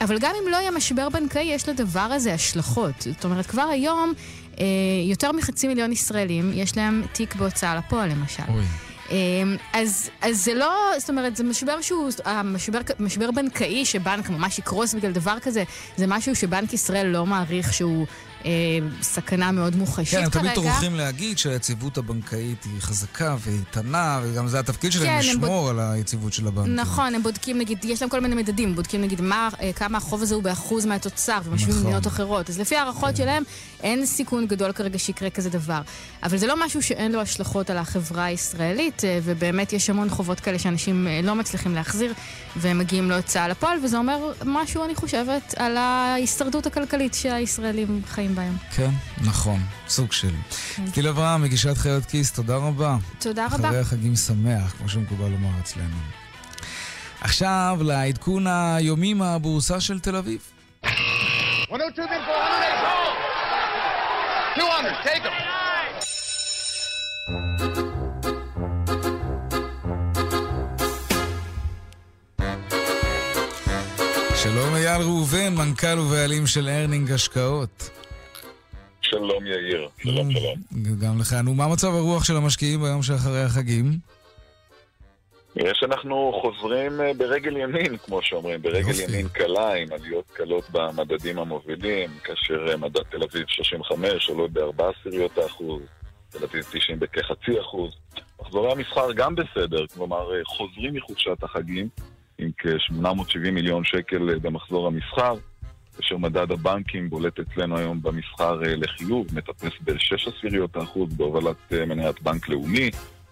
אבל 0.00 0.18
גם 0.18 0.32
אם 0.42 0.50
לא 0.50 0.56
יהיה 0.56 0.70
משבר 0.70 1.08
בנקאי, 1.08 1.42
יש 1.42 1.68
לדבר 1.68 2.00
הזה 2.00 2.34
השלכות. 2.34 2.94
זאת 3.00 3.24
אומרת, 3.24 3.46
כבר 3.46 3.62
היום 3.72 4.12
אה, 4.60 4.64
יותר 5.10 5.32
מחצי 5.32 5.68
מיליון 5.68 5.92
ישראלים, 5.92 6.50
יש 6.54 6.76
להם 6.76 7.02
תיק 7.12 7.34
בהוצאה 7.34 7.76
לפועל, 7.76 8.10
למשל. 8.10 8.42
אמ, 8.48 8.62
אז, 9.72 10.10
אז 10.20 10.44
זה 10.44 10.54
לא, 10.54 10.74
זאת 10.98 11.10
אומרת, 11.10 11.36
זה 11.36 11.44
משבר 11.44 11.80
שהוא, 11.80 12.10
המשבר, 12.24 12.78
משבר 13.00 13.30
בנקאי 13.30 13.84
שבנק 13.84 14.30
ממש 14.30 14.58
יקרוס 14.58 14.94
בגלל 14.94 15.12
דבר 15.12 15.36
כזה, 15.42 15.64
זה 15.96 16.06
משהו 16.06 16.36
שבנק 16.36 16.72
ישראל 16.72 17.06
לא 17.06 17.26
מעריך 17.26 17.72
שהוא 17.72 18.06
סכנה 19.02 19.52
מאוד 19.52 19.76
מוחשית 19.76 20.18
כן, 20.18 20.24
הם 20.24 20.30
כרגע. 20.30 20.42
תמיד 20.42 20.54
טורחים 20.54 20.94
להגיד 20.94 21.38
שהיציבות 21.38 21.98
הבנקאית 21.98 22.64
היא 22.64 22.80
חזקה 22.80 23.36
ואיתנה, 23.40 24.20
וגם 24.22 24.48
זה 24.48 24.58
התפקיד 24.58 24.92
שלהם 24.92 25.06
כן, 25.06 25.18
לשמור 25.18 25.70
על 25.70 25.80
היציבות 25.80 26.32
של 26.32 26.46
הבנקים. 26.46 26.74
נכון, 26.74 27.14
הם 27.14 27.22
בודקים, 27.22 27.58
נגיד, 27.58 27.84
יש 27.84 28.02
להם 28.02 28.10
כל 28.10 28.20
מיני 28.20 28.34
מדדים, 28.34 28.76
בודקים 28.76 29.02
נגיד 29.02 29.20
מה, 29.20 29.48
אה, 29.60 29.72
כמה 29.72 29.98
החוב 29.98 30.22
הזה 30.22 30.34
הוא 30.34 30.42
באחוז 30.42 30.86
מהתוצר, 30.86 31.38
ומשווים 31.44 31.70
נכון. 31.70 31.82
למדינות 31.82 32.06
אחרות. 32.06 32.50
אז 32.50 32.60
לפי 32.60 32.76
הערכות 32.76 33.16
שלהם, 33.16 33.42
אין 33.82 34.06
סיכון 34.06 34.46
גדול 34.46 34.72
כרגע 34.72 34.98
שיקרה 34.98 35.30
כזה 35.30 35.50
דבר. 35.50 35.80
אבל 36.22 36.36
זה 36.36 36.46
לא 36.46 36.64
משהו 36.64 36.82
שאין 36.82 37.12
לו 37.12 37.20
השלכות 37.20 37.70
על 37.70 37.78
החברה 37.78 38.24
הישראלית, 38.24 39.04
אה, 39.04 39.18
ובאמת 39.22 39.72
יש 39.72 39.90
המון 39.90 40.08
חובות 40.08 40.40
כאלה 40.40 40.58
שאנשים 40.58 41.08
אה, 41.08 41.20
לא 41.22 41.34
מצליחים 41.34 41.74
להחזיר, 41.74 42.12
והם 42.56 42.78
מגיעים 42.78 43.10
להוצאה 43.10 43.48
לפועל, 43.48 43.78
וזה 43.84 43.98
אומר 43.98 44.32
משהו, 44.44 44.84
אני 44.84 44.94
חושבת, 44.94 45.54
על 45.56 45.76
ההישרדות 45.76 46.66
הכלכלית 46.66 47.14
שהישראלים 47.14 48.02
חיים 48.06 48.35
בהם. 48.36 48.56
כן, 48.74 48.90
נכון, 49.24 49.60
סוג 49.88 50.12
של. 50.12 50.34
גיל 50.92 51.08
אברהם, 51.08 51.42
מגישת 51.42 51.78
חיות 51.78 52.04
כיס, 52.04 52.32
תודה 52.32 52.56
רבה. 52.56 52.96
תודה 53.18 53.46
רבה. 53.46 53.68
אחרי 53.68 53.80
החגים 53.80 54.16
שמח, 54.16 54.74
כמו 54.78 54.88
שמקובל 54.88 55.28
לומר 55.28 55.60
אצלנו. 55.60 55.96
עכשיו 57.20 57.78
לעדכון 57.80 58.46
היומי 58.46 59.14
מהבורסה 59.14 59.80
של 59.80 60.00
תל 60.00 60.16
אביב. 60.16 60.40
102 61.70 62.08
then 62.08 62.12
400. 62.12 63.16
200, 64.56 64.94
take 65.04 65.22
them. 65.24 65.56
שלום 74.36 74.74
אייל 74.74 75.02
ראובן, 75.02 75.54
מנכ"ל 75.54 75.98
ובעלים 75.98 76.46
של 76.46 76.68
ארנינג 76.68 77.12
השקעות. 77.12 77.90
שלום 79.10 79.46
יאיר, 79.46 79.88
שלום 80.02 80.30
שלום. 80.30 80.56
גם 81.02 81.20
לך. 81.20 81.32
נו, 81.32 81.54
מה 81.54 81.68
מצב 81.68 81.88
הרוח 81.88 82.24
של 82.24 82.36
המשקיעים 82.36 82.80
ביום 82.80 83.02
שאחרי 83.02 83.42
החגים? 83.42 83.84
נראה 85.56 85.74
שאנחנו 85.74 86.32
חוזרים 86.42 87.00
אה, 87.00 87.14
ברגל 87.14 87.56
ימין, 87.56 87.96
כמו 87.96 88.22
שאומרים, 88.22 88.62
ברגל 88.62 88.88
יופי. 88.88 89.02
ימין 89.02 89.28
קלה, 89.28 89.74
עם 89.74 89.88
עליות 89.92 90.24
קלות 90.32 90.64
במדדים 90.72 91.38
המובילים, 91.38 92.10
כאשר 92.24 92.66
אה, 92.68 92.76
מדד 92.76 93.02
תל 93.02 93.22
אביב 93.22 93.44
35 93.48 94.28
עולה 94.28 94.48
בארבע 94.48 94.90
עשיריות 95.00 95.38
האחוז, 95.38 95.82
תל 96.28 96.44
אביב 96.44 96.64
90 96.72 96.98
בכחצי 96.98 97.60
אחוז. 97.60 97.92
מחזורי 98.40 98.72
המסחר 98.72 99.12
גם 99.12 99.34
בסדר, 99.34 99.86
כלומר 99.94 100.34
אה, 100.34 100.40
חוזרים 100.44 100.94
מחופשת 100.94 101.42
החגים, 101.42 101.88
עם 102.38 102.50
כ-870 102.58 103.50
מיליון 103.52 103.84
שקל 103.84 104.38
במחזור 104.38 104.86
המסחר, 104.86 105.34
כאשר 105.96 106.16
מדד 106.16 106.52
הבנקים 106.52 107.10
בולט 107.10 107.40
אצלנו 107.40 107.78
היום 107.78 108.02
במסחר 108.02 108.64
אה, 108.64 108.76
לחיוב, 108.76 109.26
מטפס 109.32 109.72
ב-6 109.84 110.36
עשיריות 110.36 110.76
האחוז 110.76 111.14
בהובלת 111.14 111.56
אה, 111.72 111.86
מניית 111.86 112.22
בנק 112.22 112.48
לאומי, 112.48 112.90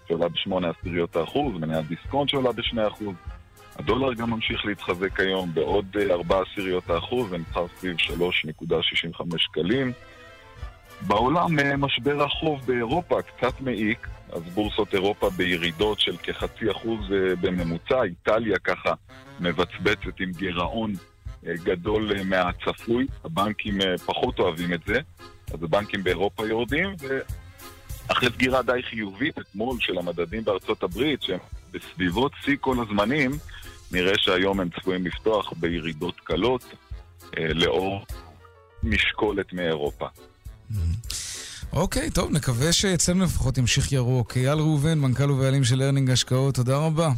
שעולה 0.09 0.29
בשמונה 0.29 0.71
עשיריות 0.81 1.17
האחוז, 1.17 1.55
מניית 1.61 1.87
דיסקונט 1.87 2.29
שעולה 2.29 2.53
בשני 2.53 2.87
אחוז. 2.87 3.15
הדולר 3.77 4.15
גם 4.15 4.31
ממשיך 4.31 4.67
להתחזק 4.67 5.21
היום 5.21 5.55
בעוד 5.55 5.97
אה, 6.01 6.15
ארבע 6.15 6.43
עשיריות 6.43 6.91
האחוז, 6.91 7.27
ונבחר 7.31 7.67
סביב 7.79 7.97
3.65 7.99 9.25
שקלים. 9.37 9.93
בעולם 11.07 11.59
אה, 11.59 11.77
משבר 11.77 12.23
החוב 12.23 12.61
באירופה 12.67 13.23
קצת 13.23 13.61
מעיק, 13.61 14.09
אז 14.33 14.43
בורסות 14.43 14.95
אירופה 14.95 15.31
בירידות 15.31 16.01
של 16.01 16.17
כחצי 16.17 16.71
אחוז 16.71 17.01
אה, 17.13 17.37
בממוצע, 17.41 18.03
איטליה 18.03 18.59
ככה 18.59 18.93
מבצבצת 19.41 20.21
עם 20.21 20.33
גירעון 20.33 20.91
אה, 20.91 21.14
גדול 21.65 22.13
אה, 22.17 22.25
מהצפוי, 22.25 23.07
הבנקים 23.25 23.81
אה, 23.81 23.99
פחות 23.99 24.39
אוהבים 24.39 24.73
את 24.73 24.81
זה, 24.87 25.01
אז 25.55 25.63
הבנקים 25.63 26.03
באירופה 26.03 26.47
יורדים, 26.47 26.95
ואחרי 28.09 28.29
סגירה 28.31 28.63
די 28.63 28.83
חיובית 28.91 29.39
אתמול 29.39 29.77
של 29.81 29.99
המדדים 29.99 30.45
בארצות 30.45 30.83
הברית, 30.83 31.23
שהם 31.23 31.39
בסביבות 31.73 32.33
שיא 32.45 32.57
כל 32.61 32.77
הזמנים, 32.83 33.31
נראה 33.93 34.13
שהיום 34.19 34.61
הם 34.61 34.69
צפויים 34.81 35.07
לפתוח 35.07 35.53
בירידות 35.57 36.21
קלות, 36.21 36.65
אה, 37.39 37.49
לאור 37.55 38.05
משקולת 38.83 39.53
מאירופה. 39.53 40.07
אוקיי, 41.73 42.11
טוב, 42.11 42.31
נקווה 42.31 42.73
שאצלנו 42.73 43.25
לפחות 43.25 43.59
ימשיך 43.59 43.93
ירוק. 43.93 44.37
אייל 44.37 44.59
ראובן, 44.59 44.99
מנכ"ל 44.99 45.31
ובעלים 45.31 45.65
של 45.65 45.83
ארנינג 45.83 46.11
השקעות, 46.11 46.55
תודה 46.55 46.77
רבה. 46.77 47.09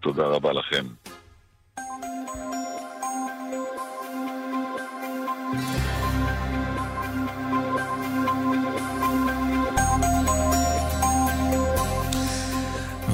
תודה 0.00 0.22
רבה 0.22 0.52
לכם. 0.52 0.86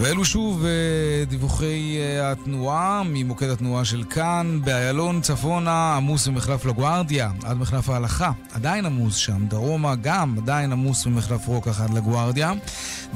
ואלו 0.01 0.25
שוב 0.25 0.65
אה, 0.65 1.25
דיווחי 1.25 1.97
אה, 1.99 2.33
התנועה 2.33 3.03
ממוקד 3.07 3.49
התנועה 3.49 3.85
של 3.85 4.05
כאן. 4.11 4.61
באיילון 4.65 5.21
צפונה 5.21 5.97
עמוס 5.97 6.29
ממחלף 6.29 6.65
לגוארדיה 6.65 7.31
עד 7.45 7.57
מחלף 7.57 7.89
ההלכה. 7.89 8.33
עדיין 8.53 8.87
עמוס 8.87 9.17
שם. 9.17 9.47
דרומה 9.47 9.95
גם 9.95 10.35
עדיין 10.39 10.73
עמוס 10.73 11.07
ממחלף 11.07 11.47
רוקח 11.47 11.81
עד 11.81 11.95
לגוארדיה. 11.95 12.53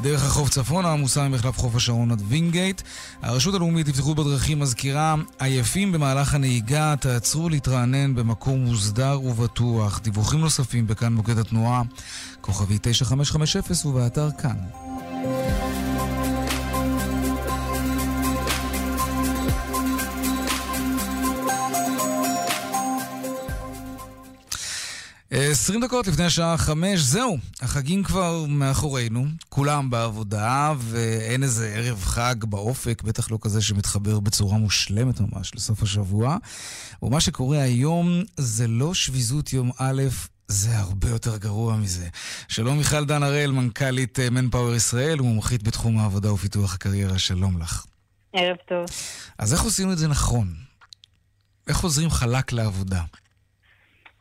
דרך 0.03 0.25
החוף 0.25 0.49
צפונה 0.49 0.93
עמוסה 0.93 1.29
ממחלף 1.29 1.59
חוף 1.59 1.77
השרון 1.77 2.13
עד 2.13 2.23
וינגייט. 2.29 2.83
הרשות 3.23 3.55
הלאומית 3.55 3.89
לבטיחות 3.89 4.17
בדרכים 4.17 4.61
מזכירה, 4.61 5.15
עייפים 5.39 5.93
במהלך 5.93 6.35
הנהיגה, 6.35 6.95
תעצרו 7.01 7.49
להתרענן 7.49 8.15
במקום 8.15 8.65
מוסדר 8.65 9.21
ובטוח. 9.25 10.01
דיווחים 10.03 10.41
נוספים 10.41 10.87
בכאן 10.87 11.13
מוקד 11.13 11.39
התנועה, 11.39 11.83
כוכבי 12.41 12.79
9550 12.81 13.91
ובאתר 13.91 14.29
כאן. 14.43 14.57
עשרים 25.35 25.85
דקות 25.85 26.07
לפני 26.07 26.25
השעה 26.25 26.57
חמש, 26.57 27.01
זהו, 27.01 27.39
החגים 27.61 28.03
כבר 28.03 28.45
מאחורינו, 28.49 29.27
כולם 29.49 29.91
בעבודה, 29.91 30.73
ואין 30.79 31.43
איזה 31.43 31.75
ערב 31.75 32.05
חג 32.05 32.35
באופק, 32.45 33.03
בטח 33.03 33.31
לא 33.31 33.39
כזה 33.41 33.63
שמתחבר 33.63 34.21
בצורה 34.21 34.59
מושלמת 34.59 35.21
ממש 35.21 35.55
לסוף 35.55 35.83
השבוע. 35.83 36.37
ומה 37.03 37.21
שקורה 37.21 37.63
היום 37.63 38.23
זה 38.37 38.69
לא 38.69 38.95
שביזות 38.95 39.53
יום 39.53 39.71
א', 39.79 40.03
זה 40.49 40.79
הרבה 40.79 41.09
יותר 41.09 41.37
גרוע 41.37 41.77
מזה. 41.77 42.09
שלום 42.49 42.79
מיכל 42.79 43.05
דן 43.05 43.23
הראל, 43.23 43.51
מנכ"לית 43.51 44.19
מנפאוור 44.21 44.75
ישראל 44.75 45.21
ומומחית 45.21 45.63
בתחום 45.63 45.99
העבודה 45.99 46.33
ופיתוח 46.33 46.75
הקריירה, 46.75 47.19
שלום 47.19 47.59
לך. 47.59 47.87
ערב 48.33 48.57
טוב. 48.69 48.87
אז 49.39 49.53
איך 49.53 49.63
עושים 49.63 49.93
את 49.93 49.99
זה 49.99 50.09
נכון? 50.09 50.55
איך 51.69 51.77
חוזרים 51.77 52.11
חלק 52.11 52.53
לעבודה? 52.53 53.03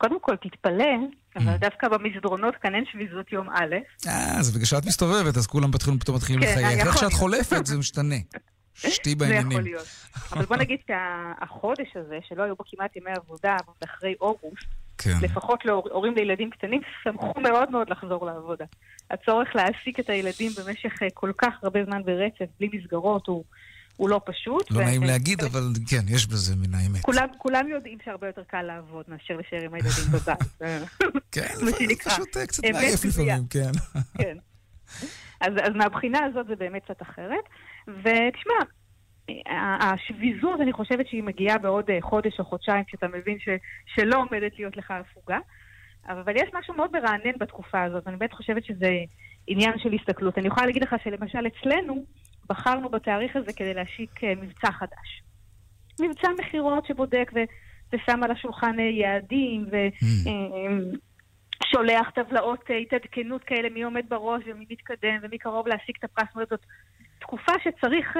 קודם 0.02 0.20
כל, 0.20 0.36
תתפלא, 0.36 0.94
אבל 1.36 1.56
דווקא 1.56 1.88
במסדרונות 1.88 2.54
כאן 2.56 2.74
אין 2.74 2.84
שביזות 2.92 3.32
יום 3.32 3.48
א'. 3.50 3.74
אה, 4.06 4.42
זה 4.42 4.52
בגלל 4.52 4.64
שאת 4.64 4.86
מסתובבת, 4.86 5.36
אז 5.36 5.46
כולם 5.46 5.72
פתאום 5.72 5.98
מתחילים 6.16 6.42
כן, 6.42 6.48
לחייך. 6.52 6.78
איך 6.78 6.96
יכול 6.96 7.10
שאת. 7.10 7.12
חולפת, 7.12 7.66
זה 7.66 7.78
משתנה. 7.78 8.14
שתי 8.74 9.10
זה 9.10 9.16
בעניינים. 9.16 9.50
יכול 9.50 9.62
להיות. 9.62 9.86
אבל 10.32 10.44
בוא 10.44 10.56
נגיד 10.56 10.78
שהחודש 10.86 11.96
הזה, 11.96 12.18
שלא 12.28 12.42
היו 12.42 12.56
בו 12.56 12.64
כמעט 12.66 12.96
ימי 12.96 13.10
עבודה, 13.10 13.56
אבל 13.66 13.74
אחרי 13.84 14.14
אוגוסט, 14.20 14.66
כן. 14.98 15.16
לפחות 15.22 15.64
להורים 15.64 16.14
לילדים 16.14 16.50
קטנים, 16.50 16.80
שמחו 17.04 17.40
מאוד 17.40 17.70
מאוד 17.70 17.90
לחזור 17.90 18.26
לעבודה. 18.26 18.64
הצורך 19.10 19.48
להעסיק 19.56 20.00
את 20.00 20.10
הילדים 20.10 20.50
במשך 20.58 21.02
אה, 21.02 21.08
כל 21.14 21.32
כך 21.38 21.54
הרבה 21.62 21.84
זמן 21.84 22.02
ברצף, 22.02 22.46
בלי 22.60 22.68
מסגרות, 22.72 23.26
הוא, 23.26 23.44
הוא 23.96 24.08
לא 24.08 24.20
פשוט. 24.24 24.70
לא 24.70 24.78
ו- 24.78 24.82
נעים 24.84 25.02
להגיד, 25.02 25.44
אבל 25.44 25.62
כן, 25.90 26.14
יש 26.14 26.26
בזה 26.26 26.56
מן 26.56 26.74
האמת. 26.74 27.00
כולם, 27.02 27.26
כולם 27.38 27.68
יודעים 27.68 27.98
שהרבה 28.04 28.26
יותר 28.26 28.42
קל 28.44 28.62
לעבוד 28.62 29.04
מאשר 29.08 29.34
להישאר 29.36 29.64
עם 29.64 29.74
הילדים 29.74 30.04
בבית. 30.12 30.38
כן, 31.32 31.48
שנקרא. 31.78 32.12
פשוט 32.12 32.36
קצת 32.36 32.62
מעייף. 32.72 33.04
לפעמים, 33.04 33.46
כן. 33.50 33.70
כן. 34.18 34.36
אז, 35.40 35.52
אז 35.62 35.72
מהבחינה 35.74 36.18
הזאת 36.24 36.46
זה 36.46 36.56
באמת 36.56 36.84
קצת 36.84 37.02
אחרת. 37.02 37.44
ותשמע, 37.88 38.54
השביזות, 39.80 40.60
אני 40.60 40.72
חושבת 40.72 41.06
שהיא 41.08 41.22
מגיעה 41.22 41.58
בעוד 41.58 41.90
אה, 41.90 41.98
חודש 42.00 42.32
או 42.40 42.44
חודשיים, 42.44 42.84
כשאתה 42.86 43.06
מבין 43.08 43.38
ש, 43.38 43.48
שלא 43.94 44.16
עומדת 44.18 44.52
להיות 44.58 44.76
לך 44.76 44.90
הפוגה. 44.90 45.38
אבל 46.08 46.32
יש 46.36 46.50
משהו 46.58 46.74
מאוד 46.74 46.90
מרענן 46.92 47.38
בתקופה 47.40 47.82
הזאת, 47.82 48.02
ואני 48.06 48.16
באמת 48.16 48.32
חושבת 48.32 48.64
שזה 48.64 48.90
עניין 49.46 49.72
של 49.78 49.92
הסתכלות. 50.00 50.38
אני 50.38 50.46
יכולה 50.46 50.66
להגיד 50.66 50.82
לך 50.82 50.94
שלמשל 51.04 51.38
אצלנו, 51.46 52.04
בחרנו 52.48 52.88
בתאריך 52.88 53.36
הזה 53.36 53.52
כדי 53.52 53.74
להשיק 53.74 54.24
אה, 54.24 54.34
מבצע 54.34 54.72
חדש. 54.72 55.22
מבצע 56.00 56.28
מכירות 56.38 56.86
שבודק 56.86 57.30
ו, 57.34 57.38
ושם 57.92 58.22
על 58.22 58.30
השולחן 58.30 58.80
אה, 58.80 58.84
יעדים, 58.84 59.66
ושולח 61.62 62.10
טבלאות 62.10 62.70
אה, 62.70 62.76
התעדכנות 62.76 63.44
כאלה, 63.44 63.68
מי 63.68 63.82
עומד 63.82 64.04
בראש 64.08 64.42
ומי 64.46 64.66
מתקדם 64.70 65.18
ומי 65.22 65.38
קרוב 65.38 65.68
להשיג 65.68 65.94
את 65.98 66.04
הפרס. 66.04 66.26
זאת 66.26 66.34
אומרת, 66.34 66.48
זאת 66.48 66.66
תקופה 67.20 67.52
שצריך 67.64 68.16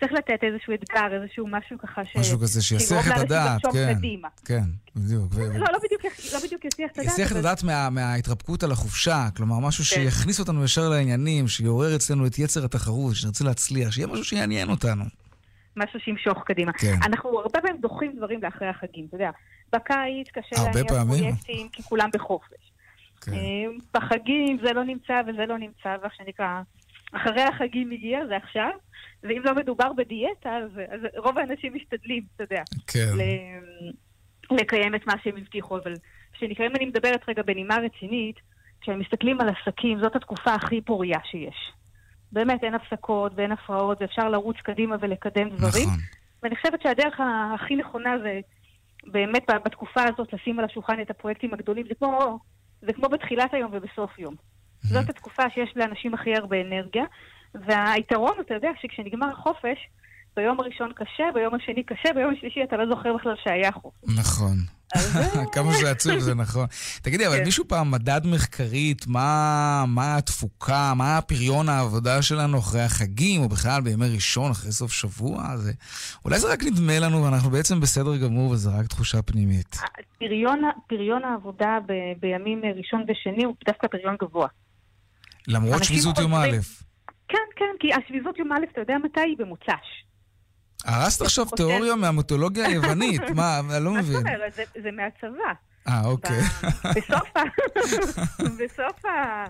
צריך 0.00 0.12
לתת 0.12 0.38
איזשהו 0.44 0.74
אתגר, 0.74 1.22
איזשהו 1.22 1.46
משהו 1.46 1.78
ככה 1.78 2.04
ש... 2.04 2.16
משהו 2.16 2.38
כזה 2.38 2.62
שיסיח 2.62 3.06
את 3.12 3.18
הדעת, 3.20 3.60
כן. 3.72 3.94
קדימה. 3.94 4.28
כן, 4.44 4.62
בדיוק. 4.96 5.24
ו- 5.34 5.58
לא, 5.58 5.66
לא 5.72 5.78
בדיוק, 5.84 6.02
לא 6.32 6.38
בדיוק 6.46 6.64
יסיח 6.64 6.90
את 6.92 6.98
הדעת. 6.98 7.06
יסיח 7.12 7.32
את 7.32 7.36
הדעת 7.36 7.62
מה- 7.62 7.90
מההתרפקות 7.90 8.62
על 8.62 8.72
החופשה, 8.72 9.28
כלומר 9.36 9.58
משהו 9.58 9.84
כן. 9.84 9.90
שיכניס 10.02 10.40
אותנו 10.40 10.64
ישר 10.64 10.88
לעניינים, 10.88 11.48
שיעורר 11.48 11.96
אצלנו 11.96 12.26
את 12.26 12.38
יצר 12.38 12.64
התחרות, 12.64 13.14
שנרצה 13.16 13.44
להצליח, 13.44 13.90
שיהיה 13.92 14.06
משהו 14.06 14.24
שיעניין 14.24 14.70
אותנו. 14.70 15.04
משהו 15.76 16.00
שימשוך 16.00 16.38
קדימה. 16.46 16.72
כן. 16.72 16.94
אנחנו 17.06 17.38
הרבה 17.40 17.60
פעמים 17.60 17.80
דוחים 17.80 18.12
דברים 18.16 18.40
לאחרי 18.42 18.68
החגים, 18.68 19.06
אתה 19.08 19.16
יודע. 19.16 19.30
בקיץ 19.72 20.28
קשה 20.32 20.62
להניע. 20.64 20.84
פרויקטים 21.04 21.68
כי 21.68 21.82
כולם 21.82 22.08
בחופש. 22.14 22.72
כן. 23.20 23.32
אה, 23.32 23.38
בחגים 23.94 24.58
זה 24.64 24.72
לא 24.72 24.84
נמצא 24.84 25.20
וזה 25.28 25.46
לא 25.48 25.58
נמצא, 25.58 25.96
ואיך 26.02 26.12
שנקרא, 26.14 26.60
אחרי 27.12 27.42
החגים 27.42 27.90
הגיע, 27.90 28.26
זה 28.28 28.36
עכשיו, 28.36 28.70
ואם 29.22 29.42
לא 29.44 29.54
מדובר 29.54 29.92
בדיאטה, 29.92 30.56
אז, 30.56 30.70
אז 30.88 31.00
רוב 31.16 31.38
האנשים 31.38 31.74
משתדלים, 31.74 32.22
אתה 32.36 32.44
יודע. 32.44 32.62
כן. 32.86 33.12
ל- 33.16 34.54
לקיים 34.60 34.94
את 34.94 35.06
מה 35.06 35.12
שהם 35.22 35.36
הבטיחו, 35.36 35.76
אבל 35.76 35.94
כשנקרא, 36.32 36.66
אם 36.66 36.76
אני 36.76 36.86
מדברת 36.86 37.20
רגע 37.28 37.42
בנימה 37.42 37.76
רצינית, 37.76 38.36
כשהם 38.80 38.98
מסתכלים 38.98 39.40
על 39.40 39.48
עסקים, 39.48 40.00
זאת 40.00 40.16
התקופה 40.16 40.54
הכי 40.54 40.80
פוריה 40.80 41.18
שיש. 41.30 41.72
באמת, 42.32 42.64
אין 42.64 42.74
הפסקות 42.74 43.32
ואין 43.36 43.52
הפרעות, 43.52 44.02
ואפשר 44.02 44.28
לרוץ 44.28 44.56
קדימה 44.56 44.96
ולקדם 45.00 45.48
דברים. 45.48 45.88
נכון. 45.88 45.98
ואני 46.42 46.56
חושבת 46.56 46.82
שהדרך 46.82 47.20
הכי 47.54 47.76
נכונה 47.76 48.18
זה 48.22 48.40
באמת 49.06 49.50
בתקופה 49.64 50.00
הזאת 50.04 50.32
לשים 50.32 50.58
על 50.58 50.64
השולחן 50.64 51.00
את 51.00 51.10
הפרויקטים 51.10 51.54
הגדולים. 51.54 51.86
זה 51.88 51.94
כמו, 51.94 52.38
זה 52.82 52.92
כמו 52.92 53.08
בתחילת 53.08 53.54
היום 53.54 53.70
ובסוף 53.72 54.18
יום. 54.18 54.34
זאת 54.82 55.08
התקופה 55.10 55.42
שיש 55.54 55.70
לאנשים 55.76 56.14
הכי 56.14 56.34
הרבה 56.34 56.56
אנרגיה, 56.60 57.04
והיתרון, 57.66 58.32
אתה 58.40 58.54
יודע, 58.54 58.68
שכשנגמר 58.82 59.26
החופש, 59.32 59.78
ביום 60.36 60.60
הראשון 60.60 60.92
קשה, 60.94 61.24
ביום 61.34 61.54
השני 61.54 61.82
קשה, 61.82 62.08
ביום 62.14 62.34
השלישי 62.36 62.60
אתה 62.68 62.76
לא 62.76 62.84
זוכר 62.88 63.16
בכלל 63.16 63.34
שהיה 63.44 63.72
חופש. 63.72 63.98
נכון. 64.18 64.56
כמה 65.52 65.72
שזה 65.74 65.90
עצוב, 65.90 66.18
זה 66.18 66.34
נכון. 66.34 66.66
תגידי, 67.02 67.26
אבל 67.26 67.36
כן. 67.38 67.44
מישהו 67.44 67.64
פעם 67.68 67.90
מדד 67.90 68.20
מחקרית 68.26 69.06
מה 69.06 69.84
מה 69.88 70.16
התפוקה, 70.16 70.92
מה 70.96 71.20
פריון 71.20 71.68
העבודה 71.68 72.22
שלנו 72.22 72.58
אחרי 72.58 72.80
החגים, 72.80 73.40
או 73.42 73.48
בכלל 73.48 73.80
בימי 73.80 74.08
ראשון, 74.14 74.50
אחרי 74.50 74.72
סוף 74.72 74.92
שבוע? 74.92 75.56
זה- 75.56 75.72
אולי 76.24 76.38
זה 76.38 76.52
רק 76.52 76.62
נדמה 76.62 76.98
לנו 76.98 77.24
ואנחנו 77.24 77.50
בעצם 77.50 77.80
בסדר 77.80 78.16
גמור 78.16 78.50
וזה 78.50 78.70
רק 78.70 78.86
תחושה 78.86 79.22
פנימית. 79.22 79.76
פריון, 80.18 80.60
פריון 80.88 81.24
העבודה 81.24 81.78
ב, 81.86 81.92
בימים 82.20 82.62
ראשון 82.76 83.04
ושני 83.08 83.44
הוא 83.44 83.54
דווקא 83.66 83.86
פריון 83.86 84.16
גבוה. 84.22 84.48
למרות 85.48 85.84
שביזות 85.84 86.18
יום 86.18 86.34
א'. 86.34 86.56
כן, 87.28 87.38
כן, 87.56 87.74
כי 87.80 87.88
השביזות 87.94 88.38
יום 88.38 88.52
א', 88.52 88.56
אתה 88.72 88.80
יודע 88.80 88.94
מתי 89.04 89.20
היא? 89.20 89.36
במוצ"ש. 89.38 90.04
הרסת 90.84 91.22
עכשיו 91.22 91.44
תיאוריה 91.44 91.94
מהמיתולוגיה 91.94 92.66
היוונית, 92.66 93.20
מה, 93.36 93.60
אני 93.76 93.84
לא 93.84 93.92
מה 93.92 93.98
מבין. 93.98 94.12
זאת 94.16 94.26
אומרת? 94.26 94.54
זה, 94.82 94.90
מהצבא. 94.90 95.52
אה, 95.88 96.04
אוקיי. 96.04 96.40
בסוף, 96.96 97.36
ה... 97.36 97.40
בסוף, 98.64 99.04
ה... 99.04 99.44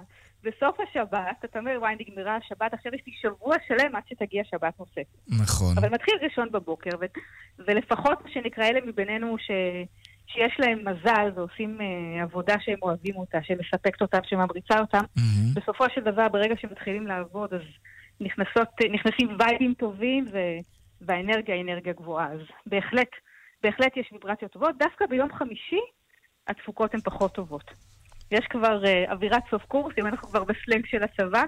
בסוף 0.45 0.77
השבת, 0.81 1.45
אתה 1.45 1.59
אומר, 1.59 1.77
וואי, 1.79 1.95
נגמרה 2.01 2.37
השבת, 2.37 2.75
עכשיו 2.75 2.95
יש 2.95 3.01
לי 3.07 3.13
שבוע 3.23 3.57
שלם 3.69 3.97
עד 3.97 4.03
שתגיע 4.09 4.43
שבת 4.51 4.75
נוספת. 4.79 5.41
נכון. 5.43 5.79
אבל 5.79 5.89
מתחיל 5.89 6.15
ראשון 6.23 6.49
בבוקר, 6.53 6.91
ו... 7.01 7.05
ולפחות 7.59 8.25
מה 8.25 8.31
שנקרא 8.31 8.65
אלה 8.65 8.81
מבינינו 8.87 9.37
ש... 9.39 9.51
שיש 10.33 10.53
להם 10.59 10.79
מזל 10.89 11.31
ועושים 11.35 11.79
uh, 11.81 12.23
עבודה 12.23 12.55
שהם 12.61 12.79
אוהבים 12.83 13.17
אותה, 13.17 13.39
שמספקת 13.43 14.03
אותם, 14.03 14.19
שממריצה 14.25 14.81
אותם, 14.81 15.05
בסופו 15.55 15.85
של 15.95 16.01
דבר, 16.01 16.29
ברגע 16.29 16.55
שמתחילים 16.61 17.07
לעבוד, 17.07 17.55
אז 17.55 17.61
נכנסות, 18.21 18.69
נכנסים 18.93 19.37
וייבים 19.39 19.75
טובים, 19.75 20.25
ו... 20.33 20.39
והאנרגיה 21.01 21.55
היא 21.55 21.63
אנרגיה 21.63 21.93
גבוהה. 21.93 22.33
אז 22.33 22.41
בהחלט, 22.67 23.09
בהחלט 23.63 23.97
יש 23.97 24.09
ויברציות 24.13 24.53
טובות. 24.53 24.75
דווקא 24.79 25.07
ביום 25.07 25.29
חמישי 25.33 25.81
התפוקות 26.49 26.95
הן 26.95 27.01
פחות 27.01 27.35
טובות. 27.35 27.71
יש 28.31 28.47
כבר 28.51 28.83
uh, 28.85 29.13
אווירת 29.13 29.43
סוף 29.51 29.63
קורס, 29.65 29.95
אם 29.99 30.07
אנחנו 30.07 30.29
כבר 30.29 30.45
בסלנג 30.45 30.87
של 30.87 31.03
הצבא, 31.03 31.43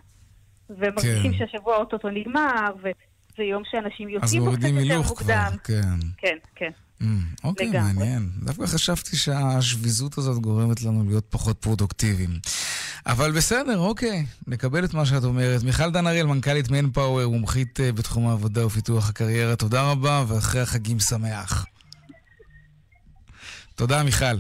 ומרגישים 0.71 1.33
כן. 1.33 1.39
שהשבוע 1.39 1.75
האוטוטו 1.75 2.11
נגמר, 2.11 2.73
וזה 2.79 3.43
יום 3.43 3.63
שאנשים 3.71 4.09
יוצאים 4.09 4.43
בו 4.43 4.53
קצת 4.53 4.63
יותר 4.63 4.79
הילוך 4.79 5.07
כבר, 5.07 5.17
מוקדם. 5.17 5.57
כן. 5.65 6.07
כן, 6.19 6.37
כן. 6.55 6.71
Mm, 7.01 7.05
אוקיי, 7.45 7.69
לגמרי. 7.69 7.93
מעניין. 7.93 8.31
דווקא 8.43 8.67
חשבתי 8.67 9.17
שהשביזות 9.17 10.19
הזאת 10.19 10.39
גורמת 10.39 10.83
לנו 10.83 11.05
להיות 11.09 11.25
פחות 11.31 11.57
פרודוקטיביים. 11.61 12.39
אבל 13.07 13.33
בסדר, 13.33 13.79
אוקיי, 13.79 14.27
נקבל 14.47 14.85
את 14.85 14.95
מה 14.95 15.07
שאת 15.07 15.25
אומרת. 15.25 15.63
מיכל 15.63 15.91
דן 15.91 16.07
אריאל, 16.07 16.27
מנכ"לית 16.27 16.71
מנפאוור, 16.71 17.27
מומחית 17.31 17.81
אה, 17.81 17.93
בתחום 17.93 18.29
העבודה 18.29 18.67
ופיתוח 18.67 19.09
הקריירה, 19.09 19.57
תודה 19.57 19.83
רבה, 19.91 20.25
ואחרי 20.29 20.61
החגים 20.61 21.01
שמח. 21.01 21.67
תודה, 23.75 24.03
מיכל. 24.03 24.37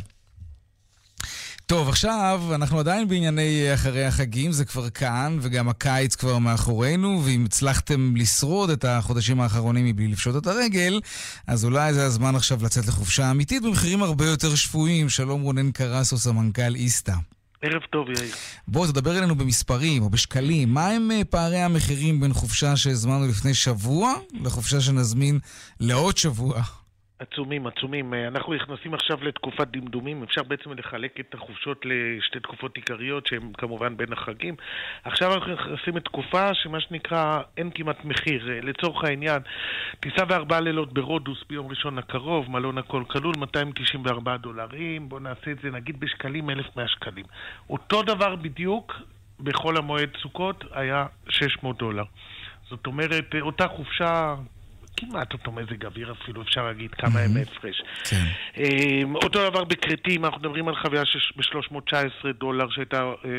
טוב, 1.71 1.89
עכשיו 1.89 2.41
אנחנו 2.55 2.79
עדיין 2.79 3.09
בענייני 3.09 3.69
אה, 3.69 3.75
אחרי 3.75 4.05
החגים, 4.05 4.53
זה 4.53 4.65
כבר 4.65 4.91
כאן, 4.91 5.39
וגם 5.41 5.69
הקיץ 5.69 6.15
כבר 6.15 6.39
מאחורינו, 6.39 7.23
ואם 7.25 7.45
הצלחתם 7.45 8.17
לשרוד 8.17 8.71
את 8.71 8.85
החודשים 8.85 9.41
האחרונים 9.41 9.87
מבלי 9.87 10.09
לפשוט 10.09 10.37
את 10.37 10.47
הרגל, 10.47 11.01
אז 11.47 11.65
אולי 11.65 11.95
זה 11.95 12.07
הזמן 12.07 12.37
עכשיו 12.37 12.59
לצאת 12.65 12.87
לחופשה 12.87 13.31
אמיתית 13.31 13.63
במחירים 13.63 14.03
הרבה 14.03 14.27
יותר 14.27 14.55
שפויים. 14.55 15.09
שלום 15.09 15.43
רונן 15.43 15.71
קרסו, 15.71 16.19
סמנכ"ל 16.19 16.75
איסתא. 16.75 17.15
ערב 17.63 17.83
טוב, 17.91 18.11
יאיר. 18.11 18.35
בוא, 18.69 18.87
תדבר 18.87 19.19
אלינו 19.19 19.35
במספרים 19.35 20.03
או 20.03 20.11
בשקלים. 20.11 20.75
מה 20.75 20.89
הם 20.89 21.11
אה, 21.11 21.25
פערי 21.25 21.59
המחירים 21.59 22.21
בין 22.21 22.33
חופשה 22.33 22.77
שהזמנו 22.77 23.29
לפני 23.29 23.55
שבוע 23.55 24.15
לחופשה 24.45 24.81
שנזמין 24.81 25.39
לעוד 25.81 26.17
שבוע? 26.17 26.63
עצומים, 27.21 27.67
עצומים. 27.67 28.15
אה, 28.15 28.29
אנחנו 28.29 28.55
נכנסים 28.55 28.95
עכשיו 28.95 29.25
לתקופת 29.25 29.69
דמדומים. 29.69 30.23
אפשר 30.23 30.43
בעצם 30.43 30.73
לחלק 30.73 31.21
את 31.21 31.35
החופשות 31.35 31.83
לשתי 31.85 32.41
תקופות 32.41 32.77
עיקריות, 32.77 33.27
שהן 33.27 33.53
כמובן 33.59 33.97
בין 33.97 34.13
החגים. 34.13 34.55
עכשיו 35.05 35.35
אנחנו 35.35 35.53
נכנסים 35.53 35.97
לתקופה 35.97 36.55
שמה 36.55 36.81
שנקרא 36.81 37.41
אין 37.57 37.71
כמעט 37.75 38.05
מחיר. 38.05 38.51
אה, 38.51 38.61
לצורך 38.63 39.05
העניין, 39.05 39.43
טיסה 40.01 40.23
וארבעה 40.29 40.61
לילות 40.61 40.93
ברודוס 40.93 41.45
ביום 41.49 41.67
ראשון 41.69 41.99
הקרוב, 41.99 42.51
מלון 42.51 42.79
הכל 42.79 43.05
כלול, 43.07 43.35
294 43.39 44.37
דולרים. 44.37 45.09
בואו 45.09 45.21
נעשה 45.21 45.51
את 45.51 45.59
זה 45.63 45.71
נגיד 45.71 46.01
בשקלים, 46.01 46.51
1,100 46.51 46.89
שקלים. 46.89 47.25
אותו 47.71 48.03
דבר 48.03 48.37
בדיוק 48.37 48.95
בחול 49.41 49.77
המועד 49.77 50.11
סוכות 50.23 50.65
היה 50.73 51.07
600 51.29 51.79
דולר. 51.79 52.05
זאת 52.69 52.87
אומרת, 52.87 53.35
אה, 53.35 53.41
אותה 53.41 53.69
חופשה... 53.69 54.35
כמעט 54.97 55.33
אותו 55.33 55.53
מזג 55.53 55.87
אוויר 55.87 56.13
אפילו, 56.13 56.43
אפשר 56.43 56.65
להגיד 56.65 56.95
כמה 56.95 57.23
ימי 57.23 57.43
הפרש. 57.43 57.83
כן. 58.05 58.25
אה, 58.59 59.03
אותו 59.15 59.51
דבר 59.51 59.65
בכרתים, 59.65 60.25
אנחנו 60.25 60.41
מדברים 60.41 60.69
על 60.69 60.75
חוויה 60.77 61.03
ב-319 61.37 62.33
דולר 62.41 62.71
שהייתה 62.71 62.99
אה, 62.99 63.31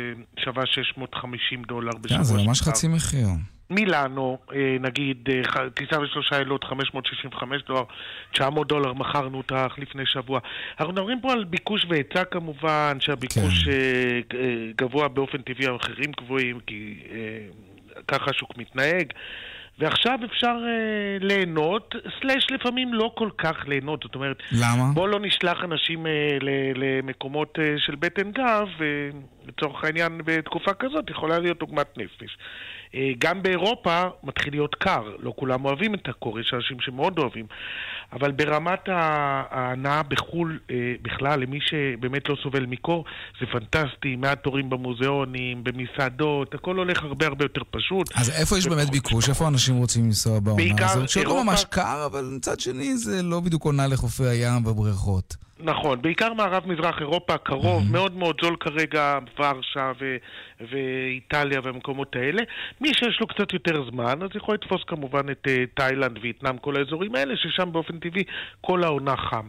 שווה 0.44 0.66
650 0.66 1.64
דולר 1.64 1.92
בשבוע 2.02 2.18
כן, 2.18 2.24
זה 2.24 2.38
ממש 2.38 2.60
שעבר. 2.60 2.72
חצי 2.72 2.88
מחיר. 2.88 3.28
מילאנו, 3.72 4.38
אה, 4.54 4.78
נגיד, 4.80 5.30
אה, 5.30 5.70
טיסה 5.70 6.00
בשלושה 6.00 6.38
לילות, 6.38 6.64
565 6.64 7.62
דולר, 7.68 7.84
900 8.32 8.68
דולר, 8.68 8.94
מכרנו 8.94 9.38
אותה 9.38 9.68
לפני 9.78 10.06
שבוע. 10.06 10.40
אנחנו 10.80 10.94
מדברים 10.94 11.22
פה 11.22 11.32
על 11.32 11.44
ביקוש 11.44 11.86
והיצע 11.90 12.24
כמובן, 12.24 12.98
שהביקוש 13.00 13.64
כן. 13.66 13.72
אה, 13.72 14.40
אה, 14.40 14.72
גבוה 14.78 15.08
באופן 15.08 15.42
טבעי, 15.42 15.68
המחירים 15.68 16.12
גבוהים, 16.12 16.60
כי 16.68 17.00
אה, 17.12 17.18
ככה 18.08 18.26
השוק 18.30 18.58
מתנהג. 18.58 19.14
ועכשיו 19.82 20.20
אפשר 20.26 20.56
אה, 20.68 21.18
ליהנות, 21.28 21.96
סלאש 22.22 22.48
לפעמים 22.52 22.94
לא 22.94 23.12
כל 23.16 23.30
כך 23.38 23.56
ליהנות, 23.68 24.04
זאת 24.04 24.16
אומרת... 24.16 24.38
למה? 24.52 24.84
בוא 24.94 25.08
לא 25.08 25.20
נשלח 25.20 25.64
אנשים 25.64 26.08
אה, 26.08 26.12
ל- 26.42 26.72
למקומות 26.76 27.60
אה, 27.60 27.74
של 27.78 27.96
בטן 27.96 28.32
גב, 28.32 28.68
ולצורך 28.78 29.84
העניין 29.84 30.22
בתקופה 30.26 30.74
כזאת 30.74 31.10
יכולה 31.10 31.40
להיות 31.40 31.62
עוגמת 31.62 31.98
נפש. 31.98 32.38
אה, 32.96 33.12
גם 33.18 33.44
באירופה 33.44 34.04
מתחיל 34.24 34.54
להיות 34.54 34.76
קר, 34.76 35.16
לא 35.20 35.34
כולם 35.36 35.66
אוהבים 35.66 35.94
את 35.94 36.10
הקור, 36.10 36.40
יש 36.40 36.54
אנשים 36.54 36.78
שמאוד 36.80 37.20
אוהבים. 37.20 37.46
אבל 38.14 38.32
ברמת 38.32 38.80
ההנאה 38.88 40.04
בחו"ל, 40.04 40.60
אה, 40.72 40.76
בכלל, 41.02 41.40
למי 41.40 41.60
שבאמת 41.62 42.30
לא 42.30 42.36
סובל 42.44 42.66
מקור, 42.66 43.06
זה 43.40 43.46
פנטסטי, 43.52 44.16
מעט 44.16 44.44
תורים 44.44 44.70
במוזיאונים, 44.70 45.64
במסעדות, 45.64 46.54
הכל 46.54 46.76
הולך 46.78 47.04
הרבה 47.04 47.28
הרבה 47.28 47.46
יותר 47.46 47.62
פשוט. 47.72 48.12
אז 48.16 48.30
איפה 48.30 48.58
יש 48.58 48.68
באמת 48.68 48.90
ביקוש? 48.90 49.30
איפה 49.30 49.48
אנשים 49.48 49.76
רוצים 49.76 50.06
לנסוע 50.06 50.40
בעונה 50.40 50.92
הזאת? 50.92 51.10
שלא 51.10 51.44
ממש 51.44 51.66
קר, 51.70 52.06
אבל 52.06 52.30
מצד 52.36 52.60
שני 52.60 52.98
זה 52.98 53.24
לא 53.24 53.40
בדיוק 53.40 53.64
עונה 53.64 53.88
לחופי 53.88 54.28
הים 54.28 54.66
והבריכות. 54.66 55.36
נכון, 55.64 56.02
בעיקר 56.02 56.34
מערב-מזרח 56.34 57.00
אירופה, 57.00 57.38
קרוב, 57.38 57.84
מאוד 57.92 58.16
מאוד 58.18 58.36
זול 58.42 58.56
כרגע, 58.60 59.20
ורשה 59.40 59.92
ו- 60.02 60.18
ואיטליה 60.72 61.60
והמקומות 61.64 62.16
האלה. 62.16 62.42
מי 62.82 62.94
שיש 62.94 63.18
לו 63.22 63.28
קצת 63.28 63.54
יותר 63.54 63.84
זמן, 63.92 64.24
אז 64.24 64.30
יכול 64.36 64.56
לתפוס 64.56 64.82
כמובן 64.88 65.32
את 65.32 65.48
אה, 65.48 65.64
תאילנד, 65.74 66.18
וייטנאם, 66.22 66.58
כל 66.58 66.76
האזורים 66.76 67.16
האלה, 67.16 67.34
ששם 67.38 67.72
באופן 67.72 68.00
טבעי 68.00 68.24
כל 68.62 68.84
העונה 68.84 69.18
חם. 69.18 69.48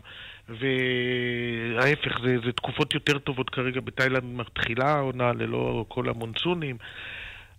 וההפך, 0.48 2.20
זה, 2.24 2.36
זה 2.44 2.52
תקופות 2.52 2.94
יותר 2.94 3.18
טובות 3.18 3.50
כרגע, 3.50 3.80
בתאילנד 3.80 4.24
מתחילה 4.24 4.88
העונה 4.88 5.32
ללא 5.32 5.84
כל 5.88 6.08
המונסונים. 6.08 6.76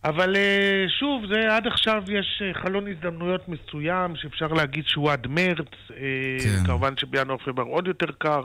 אבל 0.06 0.36
אה, 0.36 0.86
שוב, 1.00 1.24
זה 1.34 1.56
עד 1.56 1.68
עכשיו 1.68 2.04
יש 2.08 2.42
אה, 2.46 2.62
חלון 2.62 2.88
הזדמנויות 2.88 3.42
מסוים 3.50 4.16
שאפשר 4.16 4.48
להגיד 4.48 4.84
שהוא 4.88 5.12
עד 5.12 5.28
מרץ, 5.28 5.68
אה, 5.92 5.98
כן. 6.44 6.64
כמובן 6.66 6.94
שבינואר-פברואר 6.98 7.68
עוד 7.68 7.88
יותר 7.88 8.12
קר. 8.18 8.42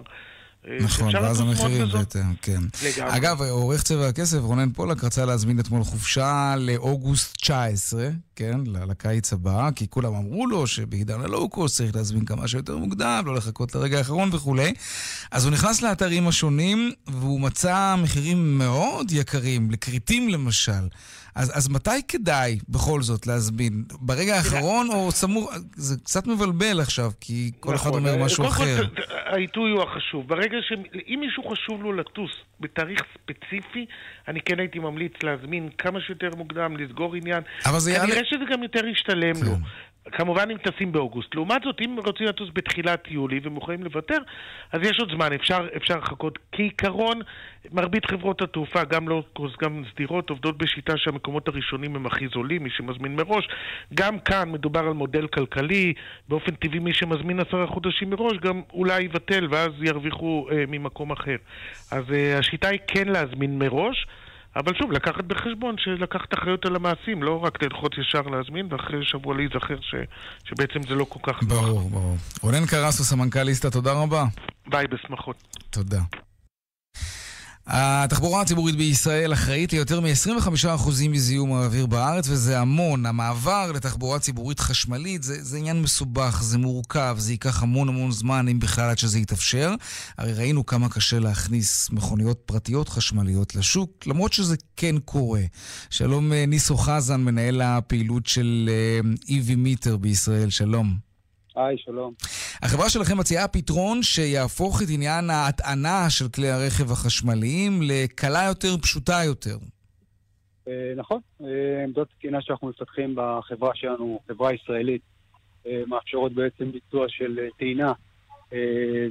נכון, 0.80 1.14
ואז 1.14 1.40
המחירים. 1.40 1.86
בהתאם, 1.92 2.34
כן. 2.42 2.61
לגמרי. 2.84 3.16
אגב, 3.16 3.42
עורך 3.42 3.82
צבע 3.82 4.09
הכסף, 4.09 4.38
רונן 4.38 4.70
פולק, 4.70 5.04
רצה 5.04 5.24
להזמין 5.24 5.61
אתמול 5.61 5.84
חופשה 5.84 6.54
לאוגוסט 6.59 7.36
19, 7.36 8.09
כן, 8.36 8.61
לקיץ 8.88 9.32
הבא, 9.32 9.68
כי 9.76 9.86
כולם 9.90 10.14
אמרו 10.14 10.46
לו 10.46 10.66
שבעידן 10.66 11.20
הלואו-קוסט 11.20 11.76
צריך 11.76 11.96
להזמין 11.96 12.24
כמה 12.24 12.48
שיותר 12.48 12.76
מוקדם, 12.76 13.22
לא 13.26 13.34
לחכות 13.34 13.74
לרגע 13.74 13.98
האחרון 13.98 14.28
וכולי. 14.32 14.72
אז 15.30 15.44
הוא 15.44 15.52
נכנס 15.52 15.82
לאתרים 15.82 16.28
השונים, 16.28 16.92
והוא 17.06 17.40
מצא 17.40 17.96
מחירים 18.02 18.59
מאוד 18.59 19.12
יקרים, 19.12 19.70
לכריתים 19.70 20.28
למשל. 20.28 20.88
אז, 21.39 21.59
אז 21.59 21.68
מתי 21.68 21.91
כדאי 22.09 22.59
בכל 22.68 23.03
זאת 23.03 23.26
להזמין? 23.26 23.84
ברגע 24.01 24.34
האחרון 24.36 24.89
או 24.91 25.11
סמוך? 25.12 25.51
זה 25.76 25.97
קצת 26.05 26.26
מבלבל 26.26 26.80
עכשיו, 26.80 27.11
כי 27.20 27.51
כל 27.61 27.74
אחד 27.74 27.89
נכון. 27.91 28.07
אומר 28.07 28.24
משהו 28.24 28.45
קודם 28.45 28.57
כל, 28.57 28.62
אחר. 28.62 28.82
העיתוי 29.26 29.70
הוא 29.70 29.82
החשוב. 29.82 30.28
ברגע 30.28 30.57
ש... 30.61 30.72
אם 31.09 31.20
מישהו 31.20 31.43
חשוב 31.51 31.82
לו 31.82 31.93
לטוס 31.93 32.30
בתאריך 32.61 33.01
ספציפי, 33.14 33.86
אני 34.28 34.41
כן 34.41 34.59
הייתי 34.61 34.78
ממליץ 34.78 35.12
להזמין 35.22 35.68
כמה 35.78 35.99
שיותר 36.07 36.28
מוקדם, 36.36 36.76
לסגור 36.76 37.14
עניין. 37.14 37.43
אבל 37.66 37.78
זה 37.78 37.91
כנראה 37.95 38.09
יעלה- 38.09 38.26
שזה 38.30 38.45
גם 38.53 38.62
יותר 38.62 38.86
ישתלם 38.86 39.43
לו. 39.45 39.53
כמובן 40.12 40.50
אם 40.50 40.56
טסים 40.56 40.92
באוגוסט. 40.92 41.34
לעומת 41.34 41.62
זאת, 41.64 41.76
אם 41.80 41.96
רוצים 42.06 42.26
לטוס 42.26 42.48
בתחילת 42.54 43.04
יולי 43.11 43.40
ומוכנים 43.42 43.82
לוותר, 43.82 44.18
אז 44.72 44.80
יש 44.82 45.00
עוד 45.00 45.11
זמן, 45.11 45.32
אפשר, 45.32 45.66
אפשר 45.76 45.98
לחכות. 45.98 46.38
כעיקרון, 46.52 47.20
מרבית 47.72 48.06
חברות 48.06 48.42
התעופה, 48.42 48.84
גם 48.84 49.09
לא 49.09 49.22
גם 49.62 49.82
סדירות, 49.94 50.30
עובדות 50.30 50.59
בשיטה 50.59 50.92
שהמקומות 50.96 51.48
הראשונים 51.48 51.96
הם 51.96 52.06
הכי 52.06 52.28
זולים, 52.28 52.62
מי 52.62 52.70
שמזמין 52.70 53.16
מראש. 53.16 53.48
גם 53.94 54.18
כאן 54.18 54.50
מדובר 54.52 54.80
על 54.80 54.92
מודל 54.92 55.26
כלכלי, 55.26 55.94
באופן 56.28 56.54
טבעי 56.54 56.78
מי 56.78 56.94
שמזמין 56.94 57.40
עשרה 57.40 57.66
חודשים 57.66 58.11
מראש 58.11 58.36
גם 58.36 58.62
אולי 58.72 59.02
יבטל 59.02 59.46
ואז 59.50 59.72
ירוויחו 59.80 60.48
אה, 60.50 60.64
ממקום 60.68 61.12
אחר. 61.12 61.36
אז 61.92 62.04
אה, 62.12 62.38
השיטה 62.38 62.68
היא 62.68 62.80
כן 62.86 63.09
להזמין 63.09 63.59
מראש. 63.59 64.06
אבל 64.59 64.74
שוב, 64.74 64.92
לקחת 64.92 65.24
בחשבון 65.24 65.74
שלקחת 65.78 66.34
אחריות 66.34 66.66
על 66.66 66.76
המעשים, 66.76 67.22
לא 67.22 67.44
רק 67.44 67.62
ללחוץ 67.62 67.92
ישר 67.98 68.22
להזמין, 68.22 68.66
ואחרי 68.70 69.04
שבוע 69.04 69.34
להיזכר 69.36 69.80
ש, 69.80 69.94
שבעצם 70.44 70.82
זה 70.88 70.94
לא 70.94 71.04
כל 71.04 71.32
כך 71.32 71.42
נוח. 71.42 71.52
ברור, 71.52 71.90
ברור. 71.90 72.16
רונן 72.42 72.66
קרסו, 72.66 73.04
סמנכ"ל 73.04 73.42
ליסטה, 73.42 73.70
תודה 73.70 73.92
רבה. 73.92 74.24
ביי, 74.66 74.86
בשמחות. 74.86 75.36
תודה. 75.70 76.00
התחבורה 77.71 78.41
הציבורית 78.41 78.77
בישראל 78.77 79.33
אחראית 79.33 79.73
ליותר 79.73 80.01
מ-25% 80.01 80.91
מזיהום 81.09 81.53
האוויר 81.53 81.87
בארץ, 81.87 82.29
וזה 82.29 82.61
המון. 82.61 83.07
המעבר 83.07 83.73
לתחבורה 83.73 84.19
ציבורית 84.19 84.61
חשמלית 84.61 85.23
זה, 85.23 85.43
זה 85.43 85.57
עניין 85.57 85.83
מסובך, 85.83 86.43
זה 86.43 86.59
מורכב, 86.59 87.16
זה 87.19 87.33
ייקח 87.33 87.62
המון 87.62 87.89
המון 87.89 88.12
זמן, 88.12 88.49
אם 88.49 88.59
בכלל 88.59 88.91
עד 88.91 88.99
שזה 88.99 89.19
יתאפשר. 89.19 89.75
הרי 90.19 90.33
ראינו 90.33 90.66
כמה 90.66 90.89
קשה 90.89 91.19
להכניס 91.19 91.91
מכוניות 91.91 92.39
פרטיות 92.47 92.89
חשמליות 92.89 93.55
לשוק, 93.55 94.07
למרות 94.07 94.33
שזה 94.33 94.57
כן 94.77 94.99
קורה. 95.05 95.43
שלום 95.91 96.33
אה, 96.33 96.47
ניסו 96.47 96.77
חזן, 96.77 97.21
מנהל 97.21 97.61
הפעילות 97.61 98.27
של 98.27 98.71
אה, 98.73 99.11
EV 99.27 99.57
מיטר 99.57 99.97
בישראל, 99.97 100.51
שלום. 100.51 101.07
היי, 101.59 101.78
שלום. 101.78 102.12
החברה 102.62 102.90
שלכם 102.90 103.18
מציעה 103.18 103.48
פתרון 103.48 104.02
שיהפוך 104.02 104.82
את 104.82 104.86
עניין 104.94 105.30
ההטענה 105.30 106.11
של 106.11 106.28
כלי 106.28 106.48
הרכב 106.48 106.92
החשמליים 106.92 107.80
לקלה 107.82 108.44
יותר, 108.48 108.76
פשוטה 108.82 109.20
יותר. 109.26 109.56
אה, 110.68 110.92
נכון, 110.96 111.20
אה, 111.44 111.84
עמדות 111.84 112.09
תקינה 112.09 112.42
שאנחנו 112.42 112.68
מפתחים 112.68 113.14
בחברה 113.16 113.70
שלנו, 113.74 114.20
חברה 114.28 114.54
ישראלית, 114.54 115.02
אה, 115.66 115.82
מאפשרות 115.86 116.32
בעצם 116.32 116.72
ביצוע 116.72 117.06
של 117.09 117.38
טעינה, 117.59 117.92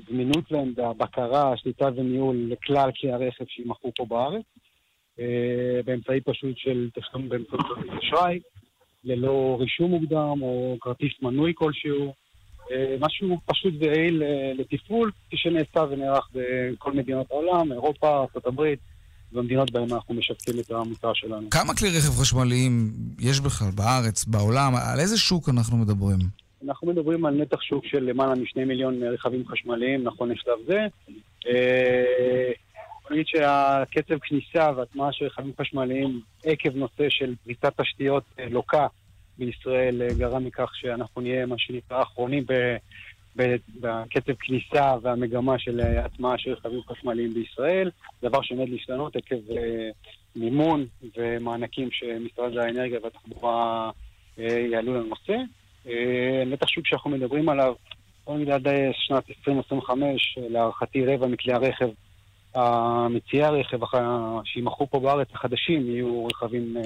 זמינות 0.09 0.51
לעמדה, 0.51 0.93
בקרה, 0.93 1.57
שליטה 1.57 1.89
וניהול 1.95 2.37
לכלל 2.49 2.89
כלי 3.01 3.11
הרכב 3.11 3.45
שימכרו 3.47 3.91
פה 3.95 4.05
בארץ, 4.05 4.43
באמצעי 5.85 6.21
פשוט 6.21 6.57
של 6.57 6.89
תשלום 6.93 7.29
באמצעות 7.29 7.65
אשראי, 8.03 8.39
ללא 9.03 9.57
רישום 9.59 9.91
מוקדם 9.91 10.41
או 10.41 10.77
כרטיס 10.81 11.11
מנוי 11.21 11.53
כלשהו. 11.55 12.13
אה, 12.71 12.95
משהו 12.99 13.37
פשוט 13.45 13.73
ויעיל 13.79 14.23
אה, 14.23 14.51
לתפעול, 14.57 15.11
כפי 15.27 15.37
שנעשה 15.37 15.79
ונערך 15.89 16.29
בכל 16.33 16.93
מדינות 16.93 17.31
העולם, 17.31 17.71
אירופה, 17.71 18.07
ארה"ב 18.07 18.61
במדינות 19.31 19.71
בהן 19.71 19.93
אנחנו 19.93 20.13
משווקים 20.13 20.59
את 20.59 20.71
המוצר 20.71 21.13
שלנו. 21.13 21.49
כמה 21.49 21.75
כלי 21.75 21.89
רכב 21.89 22.21
חשמליים 22.21 22.91
יש 23.19 23.39
בכלל 23.39 23.71
בארץ, 23.75 24.25
בעולם? 24.25 24.73
על 24.75 24.99
איזה 24.99 25.17
שוק 25.17 25.49
אנחנו 25.49 25.77
מדברים? 25.77 26.19
אנחנו 26.65 26.87
מדברים 26.87 27.25
על 27.25 27.33
נתח 27.33 27.61
שוק 27.61 27.85
של 27.85 28.03
למעלה 28.03 28.35
משני 28.35 28.65
מיליון 28.65 29.03
רכבים 29.03 29.47
חשמליים 29.47 30.03
נכון 30.03 30.29
לשלב 30.29 30.57
זה. 30.67 30.79
אה, 31.47 32.51
בוא 33.03 33.11
נגיד 33.11 33.25
שהקצב 33.27 34.17
כניסה 34.21 34.71
והטמעה 34.75 35.11
של 35.11 35.25
רכבים 35.25 35.53
חשמליים 35.61 36.21
עקב 36.45 36.75
נושא 36.75 37.09
של 37.09 37.35
פריצת 37.43 37.81
תשתיות 37.81 38.23
אה, 38.39 38.49
לוקה 38.49 38.87
בישראל 39.37 40.01
אה, 40.01 40.07
גרם 40.17 40.45
מכך 40.45 40.71
שאנחנו 40.75 41.21
נהיה 41.21 41.45
מה 41.45 41.55
שנקרא 41.57 42.01
אחרונים 42.01 42.45
ב- 42.45 42.77
ב- 43.37 43.55
בקצב 43.79 44.33
כניסה 44.39 44.93
והמגמה 45.01 45.59
של 45.59 45.79
אה, 45.79 46.05
הטמעה 46.05 46.37
של 46.37 46.53
רכבים 46.53 46.81
חשמליים 46.89 47.33
בישראל, 47.33 47.91
דבר 48.21 48.41
שעומד 48.41 48.69
להשתנות 48.69 49.15
עקב 49.15 49.51
אה, 49.51 49.89
מימון 50.35 50.85
ומענקים 51.17 51.89
שמשרד 51.91 52.57
האנרגיה 52.57 52.99
והתחבורה 53.03 53.91
יעלו 54.37 54.93
לנושא. 54.93 55.33
נתח 56.45 56.67
שוק 56.67 56.87
שאנחנו 56.87 57.09
מדברים 57.09 57.49
עליו, 57.49 57.73
בוא 58.25 58.35
נגיד 58.35 58.49
עד 58.49 58.67
שנת 58.93 59.29
2025, 59.29 60.37
אה, 60.37 60.49
להערכתי 60.49 61.05
רבע 61.05 61.27
מכלי 61.27 61.53
הרכב, 61.53 61.89
מציעי 63.09 63.43
הרכב 63.43 63.79
שימכרו 64.45 64.87
פה 64.89 64.99
בארץ 64.99 65.27
החדשים 65.33 65.89
יהיו 65.89 66.25
רכבים 66.25 66.77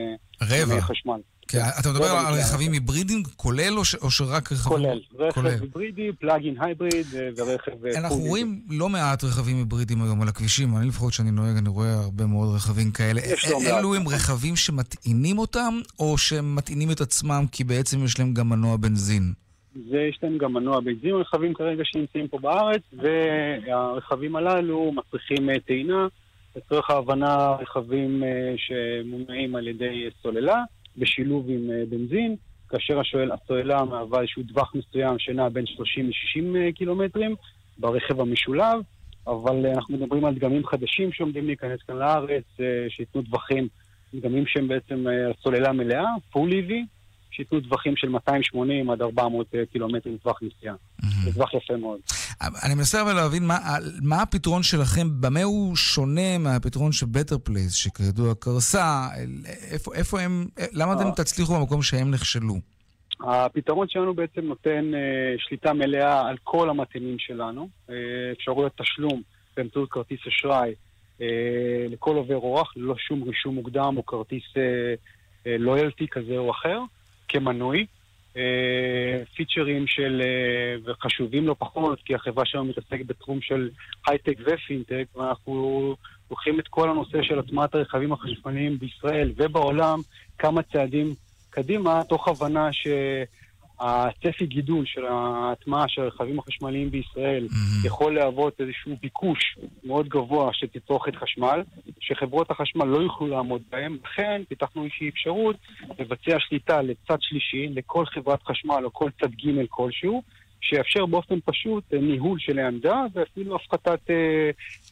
רבע. 0.42 0.82
חשמל. 0.82 1.20
כן, 1.52 1.62
אתה 1.80 1.90
מדבר 1.90 2.06
על 2.06 2.34
רכבים 2.34 2.72
היברידיים 2.72 3.24
כולל 3.36 3.74
או, 3.78 4.12
שרק 4.12 4.52
רכבים... 4.52 4.78
כולל. 4.78 5.00
רכב. 5.20 5.46
היברידי, 5.46 6.12
פלאגין 6.20 6.56
הייבריד 6.60 7.06
אה, 7.16 7.30
ורכב... 7.38 7.86
אה, 7.86 8.00
אנחנו 8.00 8.18
רואים 8.18 8.62
לא 8.70 8.90
מעט 8.90 9.24
רכבים 9.24 9.58
היברידיים 9.58 10.04
היום 10.04 10.22
על 10.22 10.28
הכבישים, 10.28 10.78
אני 10.78 10.88
לפחות 10.88 11.12
כשאני 11.12 11.32
נוהג, 11.32 11.58
אני 11.58 11.70
רואה 11.70 11.94
הרבה 11.94 12.26
מאוד 12.26 12.56
רכבים 12.56 12.92
כאלה. 12.92 13.22
יש 13.26 13.52
לא. 13.52 13.80
אלו 13.80 13.96
הם 13.96 14.08
רכבים 14.08 14.56
שמטעינים 14.56 15.40
אותם, 15.40 15.74
או 16.00 16.18
שהם 16.18 16.56
מטעינים 16.56 16.92
את 16.92 17.02
עצמם 17.02 17.44
כי 17.52 17.64
בעצם 17.64 18.06
יש 18.06 18.20
להם 18.20 18.34
גם 18.34 18.50
מנוע 18.50 18.78
בנזין? 18.78 19.34
ויש 19.90 20.20
להם 20.24 20.38
גם 20.38 20.54
מנוע 20.54 20.80
בנזין 20.80 21.12
רכבים 21.12 21.54
כרגע 21.54 21.84
שנמצאים 21.86 22.28
פה 22.28 22.40
בארץ, 22.40 22.82
והרכבים 22.94 24.36
הללו 24.36 24.92
מצריכים 24.92 25.50
אה, 25.50 25.60
טעינה. 25.60 26.08
לצורך 26.56 26.90
ההבנה, 26.90 27.56
רכבים 27.62 28.24
שמונעים 28.58 29.56
על 29.56 29.68
ידי 29.68 30.10
סוללה, 30.22 30.64
בשילוב 30.98 31.46
עם 31.50 31.72
אה, 31.72 31.84
בנזין, 31.90 32.36
כאשר 32.70 33.00
השואל- 33.00 33.32
הסוללה 33.32 33.84
מהווה 33.86 34.22
איזשהו 34.22 34.44
טווח 34.44 34.76
מסוים 34.76 35.20
שנע 35.20 35.50
בין 35.50 35.66
30 35.66 36.08
ל-60 36.08 36.56
אה, 36.58 36.72
קילומטרים 36.72 37.36
ברכב 37.78 38.22
המשולב, 38.22 38.82
אבל 39.28 39.66
אה, 39.66 39.72
אנחנו 39.74 39.98
מדברים 39.98 40.26
על 40.26 40.36
דגמים 40.36 40.66
חדשים 40.66 41.12
שעומדים 41.12 41.46
להיכנס 41.46 41.80
כאן 41.88 41.96
לארץ, 41.96 42.44
שייתנו 42.90 43.22
טווחים, 43.22 43.68
דגמים 44.14 44.44
שהם 44.48 44.68
בעצם 44.68 45.06
סוללה 45.44 45.72
מלאה, 45.72 46.06
full 46.32 46.50
EV, 46.52 46.72
שייתנו 47.32 47.62
טווחים 47.62 47.96
של 47.96 48.10
280 48.10 48.90
עד 48.90 49.02
400 49.02 49.56
אה, 49.56 49.66
קילומטר 49.66 50.10
טווח 50.24 50.40
נסיעה. 50.42 50.76
זה 51.24 51.34
טווח 51.34 51.54
יפה 51.54 51.78
מאוד. 51.78 52.00
אני 52.66 52.76
מנסה 52.76 53.02
אבל 53.02 53.14
להבין 53.14 53.44
מה, 53.44 53.58
מה 54.02 54.22
הפתרון 54.22 54.64
שלכם, 54.64 55.08
במה 55.22 55.44
הוא 55.44 55.76
שונה 55.76 56.38
מהפתרון 56.38 56.92
של 56.92 57.06
בטר 57.06 57.38
פלייס, 57.38 57.74
שכידוע 57.74 58.34
קרסה, 58.40 59.08
איפה, 59.72 59.96
איפה 59.96 60.20
הם, 60.20 60.46
למה 60.74 60.94
אתם 60.94 61.12
תצליחו 61.16 61.60
במקום 61.60 61.82
שהם 61.82 62.12
נכשלו? 62.12 62.56
הפתרון 63.24 63.88
שלנו 63.90 64.14
בעצם 64.14 64.42
נותן 64.42 64.92
אה, 64.94 65.36
שליטה 65.38 65.74
מלאה 65.74 66.28
על 66.28 66.36
כל 66.44 66.70
המטענים 66.70 67.20
שלנו, 67.20 67.70
אה, 67.90 67.96
אפשרויות 68.32 68.72
תשלום 68.82 69.22
באמצעות 69.58 69.90
כרטיס 69.92 70.20
אשראי 70.28 70.74
אה, 71.22 71.28
לכל 71.90 72.16
עובר 72.16 72.36
אורח, 72.36 72.74
ללא 72.78 72.96
שום 72.98 73.24
רישום 73.24 73.56
מוקדם 73.56 73.94
או 73.98 74.06
כרטיס 74.06 74.44
לויאלטי 75.46 76.08
כזה 76.08 76.38
או 76.38 76.52
אחר, 76.52 76.80
כמנוי. 77.32 77.86
פיצ'רים 79.36 79.88
של, 79.88 80.22
וחשובים 80.86 81.48
לא 81.48 81.56
פחות, 81.60 82.00
כי 82.06 82.16
החברה 82.16 82.46
שלנו 82.46 82.66
מתעסקת 82.66 83.06
בתחום 83.06 83.42
של 83.42 83.70
הייטק 84.08 84.38
ופינטק, 84.46 85.06
ואנחנו 85.16 85.96
לוקחים 86.32 86.60
את 86.60 86.68
כל 86.68 86.90
הנושא 86.90 87.24
של 87.24 87.40
הטמעת 87.40 87.76
הרכבים 87.76 88.14
החשמליים 88.14 88.78
בישראל 88.80 89.32
ובעולם 89.36 90.00
כמה 90.38 90.62
צעדים 90.62 91.14
קדימה, 91.50 92.04
תוך 92.10 92.28
הבנה 92.28 92.70
שהצפי 93.82 94.46
גידול 94.46 94.86
של 94.86 95.06
ההטמעה 95.06 95.86
של 95.88 96.02
הרכבים 96.02 96.40
החשמליים 96.40 96.92
בישראל 96.92 97.48
mm-hmm. 97.50 97.88
יכול 97.88 98.16
להוות 98.16 98.62
איזשהו 98.62 98.96
ביקוש 99.02 99.58
מאוד 99.84 100.10
גבוה 100.10 100.50
של 100.54 100.68
תצרוכת 100.68 101.16
חשמל, 101.16 101.64
שחברות 102.00 102.52
החשמל 102.52 102.86
לא 102.86 102.98
יוכלו 102.98 103.28
לעמוד 103.28 103.62
בהם. 103.72 103.98
לכן 104.04 104.42
פיתחנו 104.50 104.84
איזושהי 104.84 105.10
אפשרות 105.10 105.56
לבצע 106.00 106.40
שליטה 106.40 106.82
לצד 106.82 107.18
שלישי, 107.20 107.68
לכל 107.70 108.06
חברת 108.06 108.44
חשמל 108.44 108.82
או 108.84 108.94
כל 108.94 109.10
צד 109.22 109.32
ג' 109.32 109.66
כלשהו, 109.70 110.24
שיאפשר 110.62 111.06
באופן 111.06 111.40
פשוט 111.46 111.94
ניהול 111.94 112.40
של 112.40 112.60
העמדה 112.60 113.06
ואפילו 113.14 113.56
הפחתת 113.56 114.10
אה, 114.10 114.50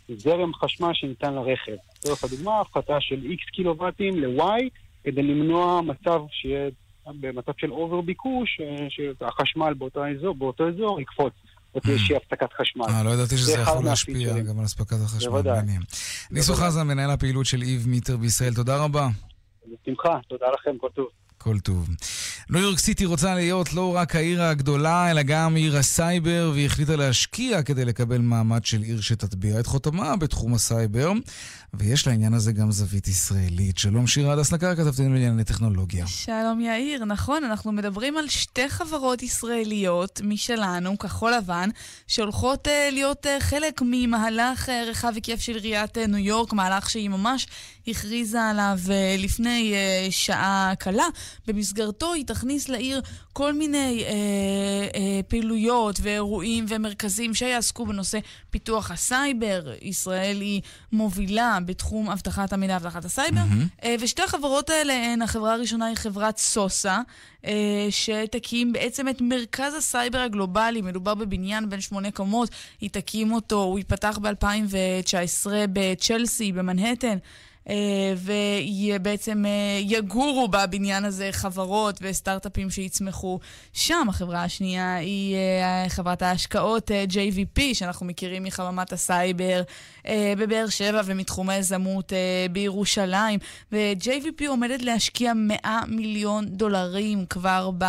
זרם 0.10 0.54
חשמל 0.54 0.94
שניתן 0.94 1.34
לרכב. 1.34 1.76
לצורך 1.98 2.24
הדוגמה, 2.24 2.60
הפחתה 2.60 2.98
של 3.00 3.22
X 3.26 3.52
קילוואטים 3.52 4.20
ל-Y 4.20 4.70
כדי 5.04 5.24
למנוע 5.24 5.82
מצב 5.82 6.22
שיהיה 6.32 6.70
במצב 7.20 7.52
של 7.58 7.72
over 7.72 8.02
ביקוש, 8.02 8.62
אה, 8.62 8.88
שהחשמל 8.90 9.74
באותו 9.74 10.02
אזור, 10.08 10.36
באותו 10.36 10.70
אזור 10.70 11.02
יקפוץ. 11.02 11.34
או 11.76 11.80
תהיה 11.80 11.94
איזושהי 11.94 12.16
הפסקת 12.16 12.54
חשמל. 12.54 12.86
אה, 12.90 13.04
לא 13.04 13.10
ידעתי 13.10 13.38
שזה 13.38 13.54
יכול 13.54 13.86
להשפיע 13.86 14.40
גם 14.40 14.60
על 14.60 14.66
אספקת 14.66 14.98
החשמל. 15.06 15.32
בוודאי. 15.32 15.62
ניסו 16.32 16.54
חזן, 16.54 16.88
מנהל 16.88 17.10
הפעילות 17.10 17.46
של 17.46 17.62
EV 17.62 17.88
Meter 17.88 18.18
בישראל, 18.18 18.54
תודה 18.54 18.84
רבה. 18.84 19.08
בשמחה, 19.66 20.20
תודה 20.28 20.46
לכם, 20.54 20.78
כל 20.78 20.90
טוב. 20.96 21.08
כל 21.38 21.60
טוב. 21.60 21.90
ניו 22.50 22.62
יורק 22.62 22.80
סיטי 22.80 23.06
רוצה 23.06 23.36
להיות 23.36 23.74
לא 23.74 23.96
רק 23.96 24.16
העיר 24.16 24.42
הגדולה, 24.42 25.12
אלא 25.12 25.22
גם 25.22 25.56
עיר 25.56 25.78
הסייבר, 25.78 26.52
והיא 26.54 26.66
החליטה 26.66 26.96
להשקיע 26.96 27.64
כדי 27.64 27.86
לקבל 27.86 28.18
מעמד 28.18 28.66
של 28.66 28.82
עיר 28.82 29.02
שתטביע 29.02 29.60
את 29.60 29.66
חותמה 29.66 30.16
בתחום 30.16 30.54
הסייבר. 30.54 31.12
ויש 31.74 32.08
לעניין 32.08 32.34
הזה 32.34 32.52
גם 32.52 32.72
זווית 32.72 33.08
ישראלית. 33.08 33.78
שלום 33.78 34.08
שירה 34.08 34.34
הדס 34.34 34.54
נקר, 34.54 34.76
כתבתנו 34.76 35.14
לענייני 35.14 35.44
טכנולוגיה. 35.44 36.08
שלום 36.08 36.62
יאיר, 36.62 37.06
נכון, 37.06 37.44
אנחנו 37.44 37.72
מדברים 37.72 38.18
על 38.18 38.30
שתי 38.30 38.70
חברות 38.70 39.24
ישראליות 39.24 40.22
משלנו, 40.24 40.98
כחול 40.98 41.34
לבן, 41.34 41.70
שהולכות 42.08 42.68
uh, 42.68 42.72
להיות 42.92 43.26
uh, 43.26 43.30
חלק 43.40 43.82
ממהלך 43.86 44.70
uh, 44.70 44.72
רחב 44.90 45.12
היקף 45.16 45.42
של 45.42 45.56
עיריית 45.56 45.98
uh, 45.98 46.08
ניו 46.08 46.18
יורק, 46.18 46.54
מהלך 46.54 46.90
שהיא 46.90 47.10
ממש 47.10 47.48
הכריזה 47.88 48.42
עליו 48.42 48.80
uh, 48.86 49.22
לפני 49.22 49.74
uh, 49.74 50.12
שעה 50.12 50.74
קלה. 50.80 51.06
במסגרתו 51.48 52.14
היא 52.14 52.26
תכניס 52.26 52.70
לעיר 52.70 53.02
כל 53.40 53.54
מיני 53.54 54.04
אה, 54.04 54.10
אה, 54.96 55.24
פעילויות 55.28 56.00
ואירועים 56.02 56.66
ומרכזים 56.68 57.34
שיעסקו 57.34 57.86
בנושא 57.86 58.20
פיתוח 58.50 58.92
הסייבר. 58.92 59.74
ישראל 59.82 60.42
היא 60.42 60.62
מובילה 60.92 61.58
בתחום 61.66 62.10
אבטחת 62.10 62.54
המידע, 62.54 62.76
אבטחת 62.76 63.06
הסייבר. 63.06 63.42
Mm-hmm. 63.42 63.84
אה, 63.84 63.96
ושתי 64.00 64.22
החברות 64.22 64.70
האלה 64.70 64.94
הן, 64.94 65.22
החברה 65.22 65.54
הראשונה 65.54 65.86
היא 65.86 65.96
חברת 65.96 66.38
סוסה, 66.38 67.00
אה, 67.46 67.88
שתקים 67.90 68.74
בעצם 68.74 69.08
את 69.08 69.22
מרכז 69.22 69.74
הסייבר 69.74 70.20
הגלובלי. 70.20 70.82
מדובר 70.82 71.16
בבניין 71.16 71.70
בן 71.70 71.82
שמונה 71.82 72.12
קומות, 72.12 72.50
היא 72.82 72.90
תקים 72.90 73.32
אותו, 73.34 73.64
הוא 73.64 73.80
ייפתח 73.80 74.20
ב-2019 74.22 75.48
בצ'לסי, 75.74 76.52
במנהטן. 76.52 77.18
אה, 77.70 78.14
ובעצם 78.16 79.46
אה, 79.46 79.80
יגורו 79.82 80.48
בבניין 80.48 81.06
הזה 81.06 81.30
חברות 81.32 82.00
וסטארט-אפים 82.02 82.70
שיצמחו 82.70 83.40
שם. 83.74 84.06
החברה 84.10 84.44
השנייה 84.44 84.96
היא 84.96 85.36
אה, 85.36 85.90
חברת 85.90 86.22
ההשקעות 86.22 86.92
JVP, 87.10 87.62
שאנחנו 87.74 88.06
מכירים 88.06 88.44
מחממת 88.44 88.94
הסייבר 88.94 89.62
בבאר 90.38 90.70
שבע 90.70 91.02
ומתחום 91.06 91.50
היזמות 91.50 92.14
בירושלים. 92.52 93.40
ו-JVP 93.72 94.48
עומדת 94.48 94.82
להשקיע 94.82 95.34
100 95.36 95.80
מיליון 95.88 96.46
דולרים 96.46 97.26
כבר 97.26 97.72
ב... 97.78 97.86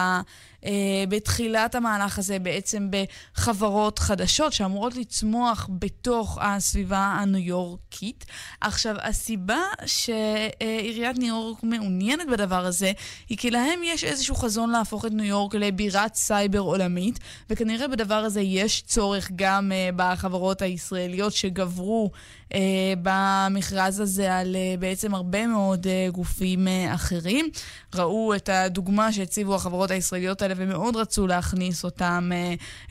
uh, 0.65 0.67
בתחילת 1.09 1.75
המהלך 1.75 2.19
הזה 2.19 2.39
בעצם 2.39 2.89
בחברות 2.91 3.99
חדשות 3.99 4.53
שאמורות 4.53 4.97
לצמוח 4.97 5.69
בתוך 5.79 6.39
הסביבה 6.41 6.99
הניו 6.99 7.41
יורקית. 7.41 8.27
עכשיו, 8.61 8.97
הסיבה 9.03 9.61
שעיריית 9.87 11.19
ניו 11.19 11.29
יורק 11.29 11.63
מעוניינת 11.63 12.29
בדבר 12.29 12.67
הזה 12.67 12.93
היא 13.29 13.39
כי 13.39 13.51
להם 13.51 13.81
יש 13.85 14.05
איזשהו 14.05 14.35
חזון 14.35 14.71
להפוך 14.71 15.07
את 15.07 15.13
ניו 15.13 15.25
יורק 15.25 15.55
לבירת 15.55 16.15
סייבר 16.15 16.59
עולמית, 16.59 17.19
וכנראה 17.51 17.89
בדבר 17.89 18.15
הזה 18.15 18.41
יש 18.41 18.83
צורך 18.83 19.31
גם 19.37 19.73
uh, 19.73 19.95
בחברות 19.97 20.63
הישראליות 20.63 21.33
שגברו 21.33 22.11
במכרז 23.03 24.01
הזה 24.01 24.37
על 24.37 24.57
uh, 24.57 24.81
בעצם 24.81 25.15
הרבה 25.15 25.47
מאוד 25.47 25.87
uh, 25.87 26.13
גופים 26.13 26.69
אחרים. 26.95 27.49
ראו 27.95 28.35
את 28.35 28.49
הדוגמה 28.49 29.13
שהציבו 29.13 29.55
החברות 29.55 29.91
הישראליות 29.91 30.43
האלה 30.43 30.55
ומאוד 30.57 30.97
רצו 30.97 31.27
להכניס 31.27 31.85
אותם 31.85 32.31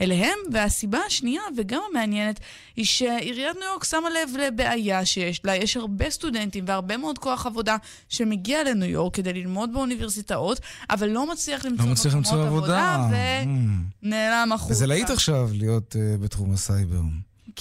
אליהם. 0.02 0.38
והסיבה 0.52 1.00
השנייה, 1.08 1.42
וגם 1.58 1.82
המעניינת, 1.92 2.40
היא 2.76 2.86
שעיריית 2.86 3.56
ניו 3.56 3.68
יורק 3.72 3.84
שמה 3.84 4.10
לב 4.10 4.30
לבעיה 4.40 5.06
שיש 5.06 5.46
לה. 5.46 5.56
יש 5.56 5.78
הרבה 5.78 6.10
סטודנטים 6.10 6.64
והרבה 6.68 6.98
מאוד 6.98 7.18
כוח 7.18 7.46
עבודה 7.46 7.78
שמגיע 8.10 8.64
לניו 8.64 8.90
יורק 8.90 9.16
כדי 9.16 9.34
ללמוד 9.34 9.74
באוניברסיטאות, 9.74 10.60
אבל 10.90 11.10
לא 11.10 11.32
מצליח 11.32 11.66
למצוא 11.66 11.86
לא 11.86 11.92
מצליח 11.92 12.16
למצוא 12.16 12.46
עבודה, 12.46 12.96
עבודה 12.96 13.10
ונעלם 14.04 14.52
החוצה. 14.52 14.74
וזה 14.74 14.88
להיט 14.88 15.10
עכשיו 15.10 15.50
להיות 15.54 15.96
uh, 15.96 16.24
בתחום 16.24 16.54
הסייבר. 16.54 17.02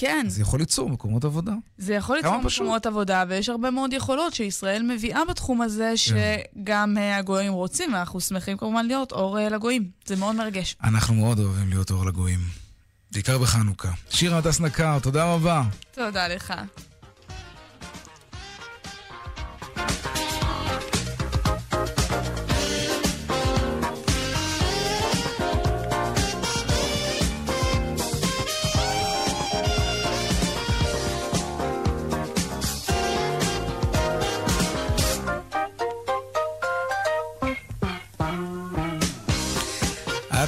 כן. 0.00 0.26
זה 0.28 0.42
יכול 0.42 0.60
ליצור 0.60 0.90
מקומות 0.90 1.24
עבודה. 1.24 1.52
זה 1.78 1.94
יכול 1.94 2.16
ליצור 2.16 2.30
מקומות 2.30 2.52
פשוט. 2.52 2.86
עבודה, 2.86 3.24
ויש 3.28 3.48
הרבה 3.48 3.70
מאוד 3.70 3.92
יכולות 3.92 4.34
שישראל 4.34 4.82
מביאה 4.82 5.24
בתחום 5.24 5.62
הזה, 5.62 5.92
כן. 5.96 5.96
שגם 6.62 6.96
uh, 6.96 7.18
הגויים 7.18 7.52
רוצים, 7.52 7.92
ואנחנו 7.92 8.20
שמחים 8.20 8.56
כמובן 8.56 8.86
להיות 8.86 9.12
אור 9.12 9.38
uh, 9.38 9.40
לגויים. 9.40 9.90
זה 10.06 10.16
מאוד 10.16 10.36
מרגש. 10.36 10.76
אנחנו 10.84 11.14
מאוד 11.14 11.38
אוהבים 11.38 11.68
להיות 11.68 11.90
אור 11.90 12.06
לגויים. 12.06 12.40
בעיקר 13.12 13.38
בחנוכה. 13.38 13.90
שירה 14.10 14.38
הדס 14.38 14.60
נקר, 14.60 14.98
תודה 14.98 15.24
רבה. 15.34 15.62
תודה 15.94 16.28
לך. 16.28 16.54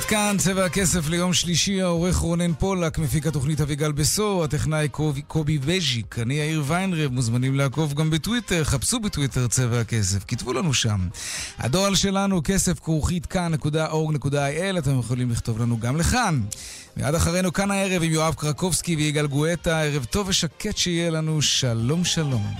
כאן 0.05 0.37
צבע 0.39 0.65
הכסף 0.65 1.09
ליום 1.09 1.33
שלישי, 1.33 1.83
העורך 1.83 2.17
רונן 2.17 2.55
פולק, 2.55 2.99
מפיק 2.99 3.27
התוכנית 3.27 3.61
אביגל 3.61 3.93
בסור, 3.93 4.45
הטכנאי 4.45 4.89
קובי, 4.89 5.23
קובי 5.23 5.59
בז'יק, 5.59 6.19
אני 6.19 6.35
יאיר 6.35 6.63
ויינרב, 6.67 7.13
מוזמנים 7.13 7.55
לעקוב 7.55 7.95
גם 7.95 8.11
בטוויטר, 8.11 8.65
חפשו 8.65 9.01
בטוויטר 9.01 9.47
צבע 9.47 9.81
הכסף, 9.81 10.25
כתבו 10.29 10.53
לנו 10.53 10.75
שם. 10.75 11.09
הדואל 11.59 11.95
שלנו, 11.95 12.41
כסף 12.45 12.81
כרוכית 12.81 13.27
כאן.org.il, 13.27 14.79
אתם 14.79 14.99
יכולים 14.99 15.31
לכתוב 15.31 15.61
לנו 15.61 15.79
גם 15.81 15.97
לכאן. 15.97 16.41
מיד 16.97 17.15
אחרינו 17.15 17.53
כאן 17.53 17.71
הערב 17.71 18.03
עם 18.03 18.13
יואב 18.13 18.35
קרקובסקי 18.35 18.97
ויגאל 18.97 19.27
גואטה, 19.27 19.83
ערב 19.83 20.05
טוב 20.05 20.29
ושקט 20.29 20.77
שיהיה 20.77 21.11
לנו, 21.11 21.43
שלום 21.43 22.05
שלום. 22.05 22.55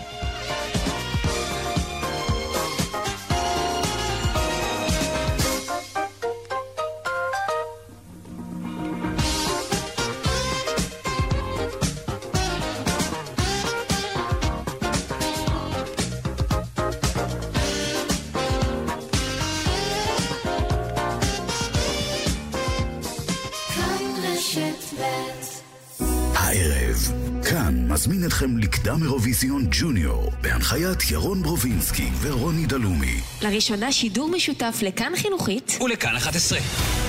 אתכם 28.43 28.59
לקדם 28.59 29.03
אירוויזיון 29.03 29.67
ג'וניור, 29.71 30.33
בהנחיית 30.41 31.11
ירון 31.11 31.43
ברובינסקי 31.43 32.09
ורוני 32.21 32.67
דלומי. 32.67 33.21
לראשונה 33.43 33.93
שידור 33.93 34.31
משותף 34.31 34.79
לכאן 34.83 35.13
חינוכית 35.17 35.79
ולכאן 35.81 36.17
11. 36.17 36.59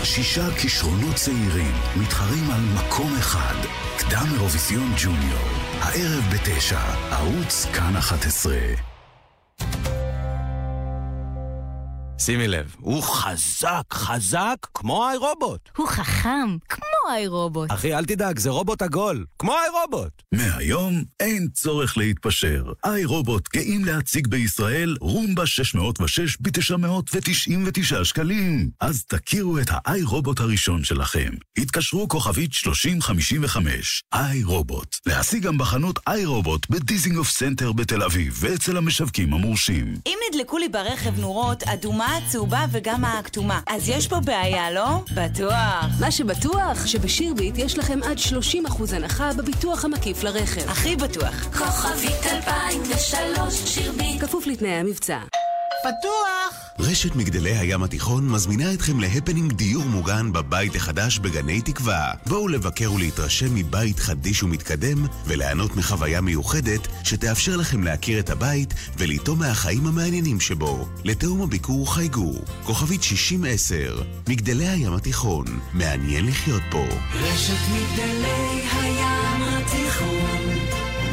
שישה 0.04 0.52
כישרונות 0.62 1.16
צעירים 1.16 1.72
מתחרים 2.02 2.52
על 2.52 2.62
מקום 2.76 3.16
אחד, 3.20 3.56
קדם 3.98 4.28
אירוויזיון 4.34 4.94
ג'וניור. 5.04 5.50
הערב 5.80 6.24
בתשע, 6.34 6.80
ערוץ 7.12 7.66
כאן 7.74 7.96
11. 7.96 8.91
שימי 12.26 12.48
לב, 12.48 12.76
הוא 12.80 13.04
חזק, 13.04 13.84
חזק, 13.94 14.56
כמו 14.74 15.10
איי-רובוט. 15.10 15.70
הוא 15.78 15.88
חכם, 15.88 16.58
כמו 16.70 17.12
איי-רובוט. 17.12 17.72
אחי, 17.72 17.96
אל 17.96 18.06
תדאג, 18.06 18.40
זה 18.40 18.50
רובוט 18.50 18.82
עגול, 18.82 19.26
כמו 19.40 19.54
איי-רובוט. 19.54 20.24
מהיום 20.32 21.04
אין 21.20 21.48
צורך 21.54 21.98
להתפשר. 21.98 22.64
איי 22.86 23.06
רובוט 23.06 23.50
גאים 23.54 23.86
להציג 23.86 24.28
בישראל 24.28 24.98
רומבה 25.02 25.46
606 25.46 26.38
ב-999 26.42 28.04
שקלים. 28.04 28.70
אז 28.80 29.04
תכירו 29.04 29.60
את 29.60 29.68
האיי 29.70 30.04
רובוט 30.04 30.40
הראשון 30.40 30.84
שלכם. 30.84 31.30
התקשרו 31.58 32.08
כוכבית 32.08 32.54
3055. 32.54 34.04
איי 34.14 34.44
רובוט. 34.44 34.96
להשיג 35.06 35.44
גם 35.44 35.58
בחנות 35.58 36.00
איי 36.08 36.26
רובוט 36.26 36.70
בדיזינגוף 36.70 37.30
סנטר 37.30 37.72
בתל 37.72 38.04
אביב 38.04 38.38
ואצל 38.40 38.78
המשווקים 38.78 39.34
המורשים. 39.34 39.96
אם 40.08 40.18
נדלקו 40.30 40.58
לי 40.58 40.70
ברכב 40.70 41.20
נורות 41.20 41.64
אדומה, 41.64 42.11
צהובה 42.30 42.66
וגם 42.72 43.06
הכתומה, 43.06 43.60
אז 43.68 43.90
יש 43.90 44.08
פה 44.08 44.20
בעיה, 44.20 44.72
לא? 44.72 44.88
בטוח. 45.16 45.86
מה 46.00 46.12
שבטוח, 46.12 46.86
שבשירביט 46.86 47.58
יש 47.58 47.78
לכם 47.78 48.00
עד 48.04 48.18
30% 48.18 48.96
הנחה 48.96 49.34
בביטוח 49.38 49.86
המקיף 49.86 50.24
לרכב. 50.24 50.70
הכי 50.70 50.96
בטוח. 50.96 51.58
כוכבית 51.58 52.26
2003 52.26 53.54
שירביט. 53.66 54.22
כפוף 54.22 54.48
לתנאי 54.48 54.72
המבצע. 54.72 55.20
פתוח! 55.84 56.61
רשת 56.84 57.16
מגדלי 57.16 57.58
הים 57.58 57.84
התיכון 57.84 58.30
מזמינה 58.30 58.74
אתכם 58.74 59.00
להפנינג 59.00 59.54
דיור 59.54 59.84
מוגן 59.84 60.34
בבית 60.34 60.76
החדש 60.76 61.20
בגני 61.20 61.62
תקווה. 61.62 62.12
בואו 62.26 62.48
לבקר 62.48 62.94
ולהתרשם 62.94 63.56
מבית 63.56 64.00
חדיש 64.00 64.44
ומתקדם 64.44 65.06
וליהנות 65.26 65.76
מחוויה 65.76 66.22
מיוחדת 66.22 66.88
שתאפשר 67.04 67.58
לכם 67.58 67.84
להכיר 67.84 68.20
את 68.20 68.30
הבית 68.30 68.74
ולטעום 68.98 69.40
מהחיים 69.40 69.88
המעניינים 69.88 70.40
שבו. 70.40 70.88
לתאום 71.04 71.42
הביקור 71.42 71.94
חייגו, 71.94 72.34
כוכבית 72.64 73.04
6010, 73.04 74.04
מגדלי 74.30 74.68
הים 74.68 74.94
התיכון, 74.94 75.46
מעניין 75.74 76.26
לחיות 76.26 76.64
פה. 76.72 76.86
רשת 77.14 77.54
מגדלי 77.74 78.62
הים 78.72 79.44
התיכון, 79.44 80.58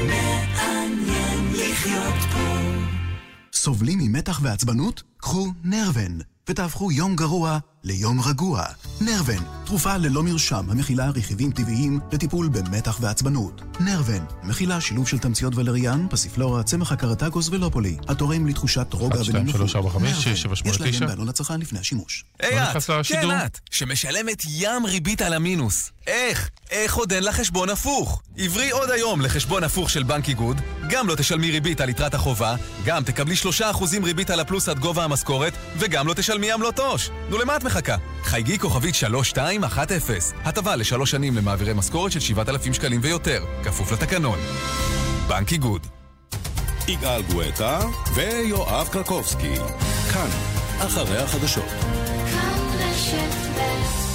מעניין 0.07 1.53
לחיות 1.53 2.33
פה. 2.33 2.68
סובלים 3.59 3.99
ממתח 3.99 4.41
ועצבנות? 4.43 5.03
קחו 5.17 5.53
נרוון, 5.65 6.19
ותהפכו 6.49 6.93
יום 6.93 7.17
גרוע 7.17 7.59
ליום 7.85 8.21
רגוע. 8.21 8.65
נרוון, 9.01 9.58
תרופה 9.69 9.97
ללא 9.97 10.23
מרשם 10.23 10.71
המכילה 10.71 11.11
רכיבים 11.11 11.53
טבעיים 11.53 12.01
לטיפול 12.12 12.49
במתח 12.49 12.99
ועצבנות. 13.01 13.62
נרוון, 13.81 14.27
מכילה 14.43 14.81
שילוב 14.81 15.09
של 15.09 15.19
תמציות 15.19 15.57
ולריאן, 15.57 16.07
פסיפלורה, 16.11 16.62
צמח 16.62 16.93
הקרטגוס 16.93 17.49
ולופולי, 17.49 17.97
התורם 18.09 18.47
לתחושת 18.47 18.93
רוגע 18.93 19.16
1, 19.16 19.25
2, 19.25 19.49
3, 19.49 19.77
4, 19.77 19.91
5, 19.91 20.11
6, 20.11 20.43
7, 20.43 20.57
8, 20.57 20.75
9. 20.77 20.89
יש 20.89 21.01
להם 21.01 21.11
בעלון 21.11 21.29
לצרכן 21.29 21.61
לפני 21.61 21.79
השימוש. 21.79 22.25
היי 22.41 22.62
את, 22.62 22.77
כן 23.09 23.31
את, 23.31 23.59
שמשלמת 23.71 24.43
ים 24.49 24.87
ריבית 24.87 25.23
על 25.23 25.33
המינוס. 25.33 25.91
איך? 26.07 26.51
איך 26.71 26.95
עוד 26.95 27.12
אין 27.12 27.25
לה 27.25 27.33
חשבון 27.33 27.71
הפוך? 27.71 28.23
עברי 28.39 28.71
עוד 28.71 28.91
היום 28.91 29.21
לחשבון 29.21 29.64
הפוך 29.64 29.91
של 29.91 30.03
בנק 30.03 30.29
איגוד, 30.29 30.61
גם 30.89 31.09
לא 31.09 31.14
תשלמי 31.14 31.51
ריבית 31.51 31.81
על 31.81 31.89
יתרת 31.89 32.14
החובה, 32.14 32.57
גם 32.85 33.05
תקבלי 33.05 33.35
3% 33.61 34.05
ריבית 34.05 34.31
על 34.31 34.41
הפלוס 34.41 34.69
עד 34.69 34.79
גובה 34.79 35.05
המשכורת, 35.05 35.53
וגם 35.79 36.07
לא 36.07 36.14
תשלמי 36.14 36.53
עמלות 36.53 36.79
עו"ש. 36.79 37.11
נו, 37.31 37.39
למה 37.39 37.57
את 37.57 37.64
מחכה? 37.64 37.97
חייגי 38.23 38.59
כוכבית 38.59 38.95
3210. 38.95 39.58
הטבה 40.45 40.77
לשלוש 40.77 41.11
שנים 41.11 41.37
למעבירי 41.37 41.75
משכורת 41.75 42.13
של 42.13 42.21
7,000 42.21 42.75
שקלים 42.75 43.01
ויותר, 43.03 43.45
כפוף 43.65 43.93
לתקנון. 43.93 44.39
בנק 45.29 45.53
איגוד. 45.53 45.87
יגאל 46.89 47.23
גואטה 47.23 47.81
ויואב 48.15 48.89
קרקובסקי. 48.93 49.55
כאן, 50.13 50.29
אחרי 50.79 51.19
החדשות. 51.19 51.69
כאן 52.33 52.59
רשת 52.79 54.08